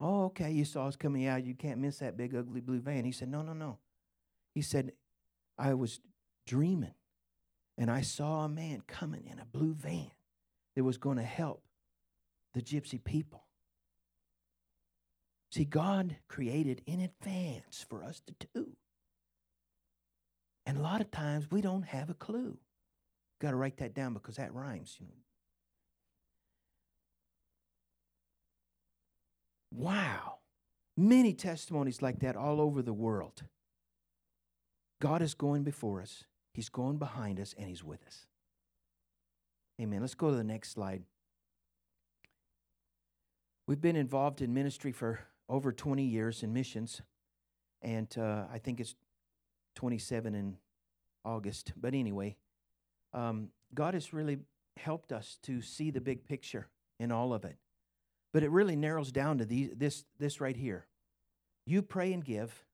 Oh, 0.00 0.24
okay, 0.24 0.50
you 0.50 0.64
saw 0.64 0.88
us 0.88 0.96
coming 0.96 1.26
out. 1.26 1.44
You 1.44 1.54
can't 1.54 1.78
miss 1.78 1.98
that 1.98 2.16
big, 2.16 2.34
ugly 2.34 2.60
blue 2.60 2.80
van. 2.80 3.04
He 3.04 3.12
said, 3.12 3.28
No, 3.28 3.42
no, 3.42 3.52
no. 3.52 3.78
He 4.54 4.60
said, 4.60 4.92
I 5.56 5.74
was 5.74 6.00
dreaming 6.46 6.94
and 7.78 7.90
I 7.90 8.00
saw 8.02 8.44
a 8.44 8.48
man 8.48 8.82
coming 8.86 9.26
in 9.30 9.38
a 9.38 9.44
blue 9.44 9.74
van 9.74 10.10
that 10.74 10.84
was 10.84 10.98
going 10.98 11.16
to 11.16 11.22
help 11.22 11.62
the 12.54 12.62
gypsy 12.62 13.02
people. 13.02 13.44
See, 15.52 15.66
God 15.66 16.16
created 16.28 16.80
in 16.86 17.00
advance 17.00 17.84
for 17.86 18.02
us 18.02 18.22
to 18.26 18.34
do. 18.54 18.68
And 20.64 20.78
a 20.78 20.80
lot 20.80 21.02
of 21.02 21.10
times 21.10 21.50
we 21.50 21.60
don't 21.60 21.82
have 21.82 22.08
a 22.08 22.14
clue. 22.14 22.56
Got 23.38 23.50
to 23.50 23.56
write 23.56 23.76
that 23.76 23.92
down 23.92 24.14
because 24.14 24.36
that 24.36 24.54
rhymes, 24.54 24.96
you 24.98 25.06
know. 25.06 25.12
Wow. 29.72 30.38
Many 30.96 31.34
testimonies 31.34 32.00
like 32.00 32.20
that 32.20 32.36
all 32.36 32.58
over 32.58 32.80
the 32.80 32.94
world. 32.94 33.42
God 35.02 35.20
is 35.20 35.34
going 35.34 35.64
before 35.64 36.00
us, 36.00 36.24
He's 36.54 36.70
going 36.70 36.96
behind 36.96 37.38
us, 37.38 37.54
and 37.58 37.68
He's 37.68 37.84
with 37.84 38.06
us. 38.06 38.26
Amen. 39.80 40.00
Let's 40.00 40.14
go 40.14 40.30
to 40.30 40.36
the 40.36 40.44
next 40.44 40.70
slide. 40.70 41.02
We've 43.66 43.80
been 43.80 43.96
involved 43.96 44.40
in 44.40 44.54
ministry 44.54 44.92
for 44.92 45.20
over 45.48 45.72
20 45.72 46.02
years 46.04 46.42
in 46.42 46.52
missions, 46.52 47.02
and 47.82 48.08
uh, 48.18 48.44
I 48.52 48.58
think 48.58 48.80
it's 48.80 48.94
27 49.76 50.34
in 50.34 50.56
August. 51.24 51.72
But 51.76 51.94
anyway, 51.94 52.36
um, 53.12 53.48
God 53.74 53.94
has 53.94 54.12
really 54.12 54.38
helped 54.76 55.12
us 55.12 55.38
to 55.42 55.60
see 55.60 55.90
the 55.90 56.00
big 56.00 56.24
picture 56.24 56.68
in 56.98 57.12
all 57.12 57.32
of 57.32 57.44
it. 57.44 57.56
But 58.32 58.42
it 58.42 58.50
really 58.50 58.76
narrows 58.76 59.12
down 59.12 59.38
to 59.38 59.44
these, 59.44 59.70
this, 59.76 60.04
this 60.18 60.40
right 60.40 60.56
here. 60.56 60.86
You 61.66 61.82
pray 61.82 62.12
and 62.12 62.24
give, 62.24 62.64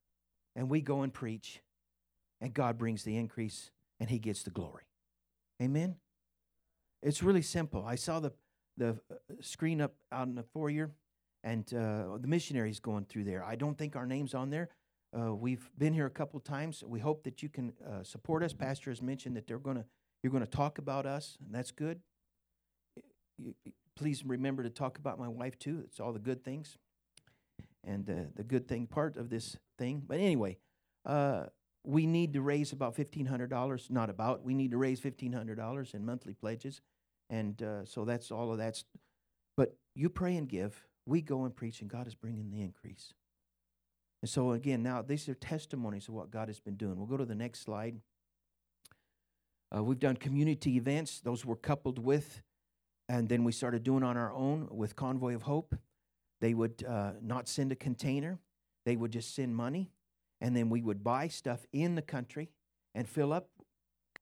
and 0.55 0.69
we 0.69 0.81
go 0.81 1.03
and 1.03 1.13
preach, 1.13 1.61
and 2.41 2.55
God 2.55 2.79
brings 2.79 3.03
the 3.03 3.17
increase, 3.17 3.71
and 3.99 4.09
He 4.09 4.19
gets 4.19 4.43
the 4.45 4.51
glory. 4.51 4.85
Amen? 5.61 5.97
It's 7.03 7.23
really 7.23 7.43
simple. 7.43 7.85
I 7.85 7.97
saw 7.97 8.21
the, 8.21 8.33
the 8.77 8.91
uh, 9.11 9.15
screen 9.41 9.81
up 9.81 9.95
out 10.13 10.29
in 10.29 10.37
the 10.37 10.43
foyer, 10.43 10.91
and 11.45 11.73
uh, 11.75 12.19
the 12.21 12.29
missionaries 12.29 12.81
going 12.81 13.05
through 13.05 13.25
there. 13.25 13.45
I 13.45 13.57
don't 13.57 13.77
think 13.77 13.97
our 13.97 14.07
name's 14.07 14.35
on 14.35 14.51
there. 14.51 14.69
Uh, 15.17 15.35
we've 15.35 15.71
been 15.79 15.95
here 15.95 16.07
a 16.07 16.11
couple 16.11 16.39
times. 16.41 16.85
We 16.87 17.01
hope 17.01 17.25
that 17.25 17.43
you 17.43 17.49
can 17.49 17.73
uh, 17.87 18.03
support 18.03 18.43
us. 18.43 18.53
Pastor 18.53 18.91
has 18.91 19.01
mentioned 19.01 19.37
that 19.37 19.47
they're 19.47 19.59
to 19.77 19.85
you're 20.23 20.33
to 20.45 20.51
talk 20.51 20.79
about 20.79 21.07
us, 21.07 21.39
and 21.45 21.55
that's 21.55 21.71
good. 21.71 22.01
Please 23.97 24.25
remember 24.25 24.63
to 24.65 24.71
talk 24.71 24.99
about 24.99 25.19
my 25.19 25.29
wife 25.29 25.59
too. 25.59 25.83
It's 25.85 26.01
all 26.01 26.13
the 26.13 26.19
good 26.19 26.45
things, 26.45 26.77
and 27.85 28.09
uh, 28.11 28.15
the 28.35 28.43
good 28.43 28.67
thing 28.67 28.87
part 28.87 29.17
of 29.17 29.31
this 29.31 29.57
thing. 29.79 30.03
But 30.07 30.19
anyway, 30.19 30.59
uh, 31.07 31.47
we 31.85 32.07
need 32.07 32.33
to 32.33 32.43
raise 32.43 32.73
about 32.73 32.97
fifteen 32.97 33.27
hundred 33.27 33.49
dollars. 33.49 33.87
Not 33.91 34.11
about. 34.11 34.45
We 34.45 34.55
need 34.55 34.73
to 34.73 34.77
raise 34.77 35.01
fifteen 35.01 35.33
hundred 35.33 35.57
dollars 35.57 35.95
in 35.95 36.05
monthly 36.05 36.35
pledges, 36.35 36.81
and 37.31 37.63
uh, 37.63 37.85
so 37.85 38.05
that's 38.05 38.31
all 38.31 38.51
of 38.51 38.59
that's. 38.59 38.85
But 39.57 39.77
you 39.95 40.09
pray 40.09 40.37
and 40.37 40.49
give. 40.49 40.85
We 41.09 41.23
go 41.23 41.45
and 41.45 41.55
preach, 41.55 41.81
and 41.81 41.89
God 41.91 42.07
is 42.07 42.15
bringing 42.15 42.51
the 42.51 42.61
increase. 42.61 43.15
And 44.23 44.29
so 44.29 44.53
again, 44.53 44.83
now 44.83 45.03
these 45.03 45.29
are 45.29 45.35
testimonies 45.35 46.09
of 46.09 46.15
what 46.15 46.31
God 46.31 46.49
has 46.49 46.61
been 46.61 46.77
doing. 46.77 46.97
We'll 46.97 47.07
go 47.07 47.17
to 47.17 47.25
the 47.25 47.35
next 47.35 47.61
slide. 47.61 47.97
Uh, 49.75 49.83
we've 49.83 49.99
done 49.99 50.17
community 50.17 50.77
events; 50.77 51.21
those 51.21 51.45
were 51.45 51.57
coupled 51.57 51.99
with 51.99 52.43
and 53.09 53.29
then 53.29 53.43
we 53.45 53.53
started 53.53 53.83
doing 53.83 54.03
on 54.03 54.17
our 54.17 54.33
own 54.33 54.69
with 54.71 54.95
Convoy 54.95 55.35
of 55.35 55.43
Hope. 55.43 55.75
They 56.41 56.55
would 56.55 56.85
uh, 56.87 57.13
not 57.23 57.49
send 57.49 57.73
a 57.73 57.77
container, 57.77 58.39
they 58.85 58.97
would 58.97 59.11
just 59.11 59.35
send 59.35 59.57
money. 59.57 59.91
And 60.41 60.57
then 60.57 60.71
we 60.71 60.83
would 60.83 61.03
buy 61.03 61.27
stuff 61.27 61.67
in 61.73 61.97
the 61.97 62.03
country 62.03 62.51
and 62.95 63.09
fill 63.09 63.33
up 63.33 63.49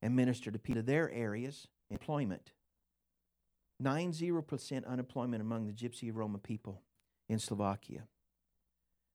and 0.00 0.16
minister 0.16 0.50
to 0.50 0.58
people 0.58 0.82
their 0.82 1.10
areas. 1.10 1.68
Employment 1.90 2.52
90% 3.82 4.86
unemployment 4.86 5.42
among 5.42 5.66
the 5.66 5.72
Gypsy 5.72 6.10
Roma 6.12 6.38
people 6.38 6.82
in 7.28 7.38
Slovakia. 7.38 8.04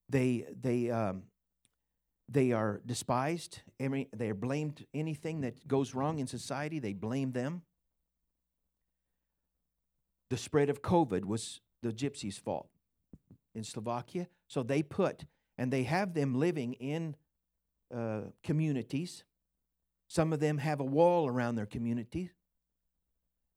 They, 0.09 0.45
they, 0.59 0.89
um, 0.89 1.23
they 2.29 2.51
are 2.51 2.81
despised. 2.85 3.61
They 3.79 4.29
are 4.29 4.35
blamed. 4.35 4.85
Anything 4.93 5.41
that 5.41 5.67
goes 5.67 5.95
wrong 5.95 6.19
in 6.19 6.27
society, 6.27 6.79
they 6.79 6.93
blame 6.93 7.31
them 7.31 7.63
the 10.31 10.37
spread 10.37 10.69
of 10.69 10.81
COVID 10.81 11.25
was 11.25 11.59
the 11.83 11.91
gypsies' 11.91 12.39
fault 12.39 12.69
in 13.53 13.65
Slovakia. 13.65 14.27
So 14.47 14.63
they 14.63 14.81
put, 14.81 15.25
and 15.57 15.73
they 15.73 15.83
have 15.83 16.13
them 16.13 16.39
living 16.39 16.71
in 16.73 17.17
uh, 17.93 18.21
communities. 18.41 19.25
Some 20.07 20.31
of 20.31 20.39
them 20.39 20.57
have 20.59 20.79
a 20.79 20.85
wall 20.85 21.27
around 21.27 21.55
their 21.55 21.65
community. 21.65 22.31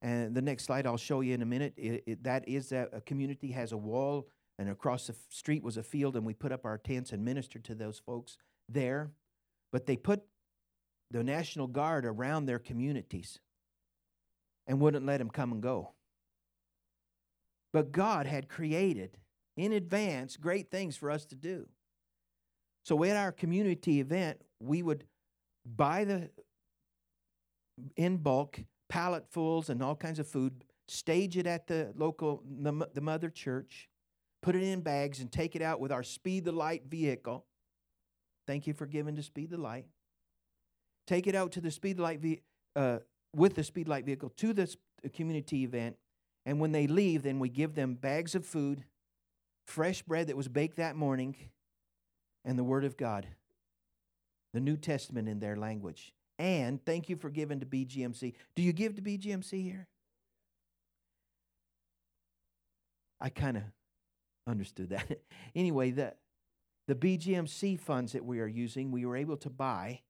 And 0.05 0.35
the 0.35 0.43
next 0.43 0.65
slide 0.65 0.87
I'll 0.87 0.99
show 0.99 1.23
you 1.23 1.33
in 1.33 1.41
a 1.41 1.47
minute. 1.47 1.73
It, 1.79 2.05
it, 2.07 2.25
that 2.25 2.47
is 2.47 2.69
that 2.69 2.91
a 2.93 3.01
community 3.01 3.51
has 3.53 3.73
a 3.73 3.77
wall, 3.79 4.29
and 4.59 4.69
across 4.69 5.07
the 5.07 5.17
street 5.31 5.63
was 5.63 5.79
a 5.79 5.83
field, 5.83 6.15
and 6.15 6.27
we 6.27 6.35
put 6.35 6.53
up 6.53 6.67
our 6.67 6.77
tents 6.77 7.13
and 7.13 7.25
ministered 7.25 7.65
to 7.65 7.75
those 7.75 8.03
folks 8.05 8.37
there. 8.69 9.13
But 9.73 9.87
they 9.87 9.97
put 9.97 10.23
the 11.11 11.25
National 11.25 11.67
Guard 11.67 12.05
around 12.05 12.45
their 12.45 12.59
communities 12.59 13.39
and 14.67 14.79
wouldn't 14.79 15.07
let 15.07 15.19
them 15.19 15.31
come 15.31 15.53
and 15.53 15.63
go. 15.63 15.95
But 17.73 17.91
God 17.91 18.27
had 18.27 18.51
created 18.51 19.17
in 19.57 19.73
advance 19.73 20.37
great 20.37 20.71
things 20.71 20.99
for 20.99 21.11
us 21.11 21.25
to 21.27 21.35
do. 21.35 21.67
So 22.85 23.03
at 23.05 23.17
our 23.17 23.33
community 23.33 24.01
event, 24.01 24.39
we 24.61 24.83
would 24.83 25.05
buy 25.65 26.05
the 26.05 26.29
in 27.97 28.19
bulk 28.19 28.61
palletfuls 28.95 29.69
and 29.69 29.83
all 29.83 29.97
kinds 29.97 30.19
of 30.19 30.27
food, 30.27 30.65
stage 30.87 31.37
it 31.37 31.47
at 31.47 31.67
the 31.67 31.93
local 31.97 32.43
the, 32.47 32.89
the 32.95 33.01
mother 33.01 33.31
church, 33.31 33.89
put 34.43 34.55
it 34.55 34.63
in 34.63 34.81
bags 34.81 35.21
and 35.21 35.33
take 35.33 35.57
it 35.57 35.63
out 35.63 35.81
with 35.81 35.91
our 35.91 36.03
Speed 36.03 36.45
the 36.45 36.53
Light 36.53 36.83
vehicle. 36.87 37.45
Thank 38.47 38.67
you 38.67 38.75
for 38.75 38.87
giving 38.87 39.17
to 39.17 39.23
Speed 39.23 39.51
the 39.51 39.59
Light. 39.59 39.87
Take 41.07 41.27
it 41.27 41.35
out 41.35 41.53
to 41.53 41.61
the 41.61 41.71
Speed 41.71 41.97
the 41.97 42.03
Light 42.03 42.21
ve- 42.21 42.43
uh, 42.77 42.99
with 43.35 43.55
the 43.55 43.65
Speed 43.65 43.89
Light 43.89 44.05
vehicle 44.05 44.31
to 44.37 44.53
this 44.53 44.77
community 45.15 45.65
event 45.65 45.97
and 46.47 46.61
when 46.61 46.73
they 46.73 46.87
leave, 46.87 47.23
then 47.23 47.39
we 47.39 47.49
give 47.49 47.75
them 47.75 47.95
bags 47.95 48.35
of 48.35 48.45
food, 48.45 48.85
fresh 49.67 50.03
bread 50.03 50.27
that 50.27 50.37
was 50.37 50.49
baked 50.49 50.77
that 50.77 50.97
morning, 50.97 51.37
and 52.45 52.59
the 52.59 52.65
Word 52.65 52.85
of 52.85 52.97
God, 52.97 53.27
the 54.53 54.61
New 54.61 54.77
Testament 54.77 55.29
in 55.29 55.41
their 55.41 55.57
language. 55.57 56.13
And 56.39 56.85
thank 56.85 57.09
you 57.09 57.17
for 57.17 57.31
giving 57.31 57.61
to 57.61 57.67
BGMC. 57.67 58.35
Do 58.57 58.63
you 58.63 58.73
give 58.73 58.97
to 58.97 59.03
BGMC 59.03 59.63
here? 59.63 59.87
I 63.21 63.29
kind 63.29 63.57
of 63.57 63.63
understood 64.47 64.91
that. 64.91 65.21
anyway, 65.55 65.91
the, 65.91 66.15
the 66.89 66.95
BGMC 66.95 67.79
funds 67.79 68.13
that 68.13 68.25
we 68.25 68.41
are 68.41 68.47
using, 68.47 68.91
we 68.91 69.07
were 69.07 69.17
able 69.17 69.37
to 69.39 69.51
buy 69.51 70.01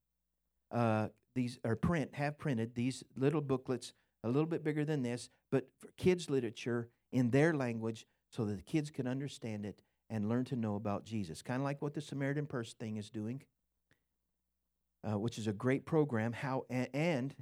uh, 0.73 1.09
these, 1.35 1.59
or 1.65 1.77
print, 1.77 2.15
have 2.15 2.39
printed 2.39 2.75
these 2.75 3.05
little 3.17 3.41
booklets 3.41 3.93
a 4.25 4.29
little 4.29 4.47
bit 4.47 4.65
bigger 4.65 4.85
than 4.85 5.03
this, 5.03 5.29
but 5.53 5.69
for 5.79 5.89
kids' 5.97 6.31
literature 6.31 6.89
in 7.13 7.31
their 7.31 7.55
language 7.55 8.07
so 8.33 8.45
that 8.45 8.57
the 8.57 8.63
kids 8.63 8.91
can 8.91 9.07
understand 9.07 9.67
it 9.67 9.83
and 10.11 10.29
learn 10.29 10.45
to 10.47 10.57
know 10.57 10.75
about 10.75 11.05
Jesus. 11.05 11.43
Kind 11.43 11.61
of 11.61 11.65
like 11.65 11.83
what 11.83 11.95
the 11.95 12.01
Samaritan 12.01 12.47
Purse 12.47 12.73
thing 12.73 12.97
is 12.97 13.11
doing, 13.11 13.43
uh, 15.07 15.19
which 15.19 15.39
is 15.39 15.47
a 15.47 15.53
great 15.53 15.85
program. 15.85 16.33
How 16.33 16.65
and, 16.71 17.35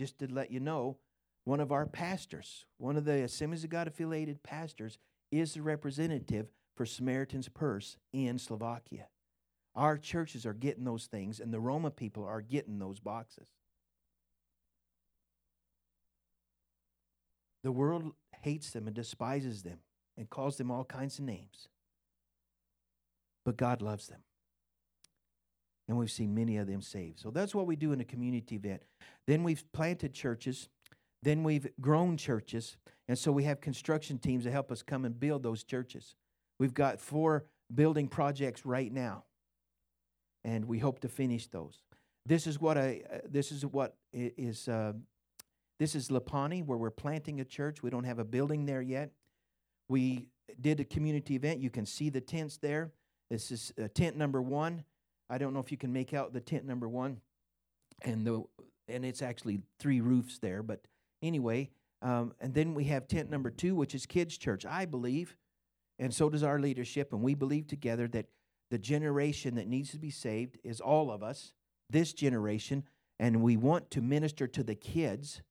just 0.00 0.18
to 0.18 0.26
let 0.32 0.50
you 0.50 0.60
know, 0.60 0.98
one 1.44 1.60
of 1.60 1.72
our 1.72 1.86
pastors, 1.86 2.64
one 2.78 2.96
of 2.96 3.04
the 3.04 3.22
Assemblies 3.22 3.64
of 3.64 3.70
God 3.70 3.86
affiliated 3.86 4.42
pastors, 4.42 4.98
is 5.30 5.54
the 5.54 5.62
representative 5.62 6.48
for 6.76 6.86
Samaritan's 6.86 7.48
Purse 7.48 7.96
in 8.12 8.38
Slovakia. 8.38 9.08
Our 9.74 9.98
churches 9.98 10.46
are 10.46 10.54
getting 10.54 10.84
those 10.84 11.06
things, 11.06 11.40
and 11.40 11.52
the 11.52 11.60
Roma 11.60 11.90
people 11.90 12.24
are 12.24 12.40
getting 12.40 12.78
those 12.78 13.00
boxes. 13.00 13.48
The 17.62 17.72
world 17.72 18.12
hates 18.42 18.70
them 18.70 18.86
and 18.86 18.94
despises 18.94 19.62
them 19.62 19.78
and 20.16 20.30
calls 20.30 20.56
them 20.56 20.70
all 20.70 20.84
kinds 20.84 21.18
of 21.18 21.24
names. 21.24 21.68
But 23.44 23.56
God 23.56 23.82
loves 23.82 24.06
them. 24.06 24.20
And 25.88 25.98
we've 25.98 26.10
seen 26.10 26.34
many 26.34 26.56
of 26.56 26.66
them 26.66 26.80
saved. 26.80 27.20
So 27.20 27.30
that's 27.30 27.54
what 27.54 27.66
we 27.66 27.76
do 27.76 27.92
in 27.92 28.00
a 28.00 28.04
community 28.04 28.56
event. 28.56 28.82
Then 29.26 29.42
we've 29.42 29.64
planted 29.72 30.14
churches. 30.14 30.68
Then 31.22 31.42
we've 31.42 31.68
grown 31.80 32.16
churches. 32.16 32.76
And 33.06 33.18
so 33.18 33.30
we 33.32 33.44
have 33.44 33.60
construction 33.60 34.18
teams 34.18 34.44
to 34.44 34.50
help 34.50 34.72
us 34.72 34.82
come 34.82 35.04
and 35.04 35.18
build 35.18 35.42
those 35.42 35.62
churches. 35.62 36.16
We've 36.58 36.74
got 36.74 37.00
four 37.00 37.44
building 37.74 38.08
projects 38.08 38.64
right 38.64 38.90
now. 38.92 39.24
And 40.44 40.66
we 40.66 40.78
hope 40.78 41.00
to 41.00 41.08
finish 41.08 41.46
those. 41.48 41.82
This 42.26 42.46
is 42.46 42.60
what 42.60 42.78
I 42.78 43.02
uh, 43.12 43.18
this 43.28 43.52
is 43.52 43.66
what 43.66 43.96
is. 44.12 44.68
uh, 44.68 44.94
this 45.78 45.94
is 45.94 46.08
Lapani 46.08 46.64
where 46.64 46.78
we're 46.78 46.90
planting 46.90 47.40
a 47.40 47.44
church. 47.44 47.82
We 47.82 47.90
don't 47.90 48.04
have 48.04 48.18
a 48.18 48.24
building 48.24 48.64
there 48.64 48.82
yet. 48.82 49.10
We 49.88 50.28
did 50.60 50.80
a 50.80 50.84
community 50.84 51.34
event. 51.34 51.60
You 51.60 51.70
can 51.70 51.84
see 51.84 52.10
the 52.10 52.20
tents 52.20 52.58
there. 52.58 52.92
This 53.30 53.50
is 53.50 53.72
uh, 53.82 53.88
tent 53.92 54.16
number 54.16 54.40
one. 54.40 54.84
I 55.30 55.38
don't 55.38 55.54
know 55.54 55.60
if 55.60 55.70
you 55.70 55.78
can 55.78 55.92
make 55.92 56.12
out 56.12 56.32
the 56.32 56.40
tent 56.40 56.64
number 56.66 56.88
one, 56.88 57.20
and 58.02 58.26
the 58.26 58.42
and 58.88 59.04
it's 59.04 59.22
actually 59.22 59.60
three 59.78 60.00
roofs 60.00 60.38
there. 60.38 60.62
But 60.62 60.80
anyway, 61.22 61.70
um, 62.02 62.34
and 62.40 62.52
then 62.52 62.74
we 62.74 62.84
have 62.84 63.08
tent 63.08 63.30
number 63.30 63.50
two, 63.50 63.74
which 63.74 63.94
is 63.94 64.06
kids' 64.06 64.36
church. 64.36 64.66
I 64.66 64.84
believe, 64.84 65.36
and 65.98 66.12
so 66.12 66.28
does 66.28 66.42
our 66.42 66.58
leadership, 66.58 67.12
and 67.12 67.22
we 67.22 67.34
believe 67.34 67.66
together 67.66 68.08
that 68.08 68.26
the 68.70 68.78
generation 68.78 69.54
that 69.54 69.68
needs 69.68 69.90
to 69.92 69.98
be 69.98 70.10
saved 70.10 70.58
is 70.64 70.80
all 70.80 71.10
of 71.10 71.22
us, 71.22 71.52
this 71.90 72.12
generation, 72.12 72.84
and 73.18 73.42
we 73.42 73.56
want 73.56 73.90
to 73.92 74.00
minister 74.00 74.46
to 74.48 74.62
the 74.62 74.74
kids 74.74 75.42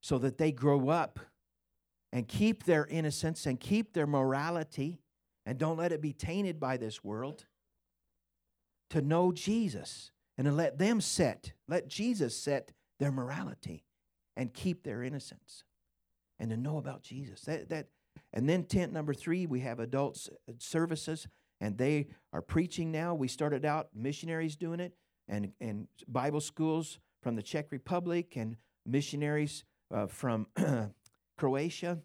so 0.00 0.18
that 0.18 0.38
they 0.38 0.50
grow 0.50 0.88
up 0.88 1.20
and 2.12 2.26
keep 2.26 2.64
their 2.64 2.86
innocence 2.86 3.46
and 3.46 3.60
keep 3.60 3.92
their 3.92 4.06
morality 4.06 5.00
and 5.46 5.58
don't 5.58 5.76
let 5.76 5.92
it 5.92 6.00
be 6.00 6.12
tainted 6.12 6.58
by 6.58 6.76
this 6.76 7.04
world 7.04 7.44
to 8.90 9.00
know 9.00 9.32
Jesus 9.32 10.10
and 10.36 10.46
to 10.46 10.52
let 10.52 10.78
them 10.78 11.00
set, 11.00 11.52
let 11.68 11.88
Jesus 11.88 12.36
set 12.36 12.72
their 12.98 13.12
morality 13.12 13.84
and 14.36 14.52
keep 14.52 14.82
their 14.82 15.02
innocence 15.02 15.64
and 16.38 16.50
to 16.50 16.56
know 16.56 16.78
about 16.78 17.02
Jesus. 17.02 17.42
That, 17.42 17.68
that, 17.70 17.88
and 18.32 18.48
then 18.48 18.64
tent 18.64 18.92
number 18.92 19.14
three, 19.14 19.46
we 19.46 19.60
have 19.60 19.80
adult 19.80 20.28
uh, 20.48 20.52
services 20.58 21.26
and 21.60 21.76
they 21.76 22.08
are 22.32 22.42
preaching 22.42 22.90
now. 22.90 23.14
We 23.14 23.28
started 23.28 23.64
out 23.64 23.88
missionaries 23.94 24.56
doing 24.56 24.80
it 24.80 24.94
and, 25.28 25.52
and 25.60 25.88
Bible 26.08 26.40
schools 26.40 26.98
from 27.22 27.36
the 27.36 27.42
Czech 27.42 27.70
Republic 27.70 28.36
and 28.36 28.56
missionaries 28.86 29.64
uh, 29.94 30.06
from 30.06 30.46
Croatia 31.38 31.98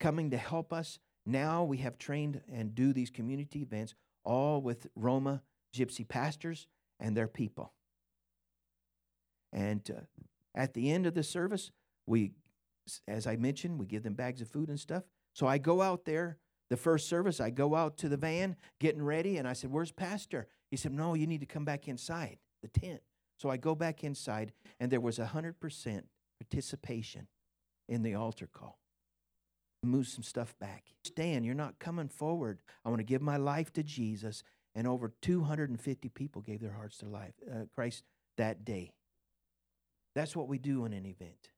coming 0.00 0.30
to 0.30 0.36
help 0.36 0.72
us. 0.72 0.98
Now 1.26 1.64
we 1.64 1.78
have 1.78 1.98
trained 1.98 2.40
and 2.52 2.74
do 2.74 2.92
these 2.92 3.10
community 3.10 3.62
events 3.62 3.94
all 4.24 4.60
with 4.60 4.86
Roma 4.96 5.42
gypsy 5.74 6.06
pastors 6.06 6.66
and 7.00 7.16
their 7.16 7.28
people. 7.28 7.72
And 9.52 9.88
uh, 9.90 10.00
at 10.54 10.74
the 10.74 10.90
end 10.90 11.06
of 11.06 11.14
the 11.14 11.22
service, 11.22 11.70
we, 12.06 12.32
as 13.08 13.26
I 13.26 13.36
mentioned, 13.36 13.78
we 13.78 13.86
give 13.86 14.02
them 14.02 14.14
bags 14.14 14.40
of 14.40 14.48
food 14.48 14.68
and 14.68 14.78
stuff. 14.78 15.04
So 15.32 15.46
I 15.46 15.58
go 15.58 15.82
out 15.82 16.04
there, 16.04 16.38
the 16.70 16.76
first 16.76 17.08
service, 17.08 17.40
I 17.40 17.50
go 17.50 17.74
out 17.74 17.96
to 17.98 18.08
the 18.08 18.16
van 18.16 18.56
getting 18.80 19.02
ready, 19.02 19.36
and 19.36 19.46
I 19.46 19.52
said, 19.52 19.70
Where's 19.70 19.92
Pastor? 19.92 20.48
He 20.70 20.76
said, 20.76 20.92
No, 20.92 21.14
you 21.14 21.26
need 21.26 21.40
to 21.40 21.46
come 21.46 21.64
back 21.64 21.88
inside 21.88 22.38
the 22.62 22.68
tent. 22.68 23.00
So 23.36 23.50
I 23.50 23.56
go 23.56 23.74
back 23.74 24.04
inside, 24.04 24.52
and 24.80 24.90
there 24.90 25.00
was 25.00 25.18
100% 25.18 26.02
participation 26.40 27.26
in 27.88 28.02
the 28.02 28.14
altar 28.14 28.48
call. 28.52 28.78
Move 29.82 30.08
some 30.08 30.22
stuff 30.22 30.54
back. 30.58 30.84
Stan, 31.04 31.44
you're 31.44 31.54
not 31.54 31.78
coming 31.78 32.08
forward. 32.08 32.62
I 32.84 32.88
want 32.88 33.00
to 33.00 33.04
give 33.04 33.20
my 33.20 33.36
life 33.36 33.72
to 33.74 33.82
Jesus. 33.82 34.42
And 34.74 34.88
over 34.88 35.12
250 35.22 36.08
people 36.08 36.42
gave 36.42 36.60
their 36.60 36.72
hearts 36.72 36.98
to 36.98 37.06
life, 37.06 37.34
uh, 37.50 37.66
Christ 37.74 38.02
that 38.36 38.64
day. 38.64 38.90
That's 40.14 40.34
what 40.34 40.48
we 40.48 40.58
do 40.58 40.84
in 40.84 40.92
an 40.92 41.06
event. 41.06 41.50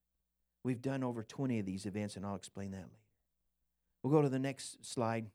We've 0.64 0.83
done 0.83 1.05
over 1.05 1.23
20 1.23 1.59
of 1.61 1.67
these 1.67 1.87
events, 1.87 2.17
and 2.17 2.27
I'll 2.27 2.35
explain 2.35 2.73
that 2.73 2.79
later. 2.79 3.07
We'll 4.03 4.12
go 4.12 4.23
to 4.23 4.29
the 4.29 4.39
next 4.39 4.85
slide. 4.85 5.27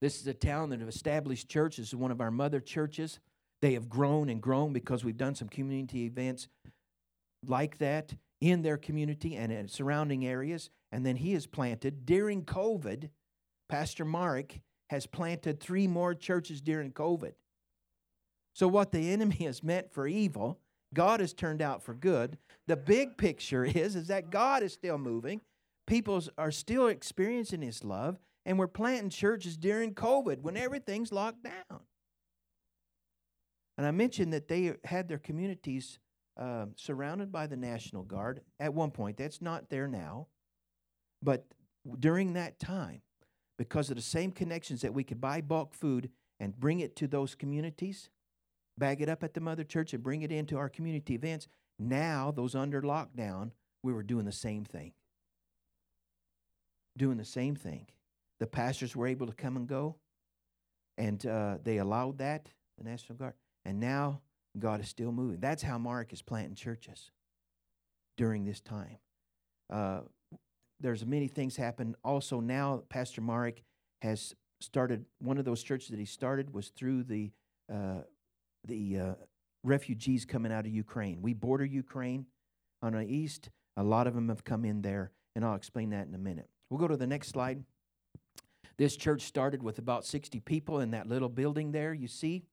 This 0.00 0.20
is 0.20 0.26
a 0.26 0.34
town 0.34 0.70
that 0.70 0.80
have 0.80 0.88
established 0.88 1.48
church. 1.48 1.76
This 1.76 1.88
is 1.88 1.94
one 1.94 2.10
of 2.10 2.20
our 2.20 2.30
mother 2.30 2.60
churches. 2.60 3.20
They 3.60 3.74
have 3.74 3.88
grown 3.88 4.28
and 4.30 4.40
grown 4.40 4.72
because 4.72 5.04
we've 5.04 5.16
done 5.16 5.34
some 5.34 5.48
community 5.48 6.04
events 6.04 6.48
like 7.46 7.78
that 7.78 8.14
in 8.40 8.62
their 8.62 8.78
community 8.78 9.36
and 9.36 9.52
in 9.52 9.68
surrounding 9.68 10.26
areas. 10.26 10.70
And 10.92 11.04
then 11.04 11.16
he 11.16 11.32
has 11.34 11.46
planted 11.46 12.06
during 12.06 12.44
COVID. 12.44 13.10
Pastor 13.68 14.04
Mark 14.04 14.58
has 14.90 15.06
planted 15.06 15.60
three 15.60 15.86
more 15.86 16.14
churches 16.14 16.60
during 16.60 16.90
COVID. 16.90 17.34
So, 18.52 18.66
what 18.66 18.90
the 18.90 19.10
enemy 19.12 19.36
has 19.44 19.62
meant 19.62 19.92
for 19.92 20.08
evil, 20.08 20.58
God 20.92 21.20
has 21.20 21.32
turned 21.32 21.62
out 21.62 21.80
for 21.80 21.94
good. 21.94 22.36
The 22.66 22.76
big 22.76 23.16
picture 23.16 23.64
is, 23.64 23.94
is 23.94 24.08
that 24.08 24.30
God 24.30 24.64
is 24.64 24.72
still 24.72 24.98
moving. 24.98 25.42
People 25.86 26.20
are 26.36 26.50
still 26.50 26.88
experiencing 26.88 27.62
His 27.62 27.84
love, 27.84 28.18
and 28.44 28.58
we're 28.58 28.66
planting 28.66 29.10
churches 29.10 29.56
during 29.56 29.94
COVID 29.94 30.40
when 30.42 30.56
everything's 30.56 31.12
locked 31.12 31.44
down. 31.44 31.80
And 33.78 33.86
I 33.86 33.92
mentioned 33.92 34.32
that 34.32 34.48
they 34.48 34.74
had 34.84 35.08
their 35.08 35.18
communities 35.18 36.00
uh, 36.36 36.66
surrounded 36.74 37.30
by 37.30 37.46
the 37.46 37.56
National 37.56 38.02
Guard 38.02 38.40
at 38.58 38.74
one 38.74 38.90
point. 38.90 39.16
That's 39.16 39.40
not 39.40 39.70
there 39.70 39.86
now. 39.86 40.26
But 41.22 41.46
during 42.00 42.32
that 42.32 42.58
time, 42.58 43.02
because 43.60 43.90
of 43.90 43.96
the 43.96 44.02
same 44.02 44.32
connections 44.32 44.80
that 44.80 44.94
we 44.94 45.04
could 45.04 45.20
buy 45.20 45.42
bulk 45.42 45.74
food 45.74 46.08
and 46.40 46.58
bring 46.58 46.80
it 46.80 46.96
to 46.96 47.06
those 47.06 47.34
communities, 47.34 48.08
bag 48.78 49.02
it 49.02 49.08
up 49.10 49.22
at 49.22 49.34
the 49.34 49.40
mother 49.40 49.64
church 49.64 49.92
and 49.92 50.02
bring 50.02 50.22
it 50.22 50.32
into 50.32 50.56
our 50.56 50.70
community 50.70 51.12
events, 51.12 51.46
now, 51.78 52.32
those 52.34 52.54
under 52.54 52.80
lockdown, 52.80 53.50
we 53.82 53.92
were 53.92 54.02
doing 54.02 54.24
the 54.24 54.32
same 54.32 54.64
thing. 54.64 54.92
Doing 56.96 57.18
the 57.18 57.24
same 57.26 57.54
thing. 57.54 57.86
The 58.38 58.46
pastors 58.46 58.96
were 58.96 59.06
able 59.06 59.26
to 59.26 59.34
come 59.34 59.58
and 59.58 59.66
go, 59.66 59.96
and 60.96 61.24
uh, 61.26 61.58
they 61.62 61.76
allowed 61.76 62.16
that, 62.16 62.48
the 62.78 62.84
National 62.84 63.18
Guard. 63.18 63.34
And 63.66 63.78
now 63.78 64.22
God 64.58 64.80
is 64.80 64.88
still 64.88 65.12
moving. 65.12 65.38
That's 65.38 65.62
how 65.62 65.76
Mark 65.76 66.14
is 66.14 66.22
planting 66.22 66.54
churches 66.54 67.10
during 68.16 68.46
this 68.46 68.62
time. 68.62 68.96
Uh, 69.68 70.00
there's 70.80 71.04
many 71.04 71.28
things 71.28 71.56
happen. 71.56 71.94
Also, 72.04 72.40
now 72.40 72.82
Pastor 72.88 73.20
Mark 73.20 73.62
has 74.02 74.34
started 74.60 75.04
one 75.18 75.38
of 75.38 75.44
those 75.44 75.62
churches 75.62 75.88
that 75.88 75.98
he 75.98 76.04
started 76.04 76.52
was 76.52 76.68
through 76.68 77.04
the 77.04 77.30
uh, 77.72 78.02
the 78.66 78.98
uh, 78.98 79.14
refugees 79.64 80.24
coming 80.24 80.52
out 80.52 80.66
of 80.66 80.72
Ukraine. 80.72 81.22
We 81.22 81.34
border 81.34 81.64
Ukraine 81.64 82.26
on 82.82 82.92
the 82.92 83.04
east. 83.04 83.50
A 83.76 83.82
lot 83.82 84.06
of 84.06 84.14
them 84.14 84.28
have 84.28 84.44
come 84.44 84.64
in 84.64 84.82
there, 84.82 85.12
and 85.34 85.44
I'll 85.44 85.54
explain 85.54 85.90
that 85.90 86.06
in 86.06 86.14
a 86.14 86.18
minute. 86.18 86.48
We'll 86.68 86.80
go 86.80 86.88
to 86.88 86.96
the 86.96 87.06
next 87.06 87.28
slide. 87.28 87.62
This 88.76 88.96
church 88.96 89.22
started 89.22 89.62
with 89.62 89.78
about 89.78 90.04
60 90.04 90.40
people 90.40 90.80
in 90.80 90.90
that 90.92 91.06
little 91.06 91.28
building 91.28 91.72
there, 91.72 91.92
you 91.92 92.08
see. 92.08 92.44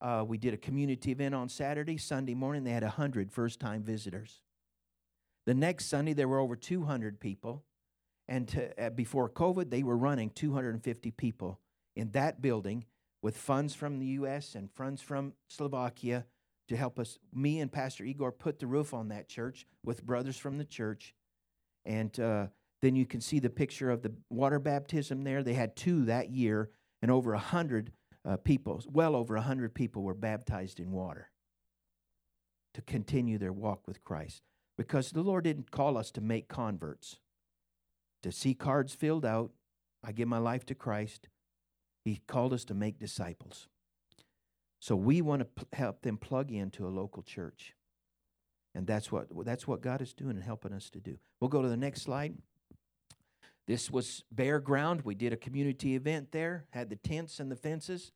Uh, 0.00 0.24
we 0.26 0.36
did 0.36 0.52
a 0.52 0.58
community 0.58 1.12
event 1.12 1.34
on 1.34 1.48
Saturday. 1.48 1.96
Sunday 1.96 2.34
morning, 2.34 2.64
they 2.64 2.72
had 2.72 2.82
100 2.82 3.32
first 3.32 3.60
time 3.60 3.82
visitors. 3.82 4.42
The 5.46 5.54
next 5.54 5.86
Sunday, 5.86 6.12
there 6.12 6.28
were 6.28 6.38
over 6.38 6.56
200 6.56 7.20
people. 7.20 7.64
And 8.26 8.48
to, 8.48 8.86
uh, 8.86 8.90
before 8.90 9.28
COVID, 9.28 9.70
they 9.70 9.82
were 9.82 9.96
running 9.96 10.30
250 10.30 11.10
people 11.10 11.60
in 11.94 12.10
that 12.12 12.40
building 12.40 12.84
with 13.22 13.36
funds 13.36 13.74
from 13.74 13.98
the 13.98 14.06
U.S. 14.06 14.54
and 14.54 14.70
funds 14.72 15.02
from 15.02 15.34
Slovakia 15.48 16.24
to 16.68 16.76
help 16.76 16.98
us. 16.98 17.18
Me 17.34 17.60
and 17.60 17.70
Pastor 17.70 18.04
Igor 18.04 18.32
put 18.32 18.58
the 18.58 18.66
roof 18.66 18.94
on 18.94 19.08
that 19.08 19.28
church 19.28 19.66
with 19.84 20.04
brothers 20.04 20.38
from 20.38 20.56
the 20.56 20.64
church. 20.64 21.14
And 21.84 22.18
uh, 22.18 22.46
then 22.80 22.96
you 22.96 23.04
can 23.04 23.20
see 23.20 23.38
the 23.38 23.50
picture 23.50 23.90
of 23.90 24.02
the 24.02 24.12
water 24.30 24.58
baptism 24.58 25.24
there. 25.24 25.42
They 25.42 25.54
had 25.54 25.76
two 25.76 26.06
that 26.06 26.30
year, 26.30 26.70
and 27.02 27.10
over 27.10 27.32
a 27.32 27.36
100 27.36 27.92
uh, 28.24 28.36
people, 28.38 28.82
well 28.90 29.14
over 29.14 29.36
a 29.36 29.40
100 29.40 29.74
people, 29.74 30.02
were 30.02 30.14
baptized 30.14 30.80
in 30.80 30.90
water 30.92 31.30
to 32.72 32.80
continue 32.82 33.38
their 33.38 33.52
walk 33.52 33.86
with 33.86 34.02
Christ. 34.02 34.42
Because 34.76 35.10
the 35.10 35.22
Lord 35.22 35.44
didn't 35.44 35.70
call 35.70 35.96
us 35.96 36.10
to 36.12 36.20
make 36.20 36.48
converts, 36.48 37.20
to 38.22 38.32
see 38.32 38.54
cards 38.54 38.94
filled 38.94 39.24
out. 39.24 39.52
I 40.02 40.12
give 40.12 40.28
my 40.28 40.38
life 40.38 40.66
to 40.66 40.74
Christ. 40.74 41.28
He 42.04 42.20
called 42.26 42.52
us 42.52 42.64
to 42.66 42.74
make 42.74 42.98
disciples. 42.98 43.68
So 44.80 44.96
we 44.96 45.22
want 45.22 45.40
to 45.40 45.44
p- 45.46 45.66
help 45.72 46.02
them 46.02 46.18
plug 46.18 46.50
into 46.50 46.86
a 46.86 46.90
local 46.90 47.22
church. 47.22 47.74
And 48.74 48.86
that's 48.86 49.10
what 49.10 49.28
that's 49.44 49.66
what 49.66 49.80
God 49.80 50.02
is 50.02 50.12
doing 50.12 50.36
and 50.36 50.44
helping 50.44 50.72
us 50.72 50.90
to 50.90 51.00
do. 51.00 51.18
We'll 51.40 51.48
go 51.48 51.62
to 51.62 51.68
the 51.68 51.76
next 51.76 52.02
slide. 52.02 52.36
This 53.66 53.90
was 53.90 54.24
bare 54.30 54.60
ground. 54.60 55.02
We 55.04 55.14
did 55.14 55.32
a 55.32 55.38
community 55.38 55.94
event 55.94 56.32
there, 56.32 56.66
had 56.70 56.90
the 56.90 56.96
tents 56.96 57.40
and 57.40 57.50
the 57.50 57.56
fences, 57.56 58.12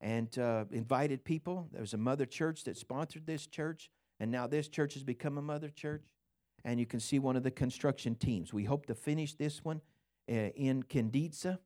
and 0.00 0.38
uh, 0.38 0.66
invited 0.70 1.24
people. 1.24 1.68
There 1.72 1.80
was 1.80 1.94
a 1.94 1.98
mother 1.98 2.26
church 2.26 2.64
that 2.64 2.76
sponsored 2.76 3.26
this 3.26 3.46
church, 3.46 3.90
and 4.20 4.30
now 4.30 4.46
this 4.46 4.68
church 4.68 4.94
has 4.94 5.02
become 5.02 5.38
a 5.38 5.42
mother 5.42 5.68
church. 5.68 6.04
And 6.66 6.80
you 6.80 6.86
can 6.86 6.98
see 6.98 7.18
one 7.18 7.36
of 7.36 7.42
the 7.42 7.50
construction 7.50 8.14
teams. 8.14 8.54
We 8.54 8.64
hope 8.64 8.86
to 8.86 8.94
finish 8.94 9.34
this 9.34 9.62
one 9.62 9.82
uh, 10.30 10.48
in 10.56 10.82
Kenditsa. 10.82 11.58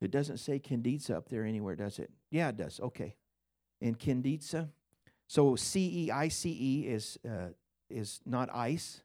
It 0.00 0.10
doesn't 0.10 0.38
say 0.38 0.58
Kenditsa 0.58 1.14
up 1.14 1.28
there 1.28 1.44
anywhere, 1.44 1.76
does 1.76 2.00
it? 2.00 2.10
Yeah, 2.32 2.48
it 2.48 2.56
does. 2.56 2.80
Okay. 2.80 3.14
In 3.80 3.94
Kenditsa. 3.94 4.68
So 5.28 5.54
C 5.54 6.06
E 6.06 6.10
I 6.10 6.26
C 6.26 6.50
E 6.50 6.88
is 6.88 7.18
uh, 7.24 7.50
is 7.88 8.20
not 8.26 8.48
ice. 8.52 9.02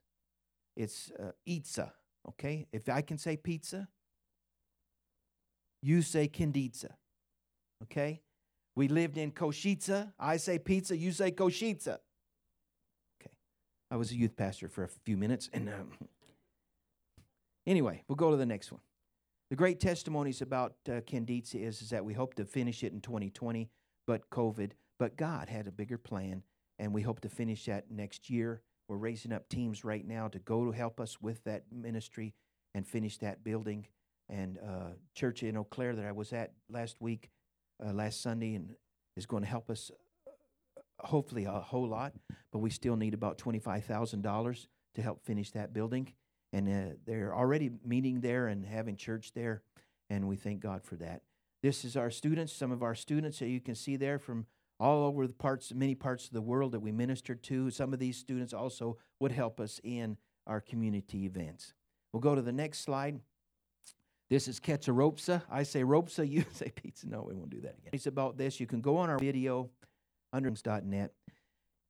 It's 0.75 1.11
uh, 1.19 1.33
itza. 1.45 1.93
Okay. 2.29 2.65
If 2.71 2.89
I 2.89 3.01
can 3.01 3.19
say 3.19 3.37
pizza, 3.37 3.87
you 5.83 6.01
say 6.01 6.27
Kenditsa. 6.27 6.93
Okay. 7.83 8.21
We 8.77 8.87
lived 8.87 9.17
in 9.17 9.31
Koshitsa. 9.31 10.13
I 10.19 10.37
say 10.37 10.59
pizza. 10.59 10.95
You 10.95 11.11
say 11.11 11.31
Koshitsa. 11.31 11.97
Okay. 13.19 13.31
I 13.89 13.95
was 13.95 14.11
a 14.11 14.15
youth 14.15 14.37
pastor 14.37 14.69
for 14.69 14.83
a 14.83 14.87
few 14.87 15.17
minutes, 15.17 15.49
and 15.51 15.67
um, 15.67 15.93
anyway, 17.65 18.03
we'll 18.07 18.17
go 18.17 18.29
to 18.29 18.37
the 18.37 18.45
next 18.45 18.71
one. 18.71 18.81
The 19.49 19.55
great 19.55 19.79
testimonies 19.79 20.43
about 20.43 20.75
uh, 20.87 21.01
is, 21.11 21.55
is 21.55 21.89
that 21.89 22.05
we 22.05 22.13
hope 22.13 22.35
to 22.35 22.45
finish 22.45 22.83
it 22.83 22.93
in 22.93 23.01
2020, 23.01 23.67
but 24.05 24.29
COVID, 24.29 24.73
but 24.99 25.17
God 25.17 25.49
had 25.49 25.65
a 25.65 25.71
bigger 25.71 25.97
plan, 25.97 26.43
and 26.77 26.93
we 26.93 27.01
hope 27.01 27.21
to 27.21 27.29
finish 27.29 27.65
that 27.65 27.89
next 27.89 28.29
year. 28.29 28.61
We're 28.87 28.97
raising 28.97 29.33
up 29.33 29.49
teams 29.49 29.83
right 29.83 30.07
now 30.07 30.27
to 30.27 30.37
go 30.37 30.65
to 30.65 30.71
help 30.71 30.99
us 30.99 31.19
with 31.19 31.43
that 31.45 31.63
ministry 31.71 32.35
and 32.75 32.85
finish 32.85 33.17
that 33.17 33.43
building. 33.43 33.87
And 34.29 34.59
uh, 34.59 34.91
church 35.15 35.41
in 35.41 35.57
Eau 35.57 35.63
Claire 35.63 35.95
that 35.95 36.05
I 36.05 36.11
was 36.11 36.31
at 36.31 36.51
last 36.69 36.97
week, 36.99 37.31
uh, 37.85 37.93
last 37.93 38.21
Sunday, 38.21 38.55
and 38.55 38.75
is 39.15 39.25
going 39.25 39.43
to 39.43 39.49
help 39.49 39.69
us 39.69 39.91
uh, 40.27 41.07
hopefully 41.07 41.45
a 41.45 41.51
whole 41.51 41.87
lot, 41.87 42.13
but 42.51 42.59
we 42.59 42.69
still 42.69 42.95
need 42.95 43.13
about 43.13 43.37
$25,000 43.37 44.67
to 44.95 45.01
help 45.01 45.23
finish 45.23 45.51
that 45.51 45.73
building 45.73 46.13
and 46.53 46.69
uh, 46.69 46.95
they're 47.05 47.35
already 47.35 47.71
meeting 47.85 48.21
there 48.21 48.47
and 48.47 48.65
having 48.65 48.95
church 48.95 49.33
there, 49.33 49.61
and 50.09 50.27
we 50.27 50.35
thank 50.35 50.59
God 50.61 50.83
for 50.83 50.95
that. 50.95 51.21
This 51.61 51.83
is 51.83 51.97
our 51.97 52.11
students, 52.11 52.53
some 52.53 52.71
of 52.71 52.83
our 52.83 52.95
students 52.95 53.39
that 53.39 53.49
you 53.49 53.59
can 53.59 53.75
see 53.75 53.95
there 53.95 54.19
from 54.19 54.45
all 54.79 55.05
over 55.05 55.27
the 55.27 55.33
parts, 55.33 55.73
many 55.73 55.95
parts 55.95 56.25
of 56.25 56.33
the 56.33 56.41
world 56.41 56.71
that 56.71 56.79
we 56.79 56.91
ministered 56.91 57.41
to. 57.43 57.71
Some 57.71 57.93
of 57.93 57.99
these 57.99 58.17
students 58.17 58.53
also 58.53 58.97
would 59.19 59.31
help 59.31 59.59
us 59.59 59.81
in 59.83 60.17
our 60.45 60.61
community 60.61 61.25
events. 61.25 61.73
We'll 62.13 62.21
go 62.21 62.35
to 62.35 62.41
the 62.41 62.51
next 62.51 62.79
slide. 62.79 63.19
This 64.29 64.49
is 64.49 64.59
Ketcharopsa. 64.59 65.41
I 65.49 65.63
say 65.63 65.83
Ropsa, 65.83 66.29
you 66.29 66.43
say 66.51 66.71
pizza. 66.75 67.07
No, 67.07 67.23
we 67.27 67.35
won't 67.35 67.49
do 67.49 67.61
that 67.61 67.75
again. 67.77 67.91
It's 67.93 68.07
about 68.07 68.37
this. 68.37 68.59
You 68.59 68.67
can 68.67 68.81
go 68.81 68.97
on 68.97 69.09
our 69.09 69.17
video, 69.17 69.69
underings.net, 70.33 71.13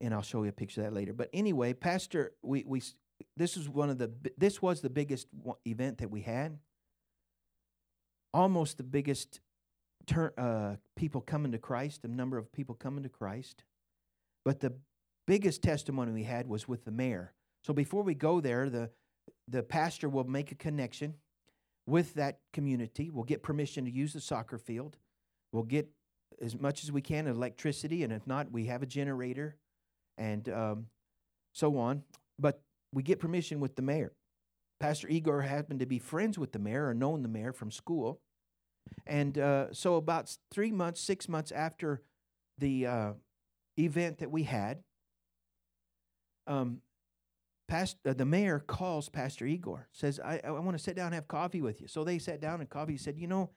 and 0.02 0.14
I'll 0.14 0.22
show 0.22 0.44
you 0.44 0.50
a 0.50 0.54
picture 0.54 0.82
of 0.82 0.88
that 0.88 0.94
later. 0.94 1.14
But 1.14 1.30
anyway, 1.34 1.74
Pastor, 1.74 2.34
we, 2.44 2.64
we 2.68 2.82
this 3.36 3.58
was 3.58 3.68
one 3.68 3.90
of 3.90 3.98
the 3.98 4.12
this 4.38 4.62
was 4.62 4.82
the 4.82 4.90
biggest 4.90 5.28
event 5.66 5.98
that 6.00 6.12
we 6.12 6.22
had. 6.22 6.60
Almost 8.34 8.78
the 8.78 8.84
biggest 8.84 9.40
turn 10.06 10.32
uh, 10.38 10.76
people 10.96 11.22
coming 11.22 11.52
to 11.54 11.58
Christ, 11.58 12.04
the 12.04 12.08
number 12.08 12.38
of 12.38 12.52
people 12.52 12.76
coming 12.76 13.04
to 13.04 13.10
Christ. 13.10 13.64
But 14.46 14.60
the 14.60 14.74
biggest 15.26 15.64
testimony 15.64 16.12
we 16.12 16.24
had 16.24 16.48
was 16.48 16.68
with 16.68 16.86
the 16.86 16.92
mayor. 16.92 17.34
So 17.64 17.74
before 17.74 18.04
we 18.04 18.14
go 18.14 18.40
there, 18.42 18.70
the 18.70 18.92
the 19.48 19.64
pastor 19.64 20.08
will 20.08 20.26
make 20.26 20.52
a 20.52 20.56
connection 20.56 21.16
with 21.88 22.14
that 22.16 22.40
community. 22.54 23.10
We'll 23.10 23.24
get 23.24 23.42
permission 23.42 23.86
to 23.86 23.92
use 23.92 24.14
the 24.14 24.22
soccer 24.22 24.58
field. 24.58 24.98
We'll 25.52 25.64
get 25.64 25.90
as 26.42 26.60
much 26.60 26.84
as 26.84 26.92
we 26.92 27.02
can 27.02 27.26
electricity, 27.26 28.04
and 28.04 28.14
if 28.14 28.28
not, 28.28 28.52
we 28.52 28.66
have 28.66 28.84
a 28.84 28.86
generator, 28.86 29.56
and 30.18 30.48
um, 30.50 30.86
so 31.54 31.78
on. 31.78 32.04
But 32.38 32.62
we 32.94 33.02
get 33.02 33.20
permission 33.20 33.60
with 33.60 33.76
the 33.76 33.82
mayor. 33.82 34.12
Pastor 34.80 35.08
Igor 35.08 35.42
happened 35.42 35.80
to 35.80 35.86
be 35.88 35.98
friends 35.98 36.38
with 36.38 36.52
the 36.52 36.60
mayor 36.60 36.88
or 36.88 36.94
known 36.94 37.24
the 37.24 37.30
mayor 37.30 37.54
from 37.54 37.72
school. 37.72 38.20
And 39.06 39.38
uh, 39.38 39.74
so, 39.74 39.96
about 39.96 40.36
three 40.52 40.72
months, 40.72 41.02
six 41.02 41.28
months 41.28 41.52
after 41.52 42.02
the 42.58 42.86
uh, 42.86 43.12
event 43.78 44.20
that 44.20 44.32
we 44.32 44.44
had, 44.44 44.84
um, 46.46 46.82
past, 47.68 47.97
uh, 48.05 48.13
the 48.13 48.26
mayor 48.26 48.59
calls 48.59 49.09
Pastor 49.09 49.45
Igor, 49.45 49.88
says, 49.91 50.20
I, 50.20 50.39
I 50.43 50.51
want 50.51 50.78
to 50.78 50.84
sit 50.84 50.95
down 50.95 51.07
and 51.07 51.15
have 51.15 51.28
coffee 51.28 51.61
with 51.61 51.82
you. 51.82 51.88
So 51.88 52.03
they 52.03 52.20
sat 52.20 52.41
down 52.41 52.59
and 52.59 52.70
coffee. 52.70 52.93
He 52.93 52.97
said, 52.97 53.18
You 53.18 53.28
know, 53.28 53.51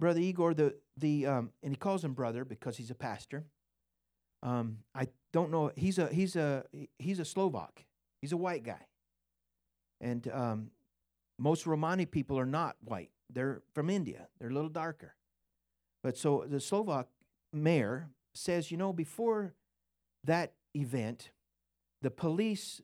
Brother 0.00 0.20
Igor, 0.20 0.54
the, 0.54 0.74
the 0.96 1.26
um, 1.26 1.50
and 1.62 1.72
he 1.72 1.76
calls 1.76 2.04
him 2.04 2.14
brother 2.14 2.44
because 2.44 2.76
he's 2.76 2.90
a 2.90 2.94
pastor. 2.94 3.46
Um, 4.42 4.78
I 4.94 5.08
don't 5.32 5.50
know. 5.50 5.70
He's 5.76 5.98
a 5.98 6.08
he's 6.08 6.34
a 6.34 6.64
he's 6.98 7.20
a 7.20 7.24
Slovak. 7.24 7.84
He's 8.20 8.32
a 8.32 8.36
white 8.36 8.64
guy. 8.64 8.86
And 10.00 10.28
um, 10.32 10.70
most 11.38 11.66
Romani 11.66 12.06
people 12.06 12.38
are 12.38 12.46
not 12.46 12.76
white. 12.80 13.10
They're 13.32 13.62
from 13.74 13.88
India. 13.88 14.28
They're 14.38 14.50
a 14.50 14.54
little 14.54 14.68
darker. 14.68 15.14
But 16.02 16.16
so 16.16 16.44
the 16.48 16.60
Slovak 16.60 17.06
mayor 17.52 18.08
says, 18.34 18.70
you 18.70 18.76
know, 18.76 18.92
before 18.92 19.54
that 20.24 20.54
event, 20.74 21.30
the 22.00 22.10
police 22.10 22.80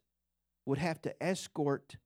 would 0.68 0.78
have 0.78 1.00
to 1.00 1.22
escort 1.22 1.96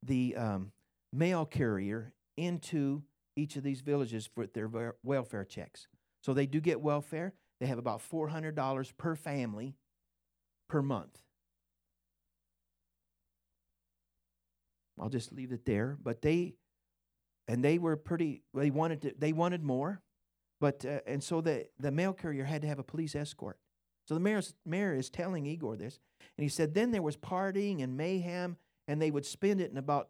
the 0.00 0.36
um, 0.36 0.70
mail 1.12 1.44
carrier 1.44 2.12
into 2.36 3.02
each 3.34 3.56
of 3.56 3.64
these 3.64 3.80
villages 3.80 4.24
for 4.32 4.46
their 4.46 4.94
welfare 5.02 5.44
checks. 5.44 5.88
So 6.22 6.32
they 6.32 6.46
do 6.46 6.60
get 6.60 6.80
welfare. 6.80 7.34
They 7.60 7.66
have 7.66 7.78
about 7.78 8.00
$400 8.00 8.96
per 8.96 9.16
family 9.16 9.74
per 10.68 10.80
month. 10.80 11.18
I'll 15.00 15.08
just 15.08 15.32
leave 15.32 15.50
it 15.50 15.64
there. 15.64 15.98
But 16.00 16.22
they, 16.22 16.54
and 17.48 17.64
they 17.64 17.78
were 17.78 17.96
pretty. 17.96 18.44
They 18.54 18.70
wanted 18.70 19.02
to. 19.02 19.14
They 19.18 19.32
wanted 19.32 19.64
more, 19.64 20.00
but 20.60 20.84
uh, 20.84 21.00
and 21.04 21.22
so 21.22 21.40
the 21.40 21.66
the 21.80 21.90
mail 21.90 22.12
carrier 22.12 22.44
had 22.44 22.62
to 22.62 22.68
have 22.68 22.78
a 22.78 22.84
police 22.84 23.16
escort. 23.16 23.58
So 24.06 24.14
the 24.14 24.20
mayor's, 24.20 24.54
mayor 24.64 24.94
is 24.94 25.10
telling 25.10 25.46
Igor 25.46 25.76
this, 25.76 25.98
and 26.36 26.42
he 26.42 26.48
said 26.48 26.74
then 26.74 26.90
there 26.90 27.02
was 27.02 27.16
partying 27.16 27.82
and 27.82 27.96
mayhem, 27.96 28.56
and 28.88 29.00
they 29.00 29.10
would 29.10 29.26
spend 29.26 29.60
it 29.60 29.70
in 29.70 29.76
about 29.76 30.08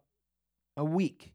a 0.75 0.83
week. 0.83 1.33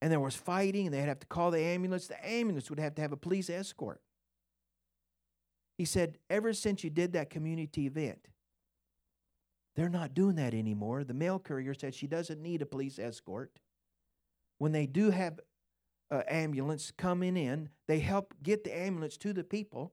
And 0.00 0.12
there 0.12 0.20
was 0.20 0.34
fighting, 0.34 0.86
and 0.86 0.94
they'd 0.94 1.00
have 1.00 1.20
to 1.20 1.26
call 1.26 1.50
the 1.50 1.60
ambulance. 1.60 2.06
The 2.06 2.24
ambulance 2.24 2.70
would 2.70 2.78
have 2.78 2.94
to 2.96 3.02
have 3.02 3.12
a 3.12 3.16
police 3.16 3.50
escort. 3.50 4.00
He 5.76 5.84
said, 5.84 6.18
ever 6.30 6.52
since 6.52 6.82
you 6.82 6.90
did 6.90 7.12
that 7.12 7.30
community 7.30 7.86
event, 7.86 8.28
they're 9.76 9.88
not 9.88 10.14
doing 10.14 10.36
that 10.36 10.54
anymore. 10.54 11.04
The 11.04 11.14
mail 11.14 11.38
courier 11.38 11.74
said 11.74 11.94
she 11.94 12.08
doesn't 12.08 12.42
need 12.42 12.62
a 12.62 12.66
police 12.66 12.98
escort. 12.98 13.60
When 14.58 14.72
they 14.72 14.86
do 14.86 15.10
have 15.10 15.38
an 16.10 16.22
ambulance 16.28 16.90
coming 16.96 17.36
in, 17.36 17.68
they 17.86 18.00
help 18.00 18.34
get 18.42 18.64
the 18.64 18.76
ambulance 18.76 19.16
to 19.18 19.32
the 19.32 19.44
people 19.44 19.92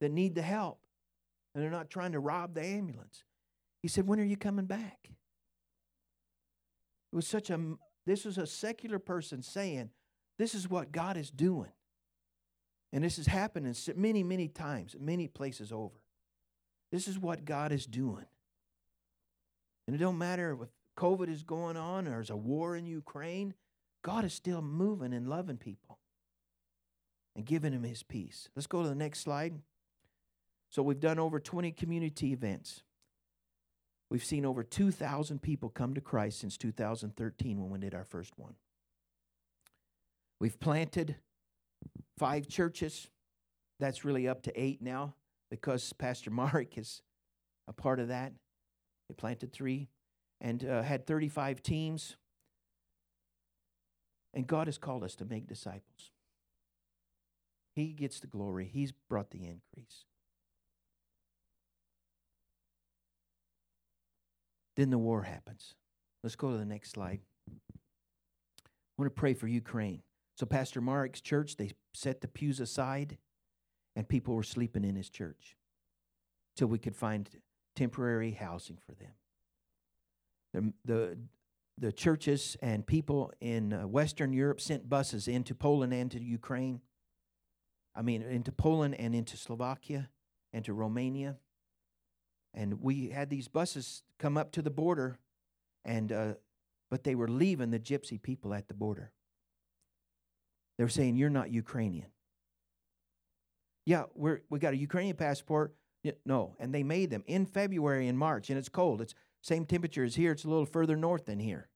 that 0.00 0.12
need 0.12 0.36
the 0.36 0.42
help. 0.42 0.80
And 1.54 1.62
they're 1.62 1.70
not 1.70 1.90
trying 1.90 2.12
to 2.12 2.20
rob 2.20 2.54
the 2.54 2.64
ambulance. 2.64 3.24
He 3.82 3.88
said, 3.88 4.06
When 4.06 4.20
are 4.20 4.24
you 4.24 4.36
coming 4.36 4.66
back? 4.66 4.98
It 7.12 7.16
was 7.16 7.26
such 7.26 7.50
a, 7.50 7.58
this 8.06 8.24
was 8.24 8.38
a 8.38 8.46
secular 8.46 8.98
person 8.98 9.42
saying, 9.42 9.90
This 10.38 10.54
is 10.54 10.68
what 10.68 10.92
God 10.92 11.16
is 11.16 11.30
doing. 11.30 11.72
And 12.92 13.02
this 13.04 13.16
has 13.16 13.26
happened 13.26 13.78
many, 13.96 14.22
many 14.22 14.48
times, 14.48 14.94
many 14.98 15.26
places 15.26 15.72
over. 15.72 15.96
This 16.90 17.08
is 17.08 17.18
what 17.18 17.44
God 17.44 17.72
is 17.72 17.86
doing. 17.86 18.26
And 19.86 19.96
it 19.96 19.98
don't 19.98 20.18
matter 20.18 20.58
if 20.60 20.68
COVID 20.98 21.28
is 21.28 21.42
going 21.42 21.76
on 21.76 22.06
or 22.06 22.10
there's 22.10 22.30
a 22.30 22.36
war 22.36 22.76
in 22.76 22.86
Ukraine, 22.86 23.54
God 24.02 24.24
is 24.24 24.34
still 24.34 24.60
moving 24.60 25.14
and 25.14 25.28
loving 25.28 25.56
people 25.56 25.98
and 27.34 27.46
giving 27.46 27.72
them 27.72 27.84
his 27.84 28.02
peace. 28.02 28.48
Let's 28.54 28.66
go 28.66 28.82
to 28.82 28.88
the 28.88 28.94
next 28.94 29.20
slide. 29.20 29.54
So 30.72 30.82
we've 30.82 30.98
done 30.98 31.18
over 31.18 31.38
20 31.38 31.70
community 31.72 32.32
events. 32.32 32.82
We've 34.08 34.24
seen 34.24 34.46
over 34.46 34.62
2,000 34.62 35.42
people 35.42 35.68
come 35.68 35.92
to 35.92 36.00
Christ 36.00 36.40
since 36.40 36.56
2013 36.56 37.60
when 37.60 37.70
we 37.70 37.78
did 37.78 37.94
our 37.94 38.04
first 38.04 38.38
one. 38.38 38.54
We've 40.40 40.58
planted 40.58 41.16
five 42.18 42.48
churches. 42.48 43.08
That's 43.80 44.02
really 44.02 44.26
up 44.26 44.42
to 44.44 44.60
eight 44.60 44.80
now 44.80 45.14
because 45.50 45.92
Pastor 45.92 46.30
Mark 46.32 46.78
is 46.78 47.02
a 47.68 47.74
part 47.74 48.00
of 48.00 48.08
that. 48.08 48.32
They 49.10 49.14
planted 49.14 49.52
three 49.52 49.90
and 50.40 50.64
uh, 50.64 50.80
had 50.80 51.06
35 51.06 51.62
teams. 51.62 52.16
And 54.32 54.46
God 54.46 54.68
has 54.68 54.78
called 54.78 55.04
us 55.04 55.14
to 55.16 55.26
make 55.26 55.46
disciples. 55.46 56.12
He 57.74 57.88
gets 57.88 58.20
the 58.20 58.26
glory, 58.26 58.70
He's 58.72 58.92
brought 59.10 59.32
the 59.32 59.44
increase. 59.44 60.06
Then 64.76 64.90
the 64.90 64.98
war 64.98 65.22
happens. 65.22 65.74
Let's 66.22 66.36
go 66.36 66.50
to 66.50 66.56
the 66.56 66.64
next 66.64 66.90
slide. 66.90 67.20
I 67.48 68.64
want 68.96 69.14
to 69.14 69.20
pray 69.20 69.34
for 69.34 69.48
Ukraine. 69.48 70.02
So, 70.36 70.46
Pastor 70.46 70.80
Mark's 70.80 71.20
church, 71.20 71.56
they 71.56 71.72
set 71.92 72.20
the 72.20 72.28
pews 72.28 72.60
aside, 72.60 73.18
and 73.94 74.08
people 74.08 74.34
were 74.34 74.42
sleeping 74.42 74.84
in 74.84 74.96
his 74.96 75.10
church 75.10 75.56
till 76.56 76.68
we 76.68 76.78
could 76.78 76.96
find 76.96 77.28
temporary 77.76 78.32
housing 78.32 78.78
for 78.86 78.94
them. 78.94 79.12
The, 80.52 80.72
the, 80.84 81.18
the 81.78 81.92
churches 81.92 82.56
and 82.60 82.86
people 82.86 83.32
in 83.40 83.72
uh, 83.72 83.86
Western 83.86 84.32
Europe 84.32 84.60
sent 84.60 84.88
buses 84.88 85.28
into 85.28 85.54
Poland 85.54 85.92
and 85.92 86.10
to 86.10 86.22
Ukraine. 86.22 86.80
I 87.94 88.02
mean, 88.02 88.22
into 88.22 88.52
Poland 88.52 88.94
and 88.94 89.14
into 89.14 89.36
Slovakia 89.36 90.08
and 90.52 90.64
to 90.64 90.72
Romania. 90.72 91.36
And 92.54 92.82
we 92.82 93.08
had 93.08 93.30
these 93.30 93.48
buses 93.48 94.02
come 94.18 94.36
up 94.36 94.52
to 94.52 94.62
the 94.62 94.70
border, 94.70 95.18
and 95.84 96.12
uh, 96.12 96.34
but 96.90 97.04
they 97.04 97.14
were 97.14 97.28
leaving 97.28 97.70
the 97.70 97.78
gypsy 97.78 98.20
people 98.20 98.52
at 98.52 98.68
the 98.68 98.74
border. 98.74 99.12
They 100.76 100.84
were 100.84 100.90
saying, 100.90 101.16
"You're 101.16 101.30
not 101.30 101.50
Ukrainian." 101.50 102.08
Yeah, 103.86 104.04
we're 104.14 104.42
we 104.50 104.58
got 104.58 104.74
a 104.74 104.76
Ukrainian 104.76 105.16
passport. 105.16 105.74
No, 106.26 106.56
and 106.58 106.74
they 106.74 106.82
made 106.82 107.10
them 107.10 107.24
in 107.26 107.46
February 107.46 108.08
and 108.08 108.18
March, 108.18 108.50
and 108.50 108.58
it's 108.58 108.68
cold. 108.68 109.00
It's 109.00 109.14
same 109.40 109.64
temperature 109.64 110.04
as 110.04 110.16
here. 110.16 110.32
It's 110.32 110.44
a 110.44 110.48
little 110.48 110.66
further 110.66 110.96
north 110.96 111.26
than 111.26 111.38
here. 111.38 111.68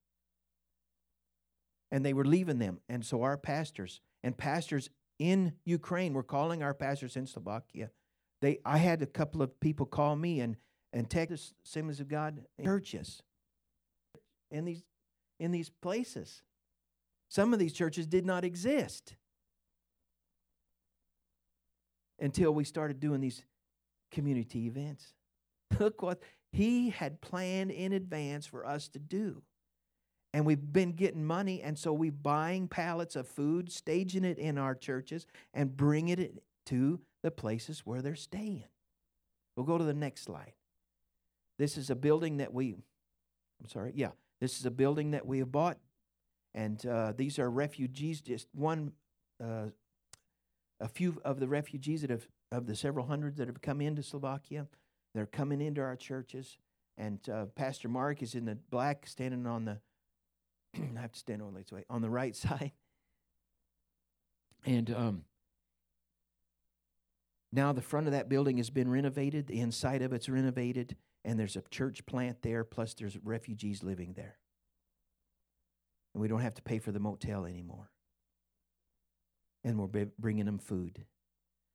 And 1.90 2.04
they 2.04 2.12
were 2.12 2.24
leaving 2.24 2.58
them, 2.58 2.80
and 2.88 3.04
so 3.04 3.22
our 3.22 3.38
pastors 3.38 4.00
and 4.22 4.36
pastors 4.36 4.90
in 5.18 5.54
Ukraine 5.64 6.12
were 6.12 6.22
calling 6.22 6.62
our 6.62 6.74
pastors 6.74 7.16
in 7.16 7.26
Slovakia. 7.26 7.90
They, 8.42 8.58
I 8.64 8.78
had 8.78 9.00
a 9.02 9.06
couple 9.06 9.40
of 9.40 9.58
people 9.60 9.86
call 9.86 10.16
me 10.16 10.40
and 10.40 10.56
and 10.97 11.11
take 11.11 11.28
the 11.28 11.38
Assemblies 11.64 12.01
of 12.01 12.09
God 12.09 12.40
churches 12.64 13.22
in 14.51 14.64
these 14.64 14.82
in 15.38 15.53
these 15.53 15.68
places. 15.68 16.42
Some 17.28 17.53
of 17.53 17.59
these 17.59 17.74
churches 17.74 18.07
did 18.07 18.24
not 18.24 18.44
exist 18.44 19.14
until 22.18 22.55
we 22.55 22.64
started 22.64 22.99
doing 22.99 23.20
these 23.20 23.42
community 24.11 24.66
events. 24.66 25.12
Look 25.78 26.01
what 26.01 26.22
he 26.51 26.88
had 26.88 27.20
planned 27.20 27.72
in 27.72 27.92
advance 27.92 28.47
for 28.47 28.64
us 28.64 28.88
to 28.88 28.99
do. 28.99 29.42
And 30.32 30.47
we've 30.47 30.72
been 30.72 30.92
getting 30.92 31.24
money, 31.24 31.61
and 31.61 31.78
so 31.78 31.92
we're 31.92 32.12
buying 32.12 32.68
pallets 32.68 33.16
of 33.16 33.28
food, 33.28 33.70
staging 33.70 34.24
it 34.24 34.38
in 34.38 34.57
our 34.57 34.74
churches, 34.74 35.26
and 35.53 35.76
bringing 35.76 36.18
it 36.18 36.42
to 36.66 37.01
the 37.22 37.30
places 37.30 37.80
where 37.80 38.01
they're 38.01 38.14
staying. 38.14 38.64
We'll 39.57 39.66
go 39.66 39.76
to 39.76 39.84
the 39.84 39.94
next 39.94 40.22
slide. 40.22 40.53
This 41.59 41.76
is 41.76 41.90
a 41.90 41.94
building 41.94 42.38
that 42.38 42.52
we, 42.52 42.74
I'm 43.61 43.68
sorry, 43.68 43.92
yeah, 43.94 44.11
this 44.40 44.59
is 44.59 44.66
a 44.66 44.70
building 44.70 45.12
that 45.12 45.26
we 45.26 45.38
have 45.38 45.50
bought, 45.50 45.78
and 46.54 46.84
uh, 46.86 47.12
these 47.16 47.38
are 47.38 47.50
refugees, 47.50 48.20
just 48.20 48.48
one, 48.54 48.92
uh, 49.42 49.66
a 50.80 50.88
few 50.88 51.20
of 51.24 51.40
the 51.40 51.48
refugees 51.48 52.02
that 52.02 52.11
have, 52.11 52.26
of 52.52 52.66
the 52.66 52.76
several 52.76 53.07
hundreds 53.07 53.38
that 53.38 53.48
have 53.48 53.62
come 53.62 53.80
into 53.80 54.02
Slovakia. 54.02 54.66
They're 55.14 55.26
coming 55.26 55.61
into 55.62 55.80
our 55.80 55.96
churches, 55.96 56.59
and 56.98 57.26
uh, 57.28 57.46
Pastor 57.54 57.88
Mark 57.88 58.22
is 58.22 58.34
in 58.34 58.44
the 58.44 58.57
black, 58.70 59.07
standing 59.07 59.46
on 59.46 59.64
the, 59.64 59.78
I 60.76 61.00
have 61.00 61.12
to 61.12 61.18
stand 61.18 61.42
on 61.42 61.54
this 61.54 61.72
way, 61.72 61.84
on 61.88 62.02
the 62.02 62.11
right 62.11 62.36
side. 62.36 62.72
And 64.66 64.90
um, 64.90 65.22
now 67.53 67.72
the 67.72 67.82
front 67.82 68.07
of 68.07 68.12
that 68.12 68.28
building 68.28 68.57
has 68.59 68.70
been 68.70 68.90
renovated, 68.90 69.47
the 69.47 69.61
inside 69.61 70.03
of 70.03 70.12
it's 70.12 70.28
renovated, 70.28 70.97
and 71.24 71.38
there's 71.38 71.57
a 71.57 71.62
church 71.70 72.05
plant 72.07 72.42
there, 72.42 72.64
plus 72.64 72.94
there's 72.94 73.18
refugees 73.22 73.82
living 73.82 74.12
there. 74.14 74.38
And 76.14 76.22
we 76.22 76.28
don't 76.28 76.40
have 76.40 76.55
to 76.55 76.62
pay 76.62 76.78
for 76.78 76.92
the 76.92 77.01
motel 77.01 77.44
anymore. 77.44 77.90
And 79.64 79.78
we're 79.78 80.07
bringing 80.18 80.47
them 80.47 80.59
food. 80.59 81.05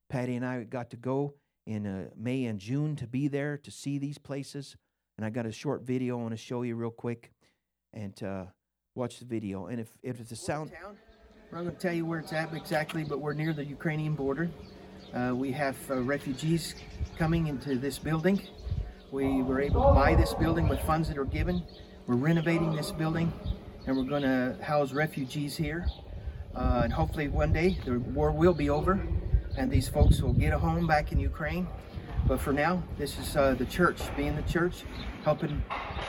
Patty 0.09 0.36
and 0.36 0.45
I 0.45 0.63
got 0.63 0.89
to 0.91 0.97
go 0.97 1.36
in 1.67 1.86
uh, 1.86 2.09
May 2.17 2.45
and 2.45 2.59
June 2.59 2.95
to 2.97 3.07
be 3.07 3.28
there 3.28 3.57
to 3.57 3.72
see 3.72 3.97
these 3.97 4.17
places. 4.17 4.76
And 5.17 5.26
I 5.26 5.30
got 5.30 5.45
a 5.45 5.51
short 5.51 5.84
video 5.84 6.17
I 6.17 6.22
want 6.22 6.32
to 6.32 6.38
show 6.38 6.63
you 6.63 6.76
real 6.76 6.89
quick 6.89 7.32
and 7.93 8.22
uh, 8.24 8.45
watch 8.95 9.19
the 9.19 9.26
video. 9.26 9.67
And 9.67 9.80
if, 9.80 9.89
if 10.01 10.19
it's 10.19 10.32
a 10.32 10.36
sound. 10.36 10.72
I'm 11.53 11.63
going 11.63 11.76
to 11.76 11.82
tell 11.82 11.93
you 11.93 12.05
where 12.05 12.19
it's 12.19 12.32
at 12.32 12.53
exactly, 12.53 13.03
but 13.03 13.19
we're 13.19 13.34
near 13.34 13.53
the 13.53 13.65
Ukrainian 13.65 14.15
border. 14.15 14.49
Uh, 15.14 15.34
we 15.36 15.51
have 15.51 15.76
uh, 15.89 15.99
refugees 16.01 16.76
coming 17.18 17.47
into 17.47 17.76
this 17.76 17.99
building. 17.99 18.41
We 19.12 19.41
were 19.41 19.59
able 19.59 19.84
to 19.89 19.93
buy 19.93 20.16
this 20.16 20.34
building 20.34 20.70
with 20.70 20.80
funds 20.84 21.09
that 21.09 21.18
are 21.18 21.26
given. 21.26 21.64
We're 22.07 22.16
renovating 22.16 22.74
this 22.74 22.91
building 22.91 23.34
and 23.86 23.97
we're 23.97 24.05
going 24.05 24.22
to 24.22 24.57
house 24.64 24.93
refugees 24.93 25.57
here. 25.57 25.86
Uh, 26.55 26.82
and 26.86 26.93
hopefully 26.93 27.28
one 27.28 27.51
day 27.51 27.78
the 27.84 27.99
war 27.99 28.32
will 28.32 28.53
be 28.53 28.70
over 28.70 29.05
and 29.57 29.70
these 29.70 29.89
folks 29.89 30.22
will 30.22 30.32
get 30.32 30.53
a 30.53 30.57
home 30.57 30.88
back 30.88 31.12
in 31.12 31.20
Ukraine. 31.20 31.68
But 32.26 32.39
for 32.39 32.53
now, 32.53 32.82
this 32.97 33.20
is 33.20 33.36
uh, 33.36 33.55
the 33.55 33.66
church, 33.66 33.99
being 34.16 34.38
the 34.38 34.43
church, 34.43 34.84
helping 35.26 35.62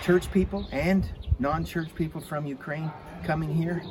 church 0.05 0.31
people 0.31 0.69
and 0.71 1.11
non-church 1.41 1.93
people 1.97 2.21
from 2.21 2.47
Ukraine 2.47 2.93
coming 3.25 3.53
here. 3.53 3.83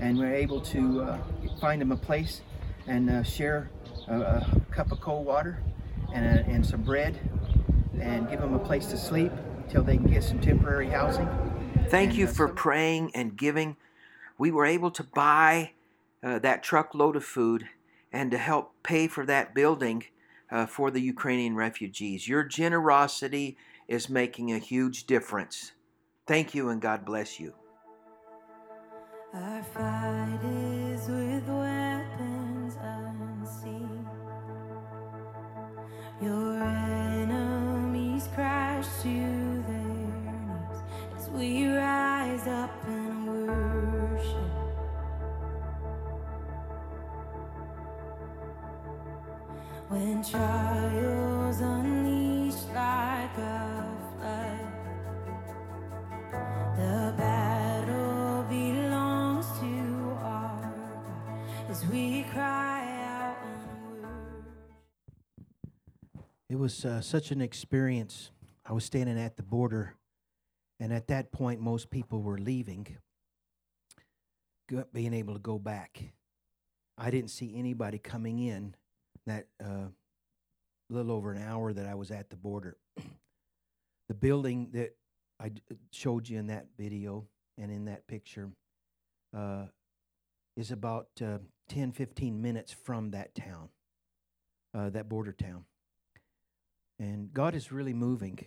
And 0.00 0.16
we're 0.16 0.34
able 0.34 0.62
to 0.62 1.02
uh, 1.02 1.18
find 1.60 1.82
them 1.82 1.92
a 1.92 1.96
place 1.96 2.40
and 2.86 3.10
uh, 3.10 3.22
share 3.22 3.68
a, 4.08 4.20
a, 4.20 4.60
cup 4.70 4.92
of 4.92 5.00
cold 5.00 5.26
water 5.26 5.62
and, 6.12 6.24
a, 6.24 6.44
and 6.46 6.64
some 6.64 6.82
bread 6.82 7.18
and 8.00 8.28
give 8.28 8.40
them 8.40 8.54
a 8.54 8.58
place 8.58 8.86
to 8.86 8.96
sleep 8.96 9.32
until 9.64 9.82
they 9.82 9.96
can 9.96 10.10
get 10.10 10.22
some 10.22 10.40
temporary 10.40 10.88
housing. 10.88 11.28
Thank 11.88 12.10
and, 12.10 12.18
you 12.18 12.26
uh, 12.26 12.32
for 12.32 12.48
praying 12.48 13.12
and 13.14 13.36
giving. 13.36 13.76
We 14.36 14.50
were 14.50 14.66
able 14.66 14.90
to 14.92 15.02
buy 15.02 15.72
uh, 16.22 16.38
that 16.40 16.62
truckload 16.62 17.16
of 17.16 17.24
food 17.24 17.68
and 18.12 18.30
to 18.30 18.38
help 18.38 18.72
pay 18.82 19.08
for 19.08 19.26
that 19.26 19.54
building 19.54 20.04
uh, 20.50 20.66
for 20.66 20.90
the 20.90 21.00
Ukrainian 21.00 21.56
refugees. 21.56 22.28
Your 22.28 22.44
generosity 22.44 23.56
is 23.88 24.08
making 24.08 24.52
a 24.52 24.58
huge 24.58 25.04
difference. 25.06 25.72
Thank 26.26 26.54
you 26.54 26.68
and 26.68 26.80
God 26.80 27.04
bless 27.04 27.38
you. 27.38 27.54
Our 29.34 29.62
fight 29.64 30.38
is 30.44 31.08
with 31.08 31.48
Your 36.22 36.62
enemies 36.62 38.28
crash 38.34 38.86
to 39.02 39.62
their 39.66 39.78
knees 39.78 40.82
as 41.18 41.28
we 41.30 41.66
rise 41.66 42.46
up 42.46 42.70
and 42.86 43.26
worship. 43.26 44.24
When 49.88 50.22
trials 50.22 51.60
It 66.50 66.58
was 66.58 66.84
uh, 66.84 67.00
such 67.00 67.30
an 67.30 67.40
experience. 67.40 68.30
I 68.66 68.72
was 68.72 68.84
standing 68.84 69.18
at 69.18 69.36
the 69.36 69.42
border, 69.42 69.96
and 70.78 70.92
at 70.92 71.08
that 71.08 71.32
point, 71.32 71.60
most 71.60 71.90
people 71.90 72.20
were 72.20 72.38
leaving, 72.38 72.86
being 74.92 75.14
able 75.14 75.34
to 75.34 75.40
go 75.40 75.58
back. 75.58 76.02
I 76.98 77.10
didn't 77.10 77.30
see 77.30 77.56
anybody 77.56 77.98
coming 77.98 78.38
in 78.38 78.74
that 79.26 79.46
uh, 79.62 79.88
little 80.90 81.12
over 81.12 81.32
an 81.32 81.42
hour 81.42 81.72
that 81.72 81.86
I 81.86 81.94
was 81.94 82.10
at 82.10 82.28
the 82.28 82.36
border. 82.36 82.76
the 84.08 84.14
building 84.14 84.68
that 84.72 84.96
I 85.40 85.46
uh, 85.46 85.74
showed 85.92 86.28
you 86.28 86.38
in 86.38 86.48
that 86.48 86.66
video 86.78 87.26
and 87.58 87.70
in 87.70 87.86
that 87.86 88.06
picture 88.06 88.50
uh, 89.34 89.64
is 90.56 90.70
about 90.70 91.08
uh, 91.22 91.38
10, 91.68 91.92
15 91.92 92.40
minutes 92.40 92.72
from 92.72 93.10
that 93.12 93.34
town, 93.34 93.70
uh, 94.74 94.90
that 94.90 95.08
border 95.08 95.32
town. 95.32 95.64
And 96.98 97.32
God 97.32 97.54
is 97.54 97.72
really 97.72 97.94
moving. 97.94 98.38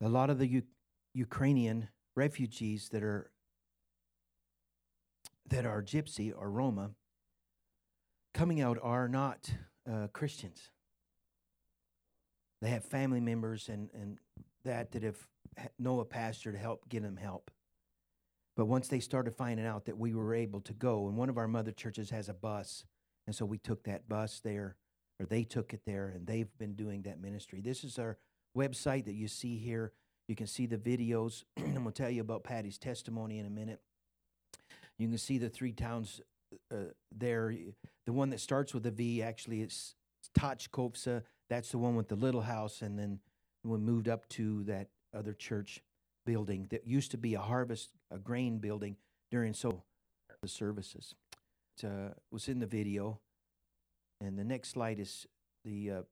A 0.00 0.08
lot 0.08 0.30
of 0.30 0.38
the 0.38 0.46
U- 0.46 0.62
Ukrainian 1.14 1.88
refugees 2.14 2.88
that 2.90 3.02
are 3.02 3.30
that 5.48 5.66
are 5.66 5.82
Gypsy 5.82 6.32
or 6.34 6.50
Roma 6.50 6.90
coming 8.32 8.60
out 8.60 8.78
are 8.82 9.08
not 9.08 9.50
uh, 9.90 10.06
Christians. 10.12 10.70
They 12.62 12.70
have 12.70 12.84
family 12.84 13.20
members 13.20 13.68
and, 13.68 13.90
and 13.92 14.18
that 14.64 14.92
that 14.92 15.02
have 15.02 15.18
know 15.78 16.00
a 16.00 16.04
pastor 16.04 16.52
to 16.52 16.58
help 16.58 16.88
get 16.88 17.02
them 17.02 17.16
help. 17.16 17.50
But 18.56 18.66
once 18.66 18.88
they 18.88 19.00
started 19.00 19.34
finding 19.34 19.66
out 19.66 19.86
that 19.86 19.98
we 19.98 20.14
were 20.14 20.34
able 20.34 20.60
to 20.62 20.72
go, 20.72 21.08
and 21.08 21.16
one 21.16 21.28
of 21.28 21.38
our 21.38 21.48
mother 21.48 21.72
churches 21.72 22.10
has 22.10 22.28
a 22.28 22.34
bus, 22.34 22.84
and 23.26 23.34
so 23.34 23.44
we 23.44 23.58
took 23.58 23.84
that 23.84 24.08
bus 24.08 24.40
there, 24.40 24.76
or 25.22 25.26
they 25.26 25.44
took 25.44 25.72
it 25.72 25.82
there, 25.86 26.12
and 26.14 26.26
they've 26.26 26.50
been 26.58 26.74
doing 26.74 27.02
that 27.02 27.20
ministry. 27.20 27.60
This 27.60 27.84
is 27.84 27.98
our 27.98 28.18
website 28.56 29.04
that 29.04 29.14
you 29.14 29.28
see 29.28 29.56
here. 29.56 29.92
You 30.26 30.34
can 30.34 30.48
see 30.48 30.66
the 30.66 30.76
videos. 30.76 31.44
I'm 31.56 31.74
going 31.74 31.84
to 31.86 31.92
tell 31.92 32.10
you 32.10 32.20
about 32.20 32.42
Patty's 32.42 32.78
testimony 32.78 33.38
in 33.38 33.46
a 33.46 33.50
minute. 33.50 33.80
You 34.98 35.08
can 35.08 35.18
see 35.18 35.38
the 35.38 35.48
three 35.48 35.72
towns 35.72 36.20
uh, 36.72 36.90
there. 37.16 37.54
The 38.04 38.12
one 38.12 38.30
that 38.30 38.40
starts 38.40 38.74
with 38.74 38.84
a 38.86 38.90
V 38.90 39.22
actually 39.22 39.62
is 39.62 39.94
Tachkovsa. 40.36 41.22
That's 41.48 41.70
the 41.70 41.78
one 41.78 41.94
with 41.94 42.08
the 42.08 42.16
little 42.16 42.42
house. 42.42 42.82
And 42.82 42.98
then 42.98 43.20
we 43.64 43.78
moved 43.78 44.08
up 44.08 44.28
to 44.30 44.64
that 44.64 44.88
other 45.14 45.34
church 45.34 45.82
building 46.26 46.66
that 46.70 46.86
used 46.86 47.12
to 47.12 47.18
be 47.18 47.34
a 47.34 47.40
harvest, 47.40 47.90
a 48.10 48.18
grain 48.18 48.58
building 48.58 48.96
during 49.30 49.54
so 49.54 49.82
the 50.40 50.48
services. 50.48 51.14
It 51.78 51.86
uh, 51.86 52.14
was 52.30 52.48
in 52.48 52.58
the 52.58 52.66
video. 52.66 53.20
And 54.22 54.38
the 54.38 54.44
next 54.44 54.70
slide 54.70 55.00
is 55.00 55.26
the 55.64 55.90
uh, 55.90 56.02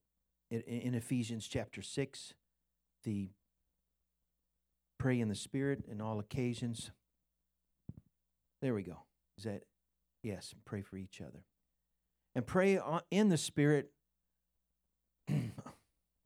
in, 0.51 0.61
in 0.63 0.95
Ephesians 0.95 1.47
chapter 1.47 1.81
6, 1.81 2.35
the 3.05 3.31
pray 4.99 5.21
in 5.21 5.29
the 5.29 5.35
Spirit 5.35 5.85
in 5.91 6.01
all 6.01 6.19
occasions. 6.19 6.91
There 8.61 8.75
we 8.75 8.83
go. 8.83 8.99
Is 9.39 9.45
that, 9.45 9.63
yes, 10.23 10.55
pray 10.65 10.83
for 10.83 10.97
each 10.97 11.21
other. 11.21 11.45
And 12.35 12.47
pray 12.47 12.81
in 13.11 13.29
the 13.29 13.39
Spirit. 13.39 13.91
I 15.31 15.35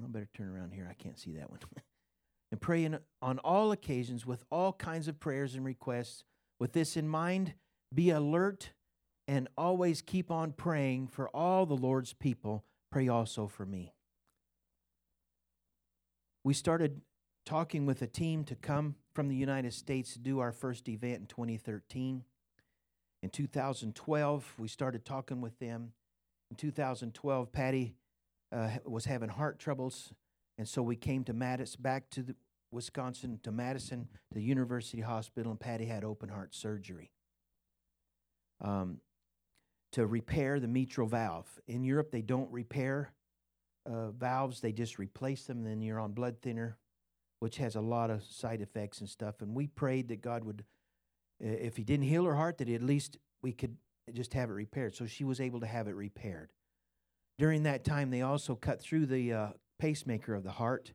better 0.01 0.29
turn 0.35 0.49
around 0.49 0.73
here. 0.73 0.89
I 0.91 0.95
can't 0.95 1.19
see 1.19 1.33
that 1.33 1.51
one. 1.51 1.61
and 2.51 2.61
pray 2.61 2.85
in, 2.85 2.99
on 3.21 3.39
all 3.41 3.73
occasions 3.73 4.25
with 4.25 4.45
all 4.51 4.73
kinds 4.73 5.07
of 5.07 5.21
prayers 5.21 5.55
and 5.55 5.65
requests. 5.65 6.25
With 6.59 6.73
this 6.73 6.97
in 6.97 7.09
mind, 7.09 7.55
be 7.93 8.11
alert 8.11 8.73
and 9.27 9.49
always 9.57 10.03
keep 10.03 10.31
on 10.31 10.53
praying 10.53 11.09
for 11.09 11.29
all 11.31 11.67
the 11.67 11.77
Lord's 11.77 12.13
people. 12.13 12.65
Pray 12.91 13.09
also 13.09 13.47
for 13.47 13.65
me. 13.65 13.95
We 16.45 16.55
started 16.55 17.01
talking 17.47 17.87
with 17.87 18.03
a 18.03 18.07
team 18.07 18.45
to 18.45 18.55
come 18.55 18.97
from 19.15 19.29
the 19.29 19.35
United 19.35 19.73
States 19.73 20.13
to 20.13 20.19
do 20.19 20.41
our 20.41 20.53
first 20.53 20.89
event 20.89 21.21
in 21.21 21.27
2013. 21.27 22.25
In 23.23 23.31
2012, 23.31 24.55
we 24.59 24.69
started 24.69 25.05
talking 25.05 25.41
with 25.41 25.59
them. 25.59 25.93
In 26.51 26.57
2012, 26.57 27.53
Patty 27.53 27.95
uh, 28.53 28.71
was 28.85 29.07
having 29.07 29.31
heart 29.31 29.59
troubles, 29.59 30.13
and 30.59 30.69
so 30.69 30.83
we 30.83 30.97
came 30.97 31.25
to 31.25 31.33
Madison, 31.33 31.81
back 31.83 32.11
to 32.11 32.23
the 32.23 32.37
Wisconsin, 32.71 33.41
to 33.43 33.51
Madison, 33.51 34.09
to 34.35 34.41
University 34.41 35.01
Hospital, 35.01 35.51
and 35.51 35.61
Patty 35.61 35.87
had 35.87 36.05
open 36.05 36.29
heart 36.29 36.55
surgery 36.55 37.11
um, 38.61 38.99
to 39.95 40.07
repair 40.07 40.59
the 40.59 40.67
mitral 40.67 41.07
valve. 41.07 41.47
In 41.69 41.85
Europe, 41.85 42.11
they 42.11 42.21
don't 42.21 42.51
repair 42.51 43.13
uh, 43.87 44.11
valves; 44.11 44.61
they 44.61 44.73
just 44.73 44.99
replace 44.99 45.45
them. 45.45 45.59
And 45.59 45.67
then 45.67 45.81
you're 45.81 46.01
on 46.01 46.13
blood 46.13 46.43
thinner, 46.43 46.79
which 47.39 47.59
has 47.59 47.77
a 47.77 47.81
lot 47.81 48.11
of 48.11 48.25
side 48.25 48.61
effects 48.61 48.99
and 48.99 49.09
stuff. 49.09 49.41
And 49.41 49.55
we 49.55 49.69
prayed 49.69 50.09
that 50.09 50.21
God 50.21 50.43
would, 50.43 50.65
if 51.39 51.77
He 51.77 51.85
didn't 51.85 52.07
heal 52.07 52.25
her 52.25 52.35
heart, 52.35 52.59
that 52.59 52.69
at 52.69 52.83
least 52.83 53.19
we 53.41 53.53
could 53.53 53.77
just 54.13 54.35
have 54.35 54.51
it 54.51 54.55
repaired. 54.55 54.97
So 54.97 55.07
she 55.07 55.23
was 55.23 55.41
able 55.41 55.61
to 55.61 55.67
have 55.67 55.87
it 55.87 55.95
repaired. 55.95 56.53
During 57.39 57.63
that 57.63 57.85
time, 57.85 58.11
they 58.11 58.23
also 58.23 58.57
cut 58.57 58.81
through 58.81 59.07
the 59.07 59.33
uh, 59.33 59.49
pacemaker 59.79 60.35
of 60.35 60.43
the 60.43 60.53
heart, 60.53 60.93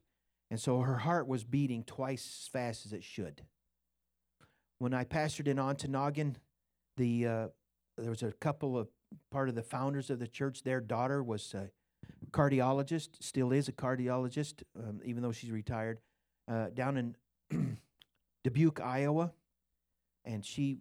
and 0.51 0.59
so 0.59 0.81
her 0.81 0.97
heart 0.97 1.26
was 1.26 1.45
beating 1.45 1.85
twice 1.85 2.41
as 2.43 2.49
fast 2.49 2.85
as 2.85 2.91
it 2.91 3.03
should. 3.05 3.43
When 4.77 4.93
I 4.93 5.05
pastored 5.05 5.47
in 5.47 5.57
Ontonagon, 5.57 6.35
the 6.97 7.27
uh, 7.27 7.47
there 8.01 8.09
was 8.09 8.23
a 8.23 8.31
couple 8.34 8.77
of 8.77 8.88
part 9.31 9.49
of 9.49 9.55
the 9.55 9.63
founders 9.63 10.09
of 10.09 10.19
the 10.19 10.27
church. 10.27 10.63
Their 10.63 10.81
daughter 10.81 11.23
was 11.23 11.53
a 11.53 11.69
cardiologist, 12.31 13.09
still 13.21 13.51
is 13.51 13.67
a 13.67 13.71
cardiologist, 13.71 14.63
um, 14.77 14.99
even 15.03 15.23
though 15.23 15.31
she's 15.31 15.51
retired, 15.51 15.99
uh, 16.47 16.67
down 16.73 16.97
in 16.97 17.15
Dubuque, 18.43 18.81
Iowa, 18.81 19.31
and 20.26 20.45
she 20.45 20.80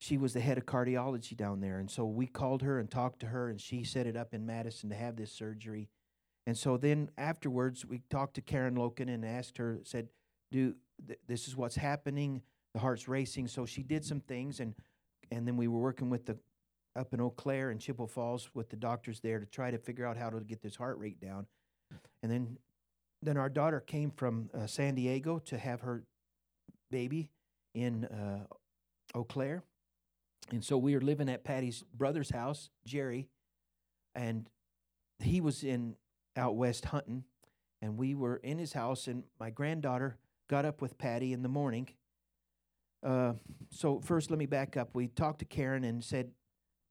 she 0.00 0.18
was 0.18 0.34
the 0.34 0.40
head 0.40 0.58
of 0.58 0.66
cardiology 0.66 1.34
down 1.34 1.60
there. 1.60 1.78
And 1.78 1.90
so 1.90 2.04
we 2.04 2.26
called 2.26 2.60
her 2.62 2.78
and 2.78 2.90
talked 2.90 3.20
to 3.20 3.26
her, 3.26 3.48
and 3.48 3.58
she 3.58 3.84
set 3.84 4.06
it 4.06 4.16
up 4.16 4.34
in 4.34 4.44
Madison 4.44 4.90
to 4.90 4.94
have 4.94 5.16
this 5.16 5.32
surgery. 5.32 5.88
And 6.46 6.58
so 6.58 6.76
then 6.76 7.08
afterwards, 7.16 7.86
we 7.86 8.02
talked 8.10 8.34
to 8.34 8.42
Karen 8.42 8.74
Loken 8.74 9.08
and 9.08 9.24
asked 9.24 9.56
her, 9.56 9.80
said, 9.84 10.08
"Do 10.50 10.74
th- 11.06 11.20
this 11.26 11.48
is 11.48 11.56
what's 11.56 11.76
happening? 11.76 12.42
The 12.74 12.80
heart's 12.80 13.08
racing." 13.08 13.48
So 13.48 13.64
she 13.64 13.82
did 13.82 14.04
some 14.04 14.20
things, 14.20 14.60
and 14.60 14.74
and 15.30 15.46
then 15.46 15.56
we 15.56 15.68
were 15.68 15.80
working 15.80 16.10
with 16.10 16.26
the 16.26 16.36
up 16.96 17.12
in 17.12 17.20
Eau 17.20 17.30
Claire 17.30 17.70
and 17.70 17.80
Chippewa 17.80 18.06
Falls 18.06 18.50
with 18.54 18.70
the 18.70 18.76
doctors 18.76 19.20
there 19.20 19.40
to 19.40 19.46
try 19.46 19.70
to 19.70 19.78
figure 19.78 20.06
out 20.06 20.16
how 20.16 20.30
to 20.30 20.38
get 20.40 20.62
this 20.62 20.76
heart 20.76 20.98
rate 20.98 21.20
down. 21.20 21.46
And 22.22 22.30
then 22.30 22.58
then 23.22 23.36
our 23.36 23.48
daughter 23.48 23.80
came 23.80 24.10
from 24.10 24.50
uh, 24.54 24.66
San 24.66 24.94
Diego 24.94 25.38
to 25.46 25.58
have 25.58 25.80
her 25.80 26.04
baby 26.90 27.30
in 27.74 28.04
uh, 28.04 28.44
Eau 29.14 29.24
Claire. 29.24 29.62
And 30.50 30.62
so 30.62 30.76
we 30.76 30.94
were 30.94 31.00
living 31.00 31.28
at 31.28 31.42
Patty's 31.42 31.84
brother's 31.94 32.30
house, 32.30 32.68
Jerry, 32.86 33.28
and 34.14 34.48
he 35.18 35.40
was 35.40 35.64
in 35.64 35.96
out 36.36 36.56
west 36.56 36.86
hunting, 36.86 37.24
and 37.80 37.96
we 37.96 38.14
were 38.14 38.36
in 38.36 38.58
his 38.58 38.74
house, 38.74 39.06
and 39.06 39.24
my 39.40 39.50
granddaughter 39.50 40.18
got 40.48 40.64
up 40.64 40.82
with 40.82 40.98
Patty 40.98 41.32
in 41.32 41.42
the 41.42 41.48
morning. 41.48 41.88
Uh, 43.04 43.34
so 43.70 44.00
first, 44.00 44.30
let 44.30 44.38
me 44.38 44.46
back 44.46 44.76
up. 44.76 44.90
We 44.94 45.08
talked 45.08 45.40
to 45.40 45.44
Karen 45.44 45.84
and 45.84 46.02
said, 46.02 46.30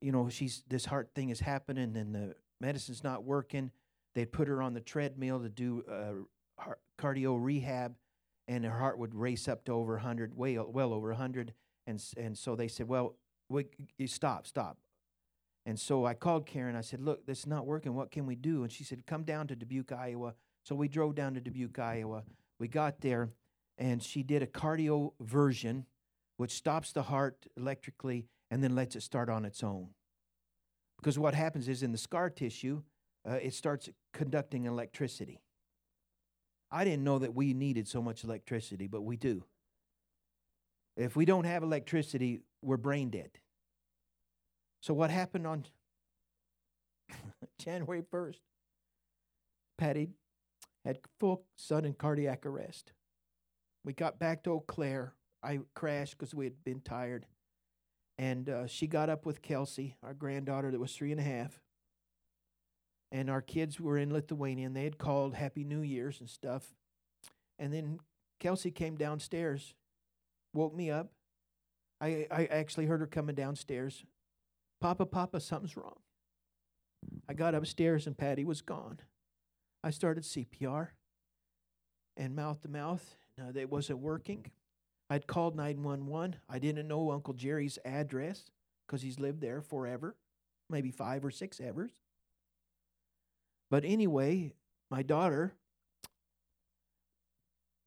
you 0.01 0.11
know, 0.11 0.29
she's 0.29 0.63
this 0.67 0.85
heart 0.85 1.09
thing 1.15 1.29
is 1.29 1.39
happening, 1.39 1.95
and 1.97 2.13
the 2.13 2.35
medicine's 2.61 3.03
not 3.03 3.23
working. 3.23 3.71
They'd 4.15 4.31
put 4.31 4.47
her 4.47 4.61
on 4.61 4.73
the 4.73 4.81
treadmill 4.81 5.39
to 5.39 5.49
do 5.49 5.83
uh, 5.89 6.73
cardio 6.99 7.37
rehab, 7.41 7.95
and 8.47 8.63
her 8.65 8.77
heart 8.77 8.99
would 8.99 9.15
race 9.15 9.47
up 9.47 9.65
to 9.65 9.71
over 9.71 9.93
100, 9.93 10.37
way 10.37 10.57
well 10.57 10.93
over 10.93 11.09
100. 11.09 11.53
And 11.87 12.03
and 12.17 12.37
so 12.37 12.55
they 12.55 12.67
said, 12.67 12.87
well, 12.87 13.15
we, 13.49 13.65
you 13.97 14.07
stop, 14.07 14.45
stop. 14.45 14.77
And 15.65 15.79
so 15.79 16.05
I 16.05 16.13
called 16.13 16.45
Karen. 16.45 16.75
I 16.75 16.81
said, 16.81 16.99
look, 16.99 17.25
this 17.25 17.39
is 17.39 17.47
not 17.47 17.65
working. 17.65 17.93
What 17.95 18.11
can 18.11 18.25
we 18.25 18.35
do? 18.35 18.63
And 18.63 18.71
she 18.71 18.83
said, 18.83 19.05
come 19.05 19.23
down 19.23 19.47
to 19.47 19.55
Dubuque, 19.55 19.93
Iowa. 19.93 20.33
So 20.63 20.75
we 20.75 20.87
drove 20.87 21.15
down 21.15 21.33
to 21.35 21.41
Dubuque, 21.41 21.79
Iowa. 21.79 22.23
We 22.59 22.67
got 22.67 23.01
there, 23.01 23.29
and 23.77 24.03
she 24.03 24.23
did 24.23 24.43
a 24.43 24.47
cardioversion, 24.47 25.85
which 26.37 26.51
stops 26.51 26.91
the 26.91 27.03
heart 27.03 27.45
electrically 27.57 28.27
and 28.49 28.63
then 28.63 28.75
lets 28.75 28.95
it 28.95 29.03
start 29.03 29.29
on 29.29 29.45
its 29.45 29.63
own. 29.63 29.89
Because 30.97 31.19
what 31.19 31.33
happens 31.33 31.67
is 31.67 31.83
in 31.83 31.91
the 31.91 31.97
scar 31.97 32.29
tissue, 32.29 32.81
uh, 33.27 33.33
it 33.41 33.53
starts 33.53 33.89
conducting 34.13 34.65
electricity. 34.65 35.41
I 36.71 36.83
didn't 36.83 37.03
know 37.03 37.19
that 37.19 37.35
we 37.35 37.53
needed 37.53 37.87
so 37.87 38.01
much 38.01 38.23
electricity, 38.23 38.87
but 38.87 39.01
we 39.01 39.15
do. 39.15 39.43
If 40.95 41.15
we 41.15 41.25
don't 41.25 41.45
have 41.45 41.63
electricity, 41.63 42.41
we're 42.61 42.77
brain 42.77 43.09
dead. 43.09 43.31
So, 44.81 44.93
what 44.93 45.09
happened 45.09 45.47
on 45.47 45.65
January 47.59 48.01
1st? 48.01 48.39
Patty 49.77 50.09
had 50.85 50.99
full 51.19 51.45
sudden 51.55 51.93
cardiac 51.93 52.45
arrest. 52.45 52.91
We 53.85 53.93
got 53.93 54.19
back 54.19 54.43
to 54.43 54.51
Eau 54.51 54.59
Claire. 54.59 55.13
I 55.43 55.59
crashed 55.73 56.17
because 56.17 56.33
we 56.33 56.45
had 56.45 56.63
been 56.63 56.79
tired. 56.79 57.25
And 58.17 58.49
uh, 58.49 58.67
she 58.67 58.87
got 58.87 59.09
up 59.09 59.25
with 59.25 59.41
Kelsey, 59.41 59.95
our 60.03 60.13
granddaughter 60.13 60.71
that 60.71 60.79
was 60.79 60.93
three 60.93 61.11
and 61.11 61.19
a 61.19 61.23
half. 61.23 61.59
And 63.11 63.29
our 63.29 63.41
kids 63.41 63.79
were 63.79 63.97
in 63.97 64.11
Lithuania 64.11 64.65
and 64.65 64.75
they 64.75 64.83
had 64.83 64.97
called 64.97 65.35
Happy 65.35 65.63
New 65.63 65.81
Year's 65.81 66.19
and 66.19 66.29
stuff. 66.29 66.73
And 67.59 67.73
then 67.73 67.99
Kelsey 68.39 68.71
came 68.71 68.95
downstairs, 68.95 69.75
woke 70.53 70.75
me 70.75 70.89
up. 70.89 71.11
I, 72.01 72.27
I 72.31 72.45
actually 72.45 72.85
heard 72.85 72.99
her 72.99 73.07
coming 73.07 73.35
downstairs. 73.35 74.03
Papa, 74.81 75.05
Papa, 75.05 75.39
something's 75.39 75.77
wrong. 75.77 75.99
I 77.29 77.33
got 77.33 77.55
upstairs 77.55 78.07
and 78.07 78.17
Patty 78.17 78.43
was 78.43 78.61
gone. 78.61 78.99
I 79.83 79.91
started 79.91 80.23
CPR 80.23 80.89
and 82.17 82.35
mouth 82.35 82.61
to 82.61 82.67
mouth. 82.67 83.15
No, 83.37 83.51
that 83.51 83.69
wasn't 83.69 83.99
working. 83.99 84.51
I'd 85.13 85.27
called 85.27 85.55
911. 85.55 86.37
I 86.49 86.57
didn't 86.57 86.87
know 86.87 87.11
Uncle 87.11 87.35
Jerry's 87.35 87.77
address 87.85 88.49
because 88.87 89.03
he's 89.03 89.19
lived 89.19 89.41
there 89.41 89.61
forever, 89.61 90.15
maybe 90.71 90.89
five 90.89 91.23
or 91.23 91.29
six 91.29 91.59
evers. 91.59 91.91
But 93.69 93.85
anyway, 93.85 94.53
my 94.89 95.03
daughter 95.03 95.53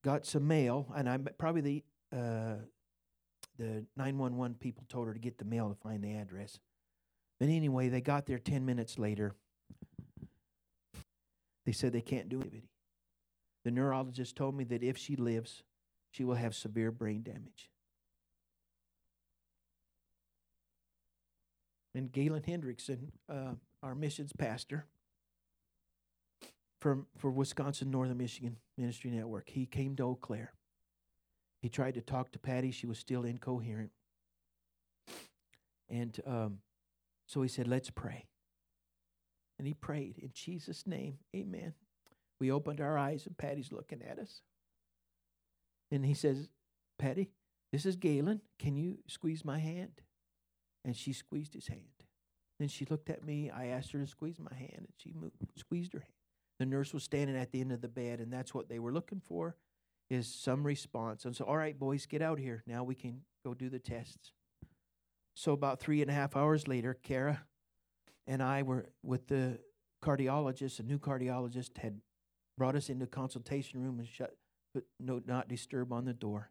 got 0.04 0.24
some 0.24 0.46
mail, 0.46 0.86
and 0.94 1.08
I 1.08 1.18
probably 1.18 1.60
the 1.62 1.84
uh, 2.16 2.54
the 3.58 3.84
911 3.96 4.58
people 4.60 4.84
told 4.88 5.08
her 5.08 5.12
to 5.12 5.18
get 5.18 5.38
the 5.38 5.44
mail 5.44 5.68
to 5.68 5.74
find 5.74 6.04
the 6.04 6.14
address. 6.14 6.60
But 7.40 7.48
anyway, 7.48 7.88
they 7.88 8.00
got 8.00 8.26
there 8.26 8.38
10 8.38 8.64
minutes 8.64 9.00
later. 9.00 9.34
They 11.64 11.72
said 11.72 11.92
they 11.92 12.02
can't 12.02 12.28
do 12.28 12.40
it. 12.40 12.62
The 13.64 13.72
neurologist 13.72 14.36
told 14.36 14.54
me 14.54 14.62
that 14.62 14.84
if 14.84 14.96
she 14.96 15.16
lives, 15.16 15.64
she 16.16 16.24
will 16.24 16.34
have 16.34 16.54
severe 16.54 16.90
brain 16.90 17.22
damage. 17.22 17.70
And 21.94 22.10
Galen 22.10 22.42
Hendrickson, 22.42 23.08
uh, 23.28 23.54
our 23.82 23.94
missions 23.94 24.32
pastor 24.32 24.86
from 26.80 27.06
for 27.18 27.30
Wisconsin 27.30 27.90
Northern 27.90 28.16
Michigan 28.16 28.56
Ministry 28.78 29.10
Network. 29.10 29.50
He 29.50 29.66
came 29.66 29.94
to 29.96 30.04
Eau 30.04 30.14
Claire. 30.14 30.54
He 31.60 31.68
tried 31.68 31.94
to 31.94 32.00
talk 32.00 32.32
to 32.32 32.38
Patty. 32.38 32.70
She 32.70 32.86
was 32.86 32.98
still 32.98 33.24
incoherent. 33.24 33.90
And 35.90 36.18
um, 36.26 36.58
so 37.26 37.42
he 37.42 37.48
said, 37.48 37.68
Let's 37.68 37.90
pray. 37.90 38.26
And 39.58 39.66
he 39.66 39.74
prayed 39.74 40.18
in 40.18 40.30
Jesus' 40.32 40.86
name, 40.86 41.18
Amen. 41.34 41.74
We 42.40 42.50
opened 42.50 42.80
our 42.80 42.96
eyes, 42.96 43.26
and 43.26 43.36
Patty's 43.36 43.72
looking 43.72 44.02
at 44.02 44.18
us. 44.18 44.40
And 45.90 46.04
he 46.04 46.14
says, 46.14 46.48
Patty, 46.98 47.30
this 47.72 47.86
is 47.86 47.96
Galen. 47.96 48.40
Can 48.58 48.76
you 48.76 48.98
squeeze 49.06 49.44
my 49.44 49.58
hand? 49.58 50.02
And 50.84 50.96
she 50.96 51.12
squeezed 51.12 51.54
his 51.54 51.68
hand. 51.68 51.80
Then 52.58 52.68
she 52.68 52.86
looked 52.86 53.10
at 53.10 53.24
me. 53.24 53.50
I 53.50 53.66
asked 53.66 53.92
her 53.92 53.98
to 53.98 54.06
squeeze 54.06 54.38
my 54.38 54.56
hand, 54.56 54.78
and 54.78 54.88
she 54.96 55.12
moved, 55.12 55.34
squeezed 55.56 55.92
her 55.92 56.00
hand. 56.00 56.12
The 56.58 56.66
nurse 56.66 56.94
was 56.94 57.04
standing 57.04 57.36
at 57.36 57.52
the 57.52 57.60
end 57.60 57.72
of 57.72 57.82
the 57.82 57.88
bed, 57.88 58.18
and 58.18 58.32
that's 58.32 58.54
what 58.54 58.68
they 58.68 58.78
were 58.78 58.92
looking 58.92 59.20
for, 59.20 59.56
is 60.08 60.26
some 60.26 60.64
response. 60.64 61.24
And 61.24 61.36
so, 61.36 61.44
all 61.44 61.56
right, 61.56 61.78
boys, 61.78 62.06
get 62.06 62.22
out 62.22 62.38
here. 62.38 62.62
Now 62.66 62.82
we 62.82 62.94
can 62.94 63.22
go 63.44 63.52
do 63.52 63.68
the 63.68 63.78
tests. 63.78 64.32
So 65.34 65.52
about 65.52 65.80
three 65.80 66.00
and 66.00 66.10
a 66.10 66.14
half 66.14 66.34
hours 66.34 66.66
later, 66.66 66.94
Kara 66.94 67.42
and 68.26 68.42
I 68.42 68.62
were 68.62 68.86
with 69.02 69.28
the 69.28 69.58
cardiologist. 70.02 70.80
A 70.80 70.82
new 70.82 70.98
cardiologist 70.98 71.76
had 71.76 72.00
brought 72.56 72.74
us 72.74 72.88
into 72.88 73.06
consultation 73.06 73.82
room 73.82 73.98
and 73.98 74.08
shut, 74.08 74.34
put 74.76 74.86
no 75.00 75.20
not 75.24 75.48
disturb 75.48 75.92
on 75.92 76.04
the 76.04 76.12
door. 76.12 76.50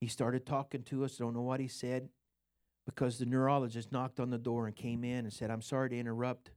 He 0.00 0.06
started 0.06 0.44
talking 0.44 0.82
to 0.84 1.04
us. 1.04 1.16
Don't 1.16 1.34
know 1.34 1.42
what 1.42 1.60
he 1.60 1.68
said, 1.68 2.10
because 2.84 3.18
the 3.18 3.26
neurologist 3.26 3.92
knocked 3.92 4.20
on 4.20 4.30
the 4.30 4.38
door 4.38 4.66
and 4.66 4.76
came 4.76 5.04
in 5.04 5.24
and 5.24 5.32
said, 5.32 5.50
"I'm 5.50 5.62
sorry 5.62 5.88
to 5.90 5.98
interrupt." 5.98 6.50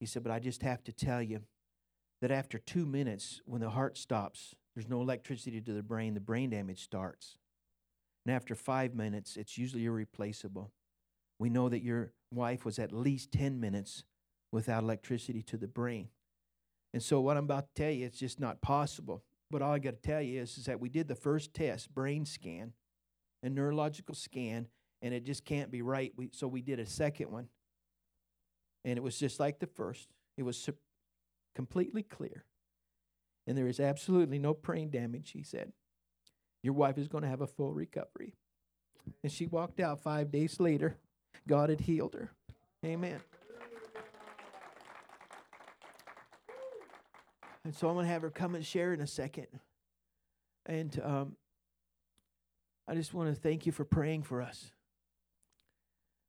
He 0.00 0.06
said, 0.06 0.22
"But 0.22 0.32
I 0.32 0.38
just 0.38 0.62
have 0.62 0.82
to 0.84 0.92
tell 0.92 1.22
you 1.22 1.44
that 2.22 2.30
after 2.30 2.58
two 2.58 2.86
minutes, 2.86 3.42
when 3.44 3.60
the 3.60 3.70
heart 3.70 3.98
stops, 3.98 4.54
there's 4.74 4.88
no 4.88 5.02
electricity 5.02 5.60
to 5.60 5.72
the 5.72 5.82
brain. 5.82 6.14
The 6.14 6.20
brain 6.20 6.50
damage 6.50 6.82
starts, 6.82 7.36
and 8.24 8.34
after 8.34 8.54
five 8.54 8.94
minutes, 8.94 9.36
it's 9.36 9.58
usually 9.58 9.84
irreplaceable." 9.84 10.72
We 11.38 11.50
know 11.50 11.68
that 11.68 11.82
your 11.82 12.12
wife 12.30 12.64
was 12.64 12.78
at 12.78 12.92
least 12.92 13.32
10 13.32 13.60
minutes 13.60 14.04
without 14.52 14.84
electricity 14.84 15.42
to 15.42 15.56
the 15.58 15.66
brain. 15.68 16.10
And 16.92 17.02
so, 17.02 17.20
what 17.20 17.36
I'm 17.36 17.44
about 17.44 17.74
to 17.74 17.82
tell 17.82 17.90
you, 17.90 18.06
it's 18.06 18.20
just 18.20 18.38
not 18.38 18.62
possible. 18.62 19.24
But 19.54 19.62
all 19.62 19.70
I 19.70 19.78
got 19.78 20.02
to 20.02 20.08
tell 20.08 20.20
you 20.20 20.40
is, 20.40 20.58
is 20.58 20.64
that 20.64 20.80
we 20.80 20.88
did 20.88 21.06
the 21.06 21.14
first 21.14 21.54
test, 21.54 21.94
brain 21.94 22.26
scan, 22.26 22.72
a 23.40 23.48
neurological 23.48 24.16
scan, 24.16 24.66
and 25.00 25.14
it 25.14 25.24
just 25.24 25.44
can't 25.44 25.70
be 25.70 25.80
right. 25.80 26.12
We, 26.16 26.30
so, 26.32 26.48
we 26.48 26.60
did 26.60 26.80
a 26.80 26.86
second 26.86 27.30
one, 27.30 27.46
and 28.84 28.96
it 28.96 29.00
was 29.00 29.16
just 29.16 29.38
like 29.38 29.60
the 29.60 29.68
first. 29.68 30.08
It 30.36 30.42
was 30.42 30.56
su- 30.56 30.74
completely 31.54 32.02
clear. 32.02 32.46
And 33.46 33.56
there 33.56 33.68
is 33.68 33.78
absolutely 33.78 34.40
no 34.40 34.54
brain 34.54 34.90
damage, 34.90 35.30
he 35.30 35.44
said. 35.44 35.70
Your 36.64 36.74
wife 36.74 36.98
is 36.98 37.06
going 37.06 37.22
to 37.22 37.30
have 37.30 37.40
a 37.40 37.46
full 37.46 37.74
recovery. 37.74 38.34
And 39.22 39.30
she 39.30 39.46
walked 39.46 39.78
out 39.78 40.02
five 40.02 40.32
days 40.32 40.58
later 40.58 40.96
God 41.46 41.70
had 41.70 41.82
healed 41.82 42.14
her. 42.14 42.32
Amen. 42.84 43.20
And 47.64 47.74
so 47.74 47.88
I'm 47.88 47.94
going 47.94 48.06
to 48.06 48.12
have 48.12 48.22
her 48.22 48.30
come 48.30 48.54
and 48.54 48.64
share 48.64 48.92
in 48.92 49.00
a 49.00 49.06
second. 49.06 49.46
And 50.66 51.00
um, 51.02 51.36
I 52.86 52.94
just 52.94 53.14
want 53.14 53.34
to 53.34 53.40
thank 53.40 53.66
you 53.66 53.72
for 53.72 53.84
praying 53.84 54.22
for 54.22 54.42
us. 54.42 54.70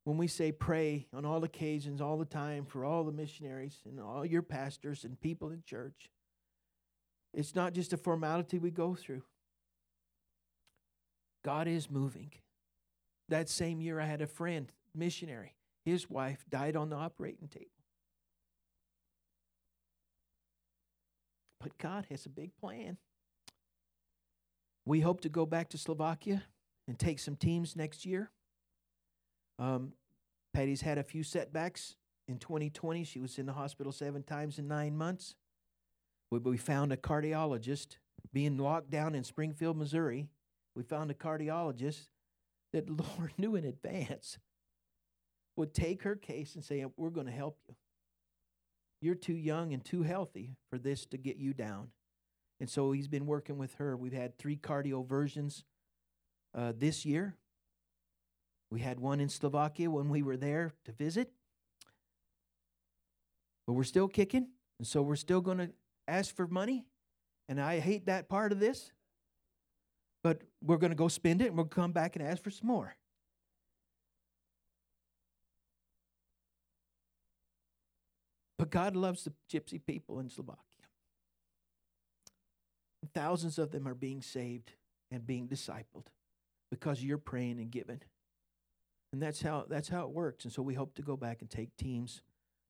When 0.04 0.16
we 0.16 0.28
say 0.28 0.52
pray 0.52 1.08
on 1.12 1.24
all 1.24 1.42
occasions, 1.44 2.00
all 2.00 2.16
the 2.16 2.24
time, 2.24 2.64
for 2.64 2.84
all 2.84 3.04
the 3.04 3.12
missionaries 3.12 3.78
and 3.84 4.00
all 4.00 4.24
your 4.24 4.42
pastors 4.42 5.04
and 5.04 5.20
people 5.20 5.50
in 5.50 5.62
church, 5.66 6.10
it's 7.34 7.54
not 7.54 7.74
just 7.74 7.92
a 7.92 7.96
formality 7.96 8.58
we 8.58 8.70
go 8.70 8.94
through. 8.94 9.22
God 11.44 11.68
is 11.68 11.90
moving. 11.90 12.32
That 13.28 13.48
same 13.48 13.80
year, 13.80 14.00
I 14.00 14.06
had 14.06 14.22
a 14.22 14.26
friend 14.26 14.70
missionary. 14.94 15.56
His 15.84 16.08
wife 16.08 16.44
died 16.48 16.76
on 16.76 16.88
the 16.88 16.96
operating 16.96 17.48
table. 17.48 17.75
But 21.66 21.78
God 21.78 22.06
has 22.10 22.26
a 22.26 22.28
big 22.28 22.56
plan. 22.60 22.96
We 24.84 25.00
hope 25.00 25.22
to 25.22 25.28
go 25.28 25.44
back 25.44 25.68
to 25.70 25.78
Slovakia 25.78 26.44
and 26.86 26.96
take 26.96 27.18
some 27.18 27.34
teams 27.34 27.74
next 27.74 28.06
year. 28.06 28.30
Um, 29.58 29.94
Patty's 30.54 30.82
had 30.82 30.96
a 30.96 31.02
few 31.02 31.24
setbacks 31.24 31.96
in 32.28 32.38
2020. 32.38 33.02
She 33.02 33.18
was 33.18 33.36
in 33.36 33.46
the 33.46 33.52
hospital 33.52 33.90
seven 33.90 34.22
times 34.22 34.60
in 34.60 34.68
nine 34.68 34.96
months. 34.96 35.34
We, 36.30 36.38
we 36.38 36.56
found 36.56 36.92
a 36.92 36.96
cardiologist 36.96 37.96
being 38.32 38.58
locked 38.58 38.90
down 38.90 39.16
in 39.16 39.24
Springfield, 39.24 39.76
Missouri. 39.76 40.28
We 40.76 40.84
found 40.84 41.10
a 41.10 41.14
cardiologist 41.14 42.06
that 42.72 42.88
Lord 43.18 43.32
knew 43.38 43.56
in 43.56 43.64
advance 43.64 44.38
would 45.56 45.74
take 45.74 46.04
her 46.04 46.14
case 46.14 46.54
and 46.54 46.62
say, 46.62 46.86
We're 46.96 47.10
going 47.10 47.26
to 47.26 47.32
help 47.32 47.58
you. 47.66 47.74
You're 49.00 49.14
too 49.14 49.36
young 49.36 49.72
and 49.72 49.84
too 49.84 50.02
healthy 50.02 50.56
for 50.70 50.78
this 50.78 51.06
to 51.06 51.18
get 51.18 51.36
you 51.36 51.52
down. 51.52 51.88
And 52.60 52.70
so 52.70 52.92
he's 52.92 53.08
been 53.08 53.26
working 53.26 53.58
with 53.58 53.74
her. 53.74 53.96
We've 53.96 54.12
had 54.12 54.38
three 54.38 54.56
cardioversions 54.56 55.62
uh, 56.54 56.72
this 56.76 57.04
year. 57.04 57.34
We 58.70 58.80
had 58.80 58.98
one 58.98 59.20
in 59.20 59.28
Slovakia 59.28 59.90
when 59.90 60.08
we 60.08 60.22
were 60.22 60.36
there 60.36 60.72
to 60.86 60.92
visit. 60.92 61.30
But 63.66 63.74
we're 63.74 63.84
still 63.84 64.08
kicking. 64.08 64.48
And 64.78 64.86
so 64.86 65.02
we're 65.02 65.16
still 65.16 65.40
going 65.40 65.58
to 65.58 65.70
ask 66.08 66.34
for 66.34 66.46
money. 66.46 66.86
And 67.48 67.60
I 67.60 67.78
hate 67.78 68.06
that 68.06 68.28
part 68.28 68.52
of 68.52 68.58
this. 68.58 68.90
But 70.24 70.42
we're 70.62 70.78
going 70.78 70.90
to 70.90 70.96
go 70.96 71.08
spend 71.08 71.42
it 71.42 71.48
and 71.48 71.56
we'll 71.56 71.66
come 71.66 71.92
back 71.92 72.16
and 72.16 72.26
ask 72.26 72.42
for 72.42 72.50
some 72.50 72.66
more. 72.66 72.96
But 78.58 78.70
God 78.70 78.96
loves 78.96 79.24
the 79.24 79.32
gypsy 79.52 79.80
people 79.84 80.18
in 80.18 80.30
Slovakia. 80.30 80.62
Thousands 83.14 83.58
of 83.58 83.70
them 83.70 83.86
are 83.86 83.94
being 83.94 84.22
saved 84.22 84.72
and 85.10 85.26
being 85.26 85.46
discipled 85.46 86.06
because 86.70 87.02
you're 87.02 87.18
praying 87.18 87.58
and 87.60 87.70
giving. 87.70 88.00
And 89.12 89.22
that's 89.22 89.40
how 89.40 89.64
that's 89.68 89.88
how 89.88 90.02
it 90.02 90.10
works. 90.10 90.44
And 90.44 90.52
so 90.52 90.62
we 90.62 90.74
hope 90.74 90.94
to 90.96 91.02
go 91.02 91.16
back 91.16 91.40
and 91.40 91.48
take 91.48 91.76
teams. 91.76 92.22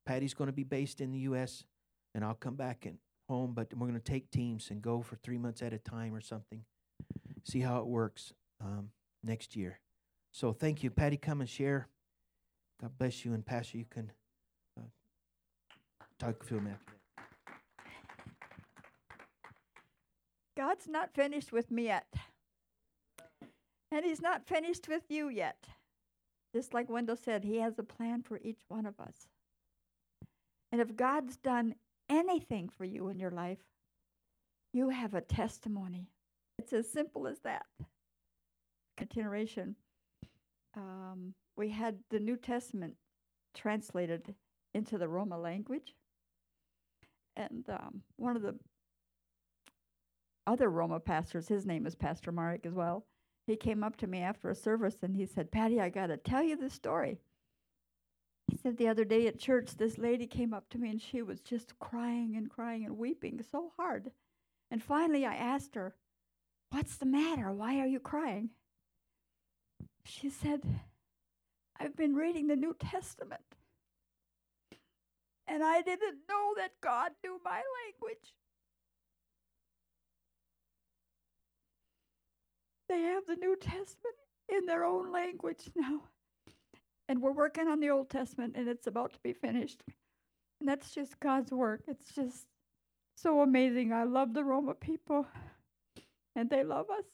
Patty's 0.04 0.34
going 0.34 0.48
to 0.48 0.52
be 0.52 0.64
based 0.64 1.00
in 1.00 1.10
the 1.12 1.20
US 1.20 1.64
and 2.14 2.24
I'll 2.24 2.34
come 2.34 2.54
back 2.54 2.86
and 2.86 2.98
home, 3.28 3.52
but 3.54 3.72
we're 3.74 3.88
going 3.88 3.98
to 3.98 4.04
take 4.04 4.30
teams 4.30 4.70
and 4.70 4.80
go 4.80 5.02
for 5.02 5.16
three 5.16 5.38
months 5.38 5.62
at 5.62 5.72
a 5.72 5.78
time 5.78 6.14
or 6.14 6.20
something. 6.20 6.64
See 7.44 7.60
how 7.60 7.78
it 7.78 7.86
works 7.86 8.32
um, 8.60 8.90
next 9.22 9.56
year. 9.56 9.80
So 10.32 10.52
thank 10.52 10.82
you. 10.82 10.90
Patty, 10.90 11.16
come 11.16 11.40
and 11.40 11.48
share. 11.48 11.88
God 12.80 12.92
bless 12.98 13.24
you. 13.24 13.32
And 13.32 13.44
Pastor, 13.44 13.78
you 13.78 13.86
can 13.88 14.12
to 16.18 16.56
him 16.56 16.68
after 16.68 16.96
God's 20.56 20.88
not 20.88 21.14
finished 21.14 21.52
with 21.52 21.70
me 21.70 21.84
yet. 21.84 22.06
And 23.92 24.04
He's 24.04 24.22
not 24.22 24.46
finished 24.46 24.88
with 24.88 25.02
you 25.08 25.28
yet. 25.28 25.68
Just 26.54 26.72
like 26.72 26.88
Wendell 26.88 27.16
said, 27.16 27.44
He 27.44 27.58
has 27.58 27.78
a 27.78 27.82
plan 27.82 28.22
for 28.22 28.40
each 28.42 28.60
one 28.68 28.86
of 28.86 28.98
us. 28.98 29.28
And 30.72 30.80
if 30.80 30.96
God's 30.96 31.36
done 31.36 31.74
anything 32.08 32.68
for 32.68 32.84
you 32.84 33.08
in 33.08 33.18
your 33.18 33.30
life, 33.30 33.58
you 34.72 34.88
have 34.88 35.14
a 35.14 35.20
testimony. 35.20 36.08
It's 36.58 36.72
as 36.72 36.90
simple 36.90 37.26
as 37.26 37.38
that. 37.44 37.66
Continuation. 38.96 39.76
Um, 40.74 41.34
we 41.56 41.70
had 41.70 41.98
the 42.10 42.18
New 42.18 42.36
Testament 42.36 42.94
translated 43.54 44.34
into 44.74 44.98
the 44.98 45.08
Roma 45.08 45.38
language. 45.38 45.94
And 47.36 47.64
um, 47.68 48.02
one 48.16 48.36
of 48.36 48.42
the 48.42 48.54
other 50.46 50.70
Roma 50.70 51.00
pastors, 51.00 51.48
his 51.48 51.66
name 51.66 51.86
is 51.86 51.94
Pastor 51.94 52.32
Marek 52.32 52.64
as 52.64 52.72
well, 52.72 53.04
he 53.46 53.56
came 53.56 53.84
up 53.84 53.96
to 53.98 54.06
me 54.06 54.20
after 54.20 54.50
a 54.50 54.54
service 54.54 54.96
and 55.02 55.14
he 55.14 55.26
said, 55.26 55.52
Patty, 55.52 55.80
I 55.80 55.88
got 55.88 56.08
to 56.08 56.16
tell 56.16 56.42
you 56.42 56.56
the 56.56 56.70
story. 56.70 57.18
He 58.48 58.56
said 58.56 58.76
the 58.76 58.88
other 58.88 59.04
day 59.04 59.26
at 59.26 59.38
church, 59.38 59.76
this 59.76 59.98
lady 59.98 60.26
came 60.26 60.54
up 60.54 60.68
to 60.70 60.78
me 60.78 60.90
and 60.90 61.00
she 61.00 61.22
was 61.22 61.40
just 61.40 61.78
crying 61.78 62.36
and 62.36 62.50
crying 62.50 62.84
and 62.84 62.96
weeping 62.96 63.40
so 63.50 63.72
hard. 63.76 64.10
And 64.70 64.82
finally, 64.82 65.24
I 65.24 65.34
asked 65.34 65.74
her, 65.74 65.94
What's 66.70 66.96
the 66.96 67.06
matter? 67.06 67.52
Why 67.52 67.78
are 67.78 67.86
you 67.86 68.00
crying? 68.00 68.50
She 70.04 70.28
said, 70.28 70.62
I've 71.78 71.96
been 71.96 72.14
reading 72.14 72.48
the 72.48 72.56
New 72.56 72.74
Testament. 72.78 73.55
And 75.48 75.62
I 75.62 75.82
didn't 75.82 76.18
know 76.28 76.54
that 76.56 76.72
God 76.82 77.12
knew 77.22 77.38
my 77.44 77.62
language. 77.84 78.34
They 82.88 83.02
have 83.02 83.24
the 83.26 83.36
New 83.36 83.56
Testament 83.56 84.16
in 84.48 84.66
their 84.66 84.84
own 84.84 85.12
language 85.12 85.70
now. 85.74 86.02
And 87.08 87.22
we're 87.22 87.32
working 87.32 87.68
on 87.68 87.80
the 87.80 87.90
Old 87.90 88.10
Testament, 88.10 88.54
and 88.56 88.68
it's 88.68 88.86
about 88.86 89.12
to 89.12 89.18
be 89.22 89.32
finished. 89.32 89.82
And 90.60 90.68
that's 90.68 90.92
just 90.92 91.20
God's 91.20 91.52
work. 91.52 91.82
It's 91.86 92.12
just 92.12 92.46
so 93.16 93.40
amazing. 93.40 93.92
I 93.92 94.04
love 94.04 94.34
the 94.34 94.44
Roma 94.44 94.74
people, 94.74 95.26
and 96.34 96.50
they 96.50 96.64
love 96.64 96.86
us. 96.90 97.04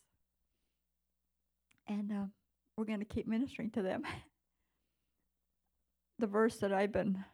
And 1.86 2.12
uh, 2.12 2.26
we're 2.76 2.84
going 2.84 3.00
to 3.00 3.04
keep 3.04 3.26
ministering 3.26 3.70
to 3.72 3.82
them. 3.82 4.02
the 6.18 6.26
verse 6.26 6.56
that 6.58 6.72
I've 6.72 6.92
been 6.92 7.24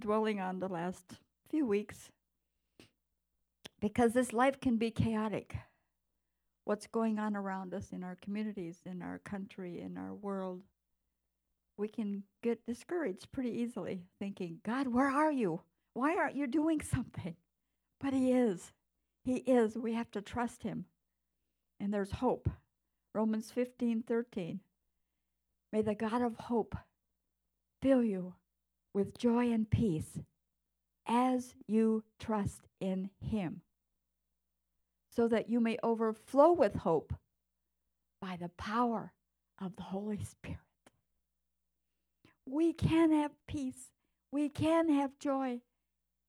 dwelling 0.00 0.40
on 0.40 0.58
the 0.58 0.68
last 0.68 1.18
few 1.50 1.66
weeks, 1.66 2.10
because 3.80 4.12
this 4.12 4.32
life 4.32 4.60
can 4.60 4.76
be 4.76 4.90
chaotic. 4.90 5.56
What's 6.64 6.86
going 6.86 7.18
on 7.18 7.36
around 7.36 7.74
us 7.74 7.92
in 7.92 8.04
our 8.04 8.16
communities, 8.22 8.78
in 8.84 9.02
our 9.02 9.18
country, 9.18 9.80
in 9.80 9.96
our 9.96 10.14
world, 10.14 10.62
we 11.76 11.88
can 11.88 12.22
get 12.42 12.66
discouraged 12.66 13.32
pretty 13.32 13.50
easily, 13.50 14.04
thinking, 14.18 14.58
God, 14.64 14.86
where 14.86 15.10
are 15.10 15.32
you? 15.32 15.62
Why 15.94 16.16
aren't 16.16 16.36
you 16.36 16.46
doing 16.46 16.80
something? 16.82 17.34
But 18.00 18.12
He 18.12 18.32
is. 18.32 18.72
He 19.24 19.36
is. 19.36 19.76
We 19.76 19.94
have 19.94 20.10
to 20.12 20.20
trust 20.20 20.62
Him. 20.62 20.84
And 21.80 21.92
there's 21.92 22.12
hope. 22.12 22.48
Romans 23.14 23.50
15 23.50 24.04
13. 24.06 24.60
May 25.72 25.82
the 25.82 25.94
God 25.94 26.22
of 26.22 26.36
hope 26.36 26.76
fill 27.80 28.02
you 28.02 28.34
with 28.94 29.18
joy 29.18 29.52
and 29.52 29.70
peace 29.70 30.18
as 31.06 31.54
you 31.66 32.04
trust 32.18 32.68
in 32.80 33.10
Him, 33.20 33.62
so 35.14 35.28
that 35.28 35.48
you 35.48 35.60
may 35.60 35.76
overflow 35.82 36.52
with 36.52 36.74
hope 36.74 37.12
by 38.20 38.36
the 38.40 38.50
power 38.50 39.12
of 39.60 39.76
the 39.76 39.82
Holy 39.82 40.22
Spirit. 40.22 40.58
We 42.46 42.72
can 42.72 43.12
have 43.12 43.32
peace, 43.46 43.90
we 44.32 44.48
can 44.48 44.88
have 44.88 45.18
joy, 45.18 45.60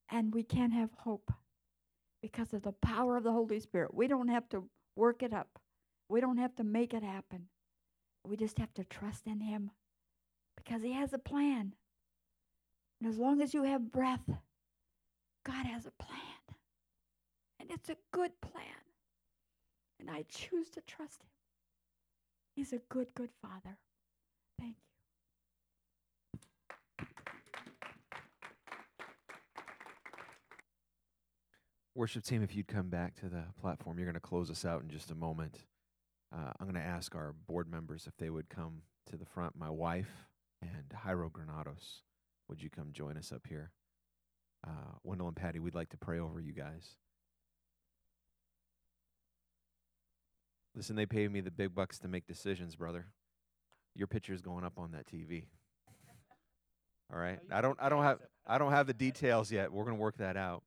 and 0.09 0.33
we 0.33 0.43
can 0.43 0.71
have 0.71 0.89
hope 0.97 1.31
because 2.21 2.53
of 2.53 2.61
the 2.61 2.73
power 2.73 3.17
of 3.17 3.23
the 3.23 3.31
Holy 3.31 3.59
Spirit. 3.59 3.93
We 3.93 4.07
don't 4.07 4.27
have 4.27 4.47
to 4.49 4.65
work 4.95 5.23
it 5.23 5.33
up, 5.33 5.59
we 6.09 6.21
don't 6.21 6.37
have 6.37 6.55
to 6.55 6.63
make 6.63 6.93
it 6.93 7.03
happen. 7.03 7.47
We 8.23 8.37
just 8.37 8.59
have 8.59 8.73
to 8.75 8.83
trust 8.83 9.25
in 9.25 9.39
Him 9.41 9.71
because 10.55 10.83
He 10.83 10.93
has 10.93 11.13
a 11.13 11.17
plan. 11.17 11.73
And 13.01 13.09
as 13.09 13.17
long 13.17 13.41
as 13.41 13.51
you 13.51 13.63
have 13.63 13.91
breath, 13.91 14.29
God 15.43 15.65
has 15.65 15.87
a 15.87 15.91
plan. 15.91 16.19
And 17.59 17.71
it's 17.71 17.89
a 17.89 17.97
good 18.11 18.39
plan. 18.41 18.63
And 19.99 20.09
I 20.09 20.23
choose 20.29 20.69
to 20.71 20.81
trust 20.81 21.23
Him. 21.23 21.29
He's 22.55 22.73
a 22.73 22.79
good, 22.89 23.07
good 23.15 23.31
Father. 23.41 23.77
Thank 24.59 24.75
you. 24.77 24.83
Worship 31.95 32.23
team, 32.23 32.43
if 32.43 32.55
you'd 32.55 32.67
come 32.67 32.89
back 32.89 33.15
to 33.15 33.29
the 33.29 33.45
platform, 33.59 33.97
you're 33.97 34.05
going 34.05 34.13
to 34.13 34.19
close 34.19 34.51
us 34.51 34.63
out 34.63 34.83
in 34.83 34.89
just 34.89 35.09
a 35.09 35.15
moment. 35.15 35.57
Uh, 36.31 36.51
I'm 36.59 36.67
going 36.67 36.75
to 36.75 36.87
ask 36.87 37.15
our 37.15 37.33
board 37.47 37.69
members 37.69 38.05
if 38.05 38.15
they 38.17 38.29
would 38.29 38.47
come 38.47 38.83
to 39.09 39.17
the 39.17 39.25
front. 39.25 39.55
My 39.55 39.71
wife 39.71 40.27
and 40.61 40.93
Jairo 41.03 41.31
Granados, 41.31 42.03
would 42.47 42.61
you 42.61 42.69
come 42.69 42.89
join 42.91 43.17
us 43.17 43.31
up 43.31 43.47
here? 43.47 43.71
Uh, 44.65 44.95
Wendell 45.03 45.27
and 45.27 45.35
Patty, 45.35 45.59
we'd 45.59 45.75
like 45.75 45.89
to 45.89 45.97
pray 45.97 46.19
over 46.19 46.39
you 46.39 46.53
guys. 46.53 46.95
Listen, 50.75 50.95
they 50.95 51.05
pay 51.05 51.27
me 51.27 51.41
the 51.41 51.51
big 51.51 51.75
bucks 51.75 51.99
to 51.99 52.07
make 52.07 52.27
decisions, 52.27 52.75
brother. 52.75 53.07
Your 53.95 54.07
picture's 54.07 54.41
going 54.41 54.63
up 54.63 54.77
on 54.77 54.91
that 54.91 55.05
TV. 55.05 55.45
All 57.11 57.19
right. 57.19 57.39
I 57.51 57.59
don't 57.59 57.77
I 57.81 57.89
don't 57.89 58.03
have 58.03 58.19
I 58.47 58.57
don't 58.57 58.71
have 58.71 58.87
the 58.87 58.93
details 58.93 59.51
yet. 59.51 59.71
We're 59.71 59.83
going 59.83 59.97
to 59.97 60.01
work 60.01 60.17
that 60.17 60.37
out. 60.37 60.63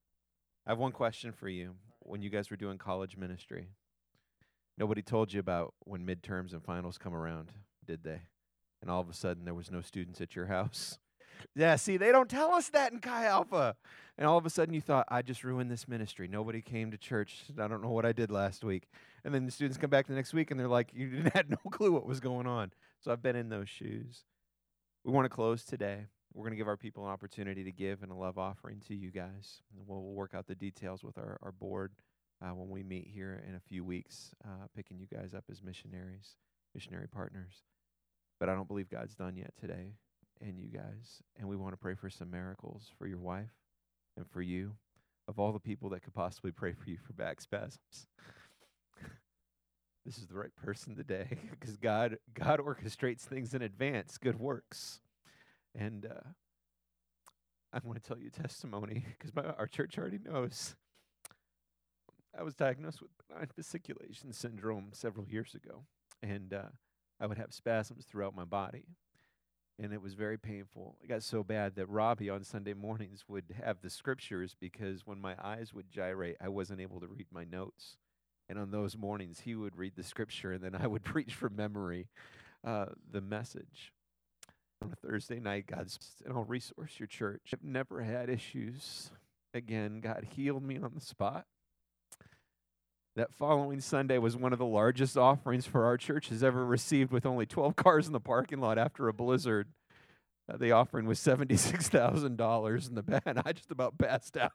I 0.66 0.70
have 0.70 0.78
one 0.78 0.92
question 0.92 1.32
for 1.32 1.48
you. 1.48 1.74
When 2.00 2.20
you 2.20 2.28
guys 2.28 2.50
were 2.50 2.56
doing 2.56 2.76
college 2.76 3.16
ministry, 3.16 3.68
nobody 4.76 5.00
told 5.00 5.32
you 5.32 5.40
about 5.40 5.72
when 5.80 6.06
midterms 6.06 6.52
and 6.52 6.62
finals 6.62 6.98
come 6.98 7.14
around, 7.14 7.52
did 7.86 8.04
they? 8.04 8.20
And 8.82 8.90
all 8.90 9.00
of 9.00 9.08
a 9.08 9.14
sudden 9.14 9.46
there 9.46 9.54
was 9.54 9.70
no 9.70 9.80
students 9.80 10.20
at 10.20 10.36
your 10.36 10.46
house. 10.48 10.98
Yeah, 11.54 11.76
see, 11.76 11.96
they 11.96 12.12
don't 12.12 12.28
tell 12.28 12.52
us 12.52 12.68
that 12.70 12.92
in 12.92 12.98
Chi 13.00 13.26
Alpha. 13.26 13.76
And 14.16 14.26
all 14.26 14.38
of 14.38 14.46
a 14.46 14.50
sudden 14.50 14.74
you 14.74 14.80
thought, 14.80 15.06
I 15.08 15.22
just 15.22 15.42
ruined 15.42 15.70
this 15.70 15.88
ministry. 15.88 16.28
Nobody 16.28 16.60
came 16.62 16.90
to 16.90 16.96
church. 16.96 17.44
I 17.58 17.66
don't 17.66 17.82
know 17.82 17.90
what 17.90 18.06
I 18.06 18.12
did 18.12 18.30
last 18.30 18.62
week. 18.62 18.88
And 19.24 19.34
then 19.34 19.44
the 19.44 19.50
students 19.50 19.78
come 19.78 19.90
back 19.90 20.06
the 20.06 20.14
next 20.14 20.32
week 20.32 20.50
and 20.50 20.60
they're 20.60 20.68
like, 20.68 20.90
You 20.94 21.08
didn't 21.10 21.34
had 21.34 21.50
no 21.50 21.56
clue 21.70 21.92
what 21.92 22.06
was 22.06 22.20
going 22.20 22.46
on. 22.46 22.72
So 23.00 23.10
I've 23.10 23.22
been 23.22 23.36
in 23.36 23.48
those 23.48 23.68
shoes. 23.68 24.24
We 25.04 25.12
want 25.12 25.24
to 25.24 25.28
close 25.28 25.64
today. 25.64 26.06
We're 26.32 26.44
going 26.44 26.52
to 26.52 26.56
give 26.56 26.68
our 26.68 26.76
people 26.76 27.04
an 27.04 27.10
opportunity 27.10 27.64
to 27.64 27.72
give 27.72 28.02
and 28.02 28.10
a 28.10 28.14
love 28.14 28.38
offering 28.38 28.80
to 28.88 28.94
you 28.94 29.10
guys. 29.10 29.62
And 29.76 29.86
we'll, 29.86 30.02
we'll 30.02 30.14
work 30.14 30.34
out 30.34 30.46
the 30.46 30.54
details 30.54 31.04
with 31.04 31.18
our, 31.18 31.38
our 31.42 31.52
board 31.52 31.92
uh, 32.42 32.54
when 32.54 32.68
we 32.68 32.82
meet 32.82 33.08
here 33.12 33.44
in 33.48 33.54
a 33.54 33.60
few 33.60 33.84
weeks, 33.84 34.34
uh, 34.44 34.66
picking 34.74 34.98
you 34.98 35.06
guys 35.06 35.34
up 35.34 35.44
as 35.50 35.62
missionaries, 35.62 36.36
missionary 36.74 37.08
partners. 37.08 37.62
But 38.40 38.48
I 38.48 38.54
don't 38.54 38.66
believe 38.66 38.88
God's 38.88 39.14
done 39.14 39.36
yet 39.36 39.52
today 39.60 39.94
and 40.40 40.58
you 40.58 40.68
guys. 40.68 41.22
And 41.38 41.48
we 41.48 41.56
want 41.56 41.72
to 41.72 41.78
pray 41.78 41.94
for 41.94 42.10
some 42.10 42.30
miracles 42.30 42.90
for 42.98 43.06
your 43.06 43.18
wife 43.18 43.52
and 44.16 44.26
for 44.30 44.42
you, 44.42 44.72
of 45.28 45.38
all 45.38 45.52
the 45.52 45.58
people 45.58 45.88
that 45.90 46.02
could 46.02 46.14
possibly 46.14 46.50
pray 46.50 46.72
for 46.72 46.90
you 46.90 46.98
for 47.04 47.12
back 47.12 47.40
spasms. 47.40 48.06
this 50.04 50.18
is 50.18 50.26
the 50.26 50.34
right 50.34 50.54
person 50.56 50.94
today 50.96 51.38
because 51.50 51.76
God 51.76 52.18
God 52.32 52.60
orchestrates 52.60 53.22
things 53.22 53.54
in 53.54 53.62
advance, 53.62 54.18
good 54.18 54.38
works. 54.38 55.00
And 55.76 56.06
uh, 56.06 56.28
I 57.72 57.80
want 57.82 58.00
to 58.00 58.06
tell 58.06 58.18
you 58.18 58.28
a 58.28 58.42
testimony 58.42 59.04
because 59.18 59.32
our 59.58 59.66
church 59.66 59.98
already 59.98 60.20
knows. 60.22 60.76
I 62.36 62.42
was 62.42 62.54
diagnosed 62.54 63.00
with 63.00 63.10
benign 63.28 63.48
fasciculation 63.56 64.34
syndrome 64.34 64.88
several 64.92 65.26
years 65.28 65.54
ago, 65.54 65.84
and 66.20 66.52
uh, 66.52 66.70
I 67.20 67.26
would 67.26 67.38
have 67.38 67.52
spasms 67.52 68.06
throughout 68.06 68.34
my 68.34 68.44
body 68.44 68.86
and 69.78 69.92
it 69.92 70.00
was 70.00 70.14
very 70.14 70.38
painful. 70.38 70.96
It 71.02 71.08
got 71.08 71.22
so 71.22 71.42
bad 71.42 71.74
that 71.76 71.88
Robbie 71.88 72.30
on 72.30 72.44
Sunday 72.44 72.74
mornings 72.74 73.24
would 73.28 73.54
have 73.64 73.78
the 73.82 73.90
scriptures 73.90 74.54
because 74.58 75.06
when 75.06 75.20
my 75.20 75.34
eyes 75.42 75.74
would 75.74 75.90
gyrate, 75.90 76.36
I 76.40 76.48
wasn't 76.48 76.80
able 76.80 77.00
to 77.00 77.06
read 77.06 77.26
my 77.32 77.44
notes. 77.44 77.96
And 78.48 78.58
on 78.58 78.70
those 78.70 78.96
mornings, 78.96 79.40
he 79.40 79.54
would 79.54 79.76
read 79.76 79.94
the 79.96 80.02
scripture, 80.02 80.52
and 80.52 80.62
then 80.62 80.74
I 80.74 80.86
would 80.86 81.02
preach 81.04 81.34
from 81.34 81.56
memory 81.56 82.08
uh, 82.64 82.86
the 83.10 83.20
message. 83.20 83.92
On 84.82 84.92
a 84.92 84.96
Thursday 84.96 85.40
night, 85.40 85.66
God's, 85.66 85.98
and 86.24 86.34
I'll 86.34 86.44
resource 86.44 86.92
your 86.98 87.06
church. 87.06 87.52
I've 87.54 87.64
never 87.64 88.02
had 88.02 88.28
issues. 88.28 89.10
Again, 89.54 90.00
God 90.00 90.26
healed 90.30 90.62
me 90.62 90.78
on 90.78 90.92
the 90.94 91.00
spot. 91.00 91.46
That 93.16 93.32
following 93.32 93.80
Sunday 93.80 94.18
was 94.18 94.36
one 94.36 94.52
of 94.52 94.58
the 94.58 94.64
largest 94.64 95.16
offerings 95.16 95.66
for 95.66 95.84
our 95.84 95.96
church 95.96 96.30
has 96.30 96.42
ever 96.42 96.66
received, 96.66 97.12
with 97.12 97.24
only 97.24 97.46
12 97.46 97.76
cars 97.76 98.08
in 98.08 98.12
the 98.12 98.20
parking 98.20 98.58
lot 98.58 98.76
after 98.76 99.06
a 99.06 99.12
blizzard. 99.12 99.68
Uh, 100.52 100.56
the 100.56 100.72
offering 100.72 101.06
was 101.06 101.20
$76,000 101.20 102.88
in 102.88 102.94
the 102.94 103.02
band. 103.02 103.42
I 103.44 103.52
just 103.52 103.70
about 103.70 103.98
passed 103.98 104.36
out. 104.36 104.52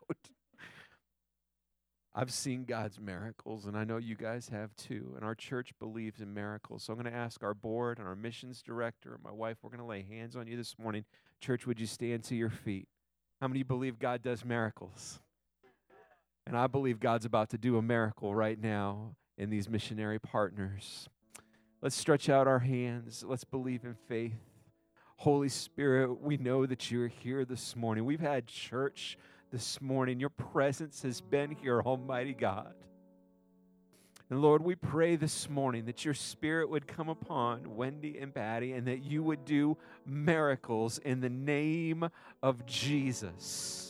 I've 2.13 2.33
seen 2.33 2.65
God's 2.65 2.99
miracles, 2.99 3.65
and 3.65 3.77
I 3.77 3.85
know 3.85 3.95
you 3.95 4.15
guys 4.15 4.49
have 4.49 4.75
too. 4.75 5.13
And 5.15 5.23
our 5.23 5.35
church 5.35 5.71
believes 5.79 6.19
in 6.19 6.33
miracles. 6.33 6.83
So 6.83 6.91
I'm 6.91 6.99
going 6.99 7.11
to 7.11 7.17
ask 7.17 7.41
our 7.41 7.53
board 7.53 7.97
and 7.97 8.07
our 8.07 8.15
missions 8.15 8.61
director 8.61 9.13
and 9.13 9.23
my 9.23 9.31
wife, 9.31 9.57
we're 9.61 9.69
going 9.69 9.79
to 9.79 9.85
lay 9.85 10.01
hands 10.03 10.35
on 10.35 10.47
you 10.47 10.57
this 10.57 10.75
morning. 10.77 11.05
Church, 11.39 11.65
would 11.65 11.79
you 11.79 11.85
stand 11.85 12.25
to 12.25 12.35
your 12.35 12.49
feet? 12.49 12.89
How 13.39 13.47
many 13.47 13.63
believe 13.63 13.99
God 13.99 14.21
does 14.21 14.43
miracles? 14.43 15.21
And 16.49 16.57
I 16.57 16.65
believe 16.65 16.99
God's 16.99 17.25
about 17.25 17.51
to 17.51 17.59
do 17.59 17.77
a 17.77 17.81
miracle 17.83 18.33
right 18.33 18.59
now 18.59 19.13
in 19.37 19.51
these 19.51 19.69
missionary 19.69 20.17
partners. 20.17 21.07
Let's 21.79 21.95
stretch 21.95 22.27
out 22.27 22.47
our 22.47 22.57
hands. 22.57 23.23
Let's 23.23 23.43
believe 23.43 23.83
in 23.83 23.93
faith. 24.07 24.33
Holy 25.17 25.49
Spirit, 25.49 26.19
we 26.19 26.37
know 26.37 26.65
that 26.65 26.89
you're 26.89 27.07
here 27.07 27.45
this 27.45 27.75
morning. 27.75 28.03
We've 28.03 28.19
had 28.19 28.47
church 28.47 29.15
this 29.51 29.79
morning. 29.79 30.19
Your 30.19 30.31
presence 30.31 31.03
has 31.03 31.21
been 31.21 31.51
here, 31.51 31.83
Almighty 31.83 32.33
God. 32.33 32.73
And 34.31 34.41
Lord, 34.41 34.63
we 34.63 34.73
pray 34.73 35.17
this 35.17 35.47
morning 35.51 35.85
that 35.85 36.03
your 36.03 36.15
spirit 36.15 36.67
would 36.71 36.87
come 36.87 37.09
upon 37.09 37.75
Wendy 37.75 38.17
and 38.17 38.33
Patty 38.33 38.73
and 38.73 38.87
that 38.87 39.03
you 39.03 39.21
would 39.21 39.45
do 39.45 39.77
miracles 40.03 40.97
in 40.97 41.21
the 41.21 41.29
name 41.29 42.09
of 42.41 42.65
Jesus. 42.65 43.88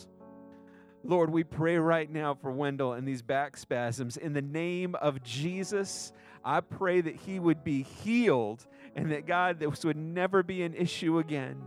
Lord, 1.02 1.30
we 1.30 1.44
pray 1.44 1.78
right 1.78 2.10
now 2.10 2.34
for 2.34 2.52
Wendell 2.52 2.92
and 2.92 3.08
these 3.08 3.22
back 3.22 3.56
spasms. 3.56 4.16
In 4.16 4.32
the 4.32 4.42
name 4.42 4.94
of 4.96 5.22
Jesus, 5.22 6.12
I 6.44 6.60
pray 6.60 7.00
that 7.00 7.16
he 7.16 7.38
would 7.38 7.64
be 7.64 7.82
healed 7.82 8.66
and 8.94 9.10
that, 9.12 9.26
God, 9.26 9.58
this 9.58 9.84
would 9.84 9.96
never 9.96 10.42
be 10.42 10.62
an 10.62 10.74
issue 10.74 11.18
again. 11.18 11.62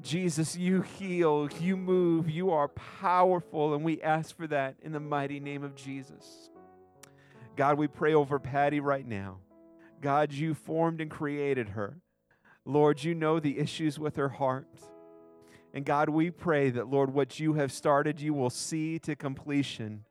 Jesus, 0.00 0.56
you 0.56 0.82
heal, 0.82 1.48
you 1.60 1.76
move, 1.76 2.30
you 2.30 2.50
are 2.52 2.68
powerful, 2.68 3.74
and 3.74 3.84
we 3.84 4.00
ask 4.00 4.36
for 4.36 4.46
that 4.46 4.76
in 4.82 4.92
the 4.92 5.00
mighty 5.00 5.40
name 5.40 5.62
of 5.62 5.74
Jesus. 5.74 6.50
God, 7.56 7.76
we 7.76 7.88
pray 7.88 8.14
over 8.14 8.38
Patty 8.38 8.80
right 8.80 9.06
now. 9.06 9.38
God, 10.00 10.32
you 10.32 10.54
formed 10.54 11.00
and 11.00 11.10
created 11.10 11.70
her. 11.70 11.98
Lord, 12.64 13.02
you 13.02 13.14
know 13.14 13.40
the 13.40 13.58
issues 13.58 13.98
with 13.98 14.16
her 14.16 14.30
heart. 14.30 14.68
And 15.72 15.84
God, 15.84 16.08
we 16.08 16.30
pray 16.30 16.70
that, 16.70 16.88
Lord, 16.88 17.14
what 17.14 17.38
you 17.38 17.54
have 17.54 17.70
started, 17.70 18.20
you 18.20 18.34
will 18.34 18.50
see 18.50 18.98
to 19.00 19.14
completion. 19.14 20.04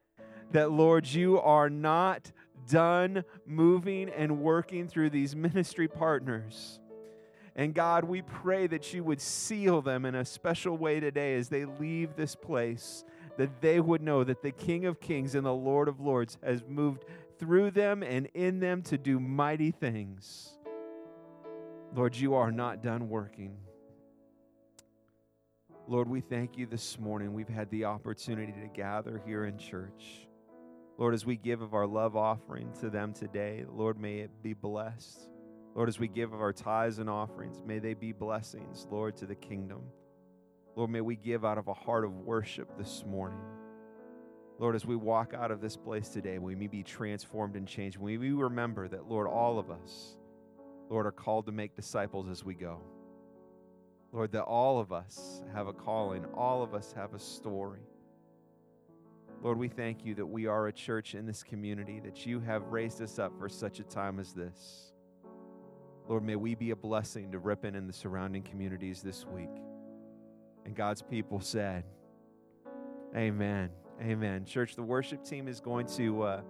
That, 0.51 0.71
Lord, 0.71 1.05
you 1.05 1.39
are 1.39 1.69
not 1.69 2.31
done 2.69 3.23
moving 3.45 4.09
and 4.09 4.39
working 4.39 4.87
through 4.87 5.09
these 5.09 5.35
ministry 5.35 5.87
partners. 5.87 6.79
And 7.55 7.73
God, 7.73 8.05
we 8.05 8.21
pray 8.21 8.67
that 8.67 8.93
you 8.93 9.03
would 9.03 9.19
seal 9.19 9.81
them 9.81 10.05
in 10.05 10.15
a 10.15 10.23
special 10.23 10.77
way 10.77 10.99
today 10.99 11.35
as 11.35 11.49
they 11.49 11.65
leave 11.65 12.15
this 12.15 12.35
place, 12.35 13.03
that 13.37 13.61
they 13.61 13.81
would 13.81 14.01
know 14.01 14.23
that 14.23 14.41
the 14.41 14.51
King 14.51 14.85
of 14.85 15.01
Kings 15.01 15.35
and 15.35 15.45
the 15.45 15.53
Lord 15.53 15.89
of 15.89 15.99
Lords 15.99 16.37
has 16.41 16.63
moved 16.67 17.03
through 17.37 17.71
them 17.71 18.01
and 18.01 18.27
in 18.33 18.59
them 18.59 18.81
to 18.83 18.97
do 18.97 19.19
mighty 19.19 19.71
things. 19.71 20.57
Lord, 21.93 22.15
you 22.15 22.35
are 22.35 22.51
not 22.51 22.81
done 22.81 23.09
working. 23.09 23.57
Lord, 25.89 26.07
we 26.07 26.21
thank 26.21 26.55
you 26.55 26.67
this 26.67 26.99
morning. 26.99 27.33
We've 27.33 27.49
had 27.49 27.71
the 27.71 27.85
opportunity 27.85 28.51
to 28.51 28.67
gather 28.67 29.19
here 29.25 29.45
in 29.45 29.57
church. 29.57 30.27
Lord, 30.99 31.15
as 31.15 31.25
we 31.25 31.35
give 31.35 31.63
of 31.63 31.73
our 31.73 31.87
love 31.87 32.15
offering 32.15 32.71
to 32.79 32.91
them 32.91 33.11
today, 33.11 33.65
Lord, 33.67 33.99
may 33.99 34.19
it 34.19 34.29
be 34.43 34.53
blessed. 34.53 35.27
Lord, 35.73 35.89
as 35.89 35.97
we 35.97 36.07
give 36.07 36.31
of 36.31 36.41
our 36.41 36.53
tithes 36.53 36.99
and 36.99 37.09
offerings, 37.09 37.63
may 37.65 37.79
they 37.79 37.95
be 37.95 38.11
blessings, 38.11 38.85
Lord, 38.91 39.17
to 39.17 39.25
the 39.25 39.33
kingdom. 39.33 39.81
Lord, 40.75 40.91
may 40.91 41.01
we 41.01 41.15
give 41.15 41.43
out 41.43 41.57
of 41.57 41.67
a 41.67 41.73
heart 41.73 42.05
of 42.05 42.13
worship 42.13 42.77
this 42.77 43.03
morning. 43.07 43.41
Lord, 44.59 44.75
as 44.75 44.85
we 44.85 44.95
walk 44.95 45.33
out 45.33 45.49
of 45.49 45.59
this 45.59 45.75
place 45.75 46.09
today, 46.09 46.37
we 46.37 46.53
may 46.53 46.67
be 46.67 46.83
transformed 46.83 47.55
and 47.55 47.67
changed. 47.67 47.97
We 47.97 48.15
may 48.15 48.29
remember 48.29 48.87
that, 48.89 49.09
Lord, 49.09 49.25
all 49.25 49.57
of 49.57 49.71
us, 49.71 50.17
Lord, 50.87 51.07
are 51.07 51.11
called 51.11 51.47
to 51.47 51.51
make 51.51 51.75
disciples 51.75 52.29
as 52.29 52.45
we 52.45 52.53
go. 52.53 52.79
Lord, 54.11 54.31
that 54.31 54.43
all 54.43 54.79
of 54.79 54.91
us 54.91 55.41
have 55.53 55.67
a 55.67 55.73
calling, 55.73 56.25
all 56.33 56.63
of 56.63 56.73
us 56.73 56.93
have 56.93 57.13
a 57.13 57.19
story. 57.19 57.81
Lord, 59.41 59.57
we 59.57 59.69
thank 59.69 60.03
you 60.03 60.15
that 60.15 60.25
we 60.25 60.47
are 60.47 60.67
a 60.67 60.73
church 60.73 61.15
in 61.15 61.25
this 61.25 61.43
community, 61.43 62.01
that 62.01 62.25
you 62.25 62.39
have 62.41 62.63
raised 62.67 63.01
us 63.01 63.19
up 63.19 63.37
for 63.37 63.47
such 63.47 63.79
a 63.79 63.83
time 63.83 64.19
as 64.19 64.33
this. 64.33 64.91
Lord, 66.07 66.23
may 66.23 66.35
we 66.35 66.55
be 66.55 66.71
a 66.71 66.75
blessing 66.75 67.31
to 67.31 67.39
Ripon 67.39 67.75
and 67.75 67.87
the 67.87 67.93
surrounding 67.93 68.41
communities 68.41 69.01
this 69.01 69.25
week. 69.25 69.49
And 70.65 70.75
God's 70.75 71.01
people 71.01 71.39
said, 71.39 71.83
Amen. 73.15 73.69
Amen. 74.01 74.45
Church, 74.45 74.75
the 74.75 74.83
worship 74.83 75.23
team 75.23 75.47
is 75.47 75.59
going 75.59 75.87
to, 75.87 76.23
uh, 76.23 76.41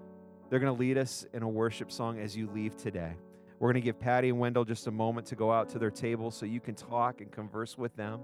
they're 0.49 0.59
going 0.59 0.73
to 0.73 0.79
lead 0.79 0.97
us 0.97 1.25
in 1.33 1.43
a 1.43 1.49
worship 1.49 1.91
song 1.91 2.19
as 2.19 2.35
you 2.35 2.49
leave 2.53 2.75
today. 2.75 3.13
We're 3.59 3.67
going 3.67 3.81
to 3.81 3.85
give 3.85 3.99
Patty 3.99 4.29
and 4.29 4.39
Wendell 4.39 4.63
just 4.63 4.87
a 4.87 4.91
moment 4.91 5.27
to 5.27 5.35
go 5.35 5.51
out 5.51 5.67
to 5.69 5.79
their 5.79 5.91
table 5.91 6.31
so 6.31 6.45
you 6.45 6.61
can 6.61 6.75
talk 6.75 7.19
and 7.19 7.29
converse 7.29 7.77
with 7.77 7.93
them. 7.97 8.21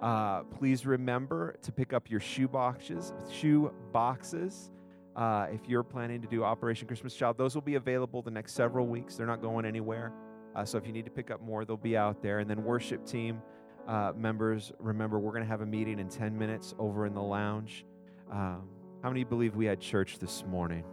Uh, 0.00 0.44
please 0.44 0.86
remember 0.86 1.56
to 1.62 1.72
pick 1.72 1.92
up 1.92 2.10
your 2.10 2.20
shoe 2.20 2.48
boxes. 2.48 3.12
Shoe 3.30 3.72
boxes. 3.92 4.70
Uh, 5.14 5.46
if 5.52 5.68
you're 5.68 5.82
planning 5.82 6.22
to 6.22 6.28
do 6.28 6.42
Operation 6.42 6.86
Christmas 6.86 7.14
Child, 7.14 7.36
those 7.36 7.54
will 7.54 7.62
be 7.62 7.74
available 7.74 8.22
the 8.22 8.30
next 8.30 8.54
several 8.54 8.86
weeks. 8.86 9.16
They're 9.16 9.26
not 9.26 9.42
going 9.42 9.66
anywhere. 9.66 10.12
Uh, 10.54 10.64
so 10.64 10.78
if 10.78 10.86
you 10.86 10.92
need 10.92 11.04
to 11.04 11.10
pick 11.10 11.30
up 11.30 11.42
more, 11.42 11.66
they'll 11.66 11.76
be 11.76 11.96
out 11.96 12.22
there. 12.22 12.38
And 12.38 12.48
then 12.48 12.64
worship 12.64 13.04
team 13.06 13.42
uh, 13.86 14.12
members, 14.16 14.72
remember 14.78 15.18
we're 15.18 15.32
going 15.32 15.44
to 15.44 15.48
have 15.48 15.60
a 15.60 15.66
meeting 15.66 15.98
in 15.98 16.08
10 16.08 16.36
minutes 16.36 16.74
over 16.78 17.04
in 17.04 17.14
the 17.14 17.22
lounge. 17.22 17.84
Um, 18.30 18.68
how 19.02 19.10
many 19.10 19.24
believe 19.24 19.54
we 19.54 19.66
had 19.66 19.80
church 19.80 20.18
this 20.18 20.44
morning? 20.46 20.84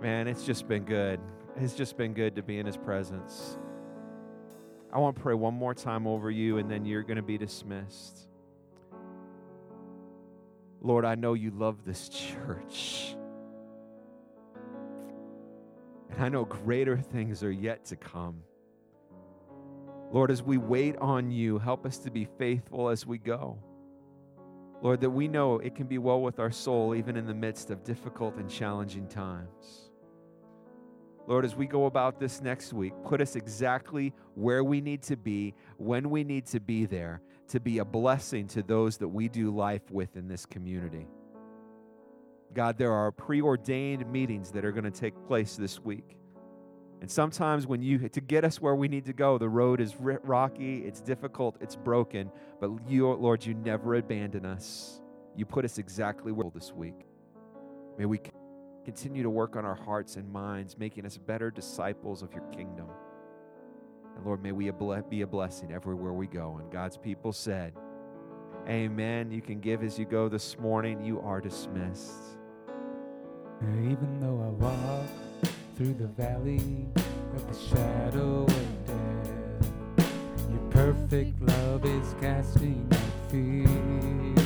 Man, 0.00 0.28
it's 0.28 0.44
just 0.44 0.66
been 0.66 0.84
good. 0.84 1.20
It's 1.56 1.74
just 1.74 1.96
been 1.96 2.14
good 2.14 2.36
to 2.36 2.42
be 2.42 2.58
in 2.58 2.66
His 2.66 2.76
presence. 2.76 3.58
I 4.92 4.98
want 4.98 5.16
to 5.16 5.22
pray 5.22 5.34
one 5.34 5.54
more 5.54 5.74
time 5.74 6.06
over 6.06 6.30
you, 6.30 6.58
and 6.58 6.70
then 6.70 6.84
you're 6.84 7.02
going 7.02 7.16
to 7.16 7.22
be 7.22 7.38
dismissed. 7.38 8.28
Lord, 10.80 11.04
I 11.04 11.14
know 11.14 11.34
you 11.34 11.50
love 11.50 11.84
this 11.84 12.08
church. 12.08 13.14
And 16.10 16.24
I 16.24 16.28
know 16.28 16.44
greater 16.44 16.96
things 16.96 17.44
are 17.44 17.52
yet 17.52 17.84
to 17.86 17.96
come. 17.96 18.42
Lord, 20.10 20.30
as 20.30 20.42
we 20.42 20.58
wait 20.58 20.96
on 20.96 21.30
you, 21.30 21.58
help 21.58 21.86
us 21.86 21.98
to 21.98 22.10
be 22.10 22.24
faithful 22.24 22.88
as 22.88 23.06
we 23.06 23.18
go. 23.18 23.58
Lord, 24.82 25.00
that 25.02 25.10
we 25.10 25.28
know 25.28 25.58
it 25.58 25.74
can 25.74 25.86
be 25.86 25.98
well 25.98 26.20
with 26.22 26.40
our 26.40 26.50
soul 26.50 26.94
even 26.94 27.16
in 27.16 27.26
the 27.26 27.34
midst 27.34 27.70
of 27.70 27.84
difficult 27.84 28.36
and 28.36 28.50
challenging 28.50 29.06
times. 29.06 29.89
Lord, 31.30 31.44
as 31.44 31.54
we 31.54 31.68
go 31.68 31.86
about 31.86 32.18
this 32.18 32.42
next 32.42 32.72
week, 32.72 32.92
put 33.04 33.20
us 33.20 33.36
exactly 33.36 34.12
where 34.34 34.64
we 34.64 34.80
need 34.80 35.00
to 35.02 35.16
be, 35.16 35.54
when 35.76 36.10
we 36.10 36.24
need 36.24 36.44
to 36.46 36.58
be 36.58 36.86
there, 36.86 37.22
to 37.46 37.60
be 37.60 37.78
a 37.78 37.84
blessing 37.84 38.48
to 38.48 38.64
those 38.64 38.96
that 38.96 39.06
we 39.06 39.28
do 39.28 39.54
life 39.54 39.88
with 39.92 40.16
in 40.16 40.26
this 40.26 40.44
community. 40.44 41.06
God, 42.52 42.78
there 42.78 42.90
are 42.92 43.12
preordained 43.12 44.10
meetings 44.10 44.50
that 44.50 44.64
are 44.64 44.72
going 44.72 44.82
to 44.82 44.90
take 44.90 45.14
place 45.28 45.54
this 45.54 45.78
week. 45.78 46.16
And 47.00 47.08
sometimes 47.08 47.64
when 47.64 47.80
you 47.80 48.08
to 48.08 48.20
get 48.20 48.44
us 48.44 48.60
where 48.60 48.74
we 48.74 48.88
need 48.88 49.04
to 49.04 49.12
go, 49.12 49.38
the 49.38 49.48
road 49.48 49.80
is 49.80 49.94
rocky, 50.00 50.78
it's 50.78 51.00
difficult, 51.00 51.58
it's 51.60 51.76
broken, 51.76 52.32
but 52.60 52.72
you, 52.88 53.08
Lord, 53.08 53.46
you 53.46 53.54
never 53.54 53.94
abandon 53.94 54.44
us. 54.44 55.00
You 55.36 55.46
put 55.46 55.64
us 55.64 55.78
exactly 55.78 56.32
where 56.32 56.50
this 56.50 56.72
week. 56.72 57.06
May 57.96 58.06
we 58.06 58.18
Continue 58.84 59.22
to 59.22 59.30
work 59.30 59.56
on 59.56 59.64
our 59.64 59.74
hearts 59.74 60.16
and 60.16 60.30
minds, 60.32 60.78
making 60.78 61.04
us 61.04 61.16
better 61.18 61.50
disciples 61.50 62.22
of 62.22 62.32
your 62.32 62.44
kingdom. 62.50 62.86
And 64.16 64.24
Lord, 64.24 64.42
may 64.42 64.52
we 64.52 64.70
be 65.08 65.22
a 65.22 65.26
blessing 65.26 65.72
everywhere 65.72 66.12
we 66.12 66.26
go. 66.26 66.58
And 66.60 66.70
God's 66.70 66.96
people 66.96 67.32
said, 67.32 67.74
Amen. 68.68 69.30
You 69.30 69.40
can 69.40 69.60
give 69.60 69.82
as 69.82 69.98
you 69.98 70.04
go 70.04 70.28
this 70.28 70.58
morning. 70.58 71.02
You 71.04 71.20
are 71.20 71.40
dismissed. 71.40 72.38
Even 73.62 74.20
though 74.20 74.42
I 74.42 74.48
walk 74.64 75.06
through 75.76 75.94
the 75.94 76.06
valley 76.06 76.86
of 77.34 77.46
the 77.48 77.76
shadow 77.76 78.44
of 78.44 78.86
death, 78.86 80.12
your 80.50 80.70
perfect 80.70 81.40
love 81.42 81.84
is 81.84 82.14
casting 82.20 82.86
out 82.92 83.30
fear. 83.30 84.39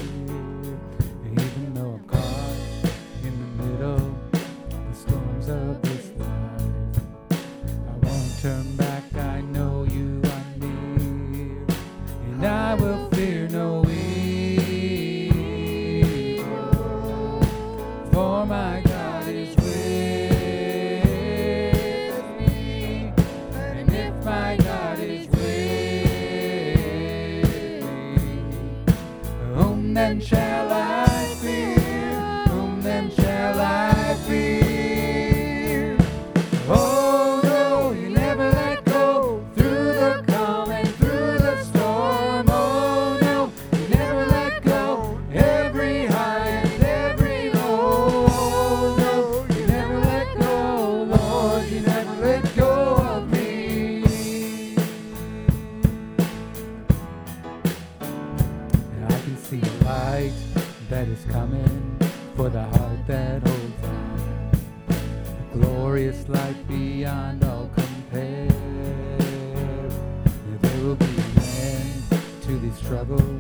To 72.85 73.34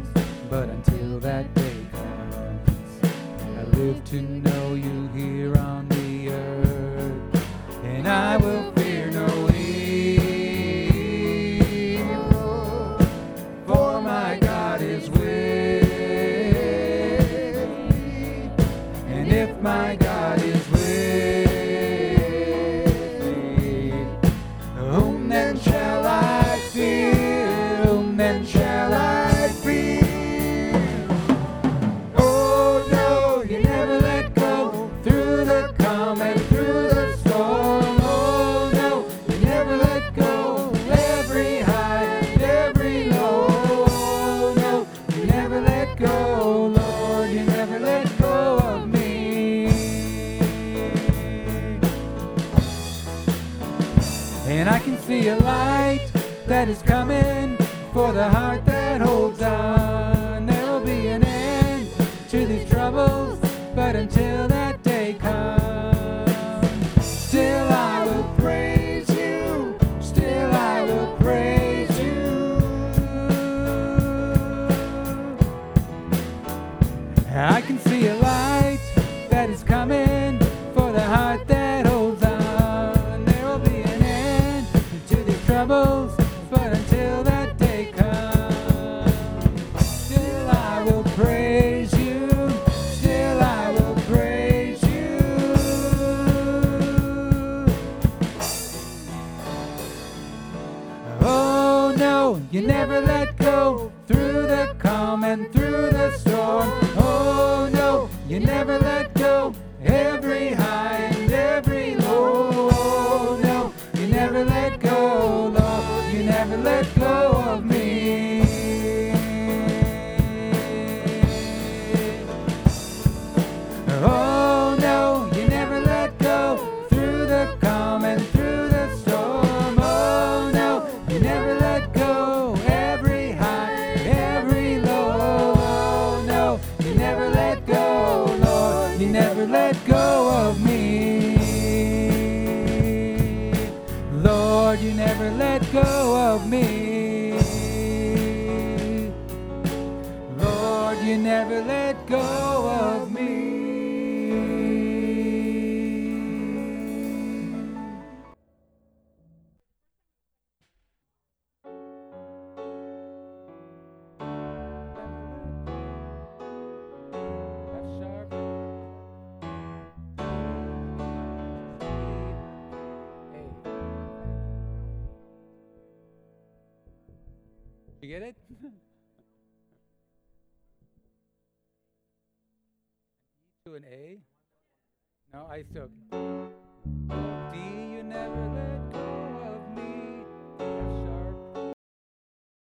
I 185.54 185.62
still. 185.70 186.03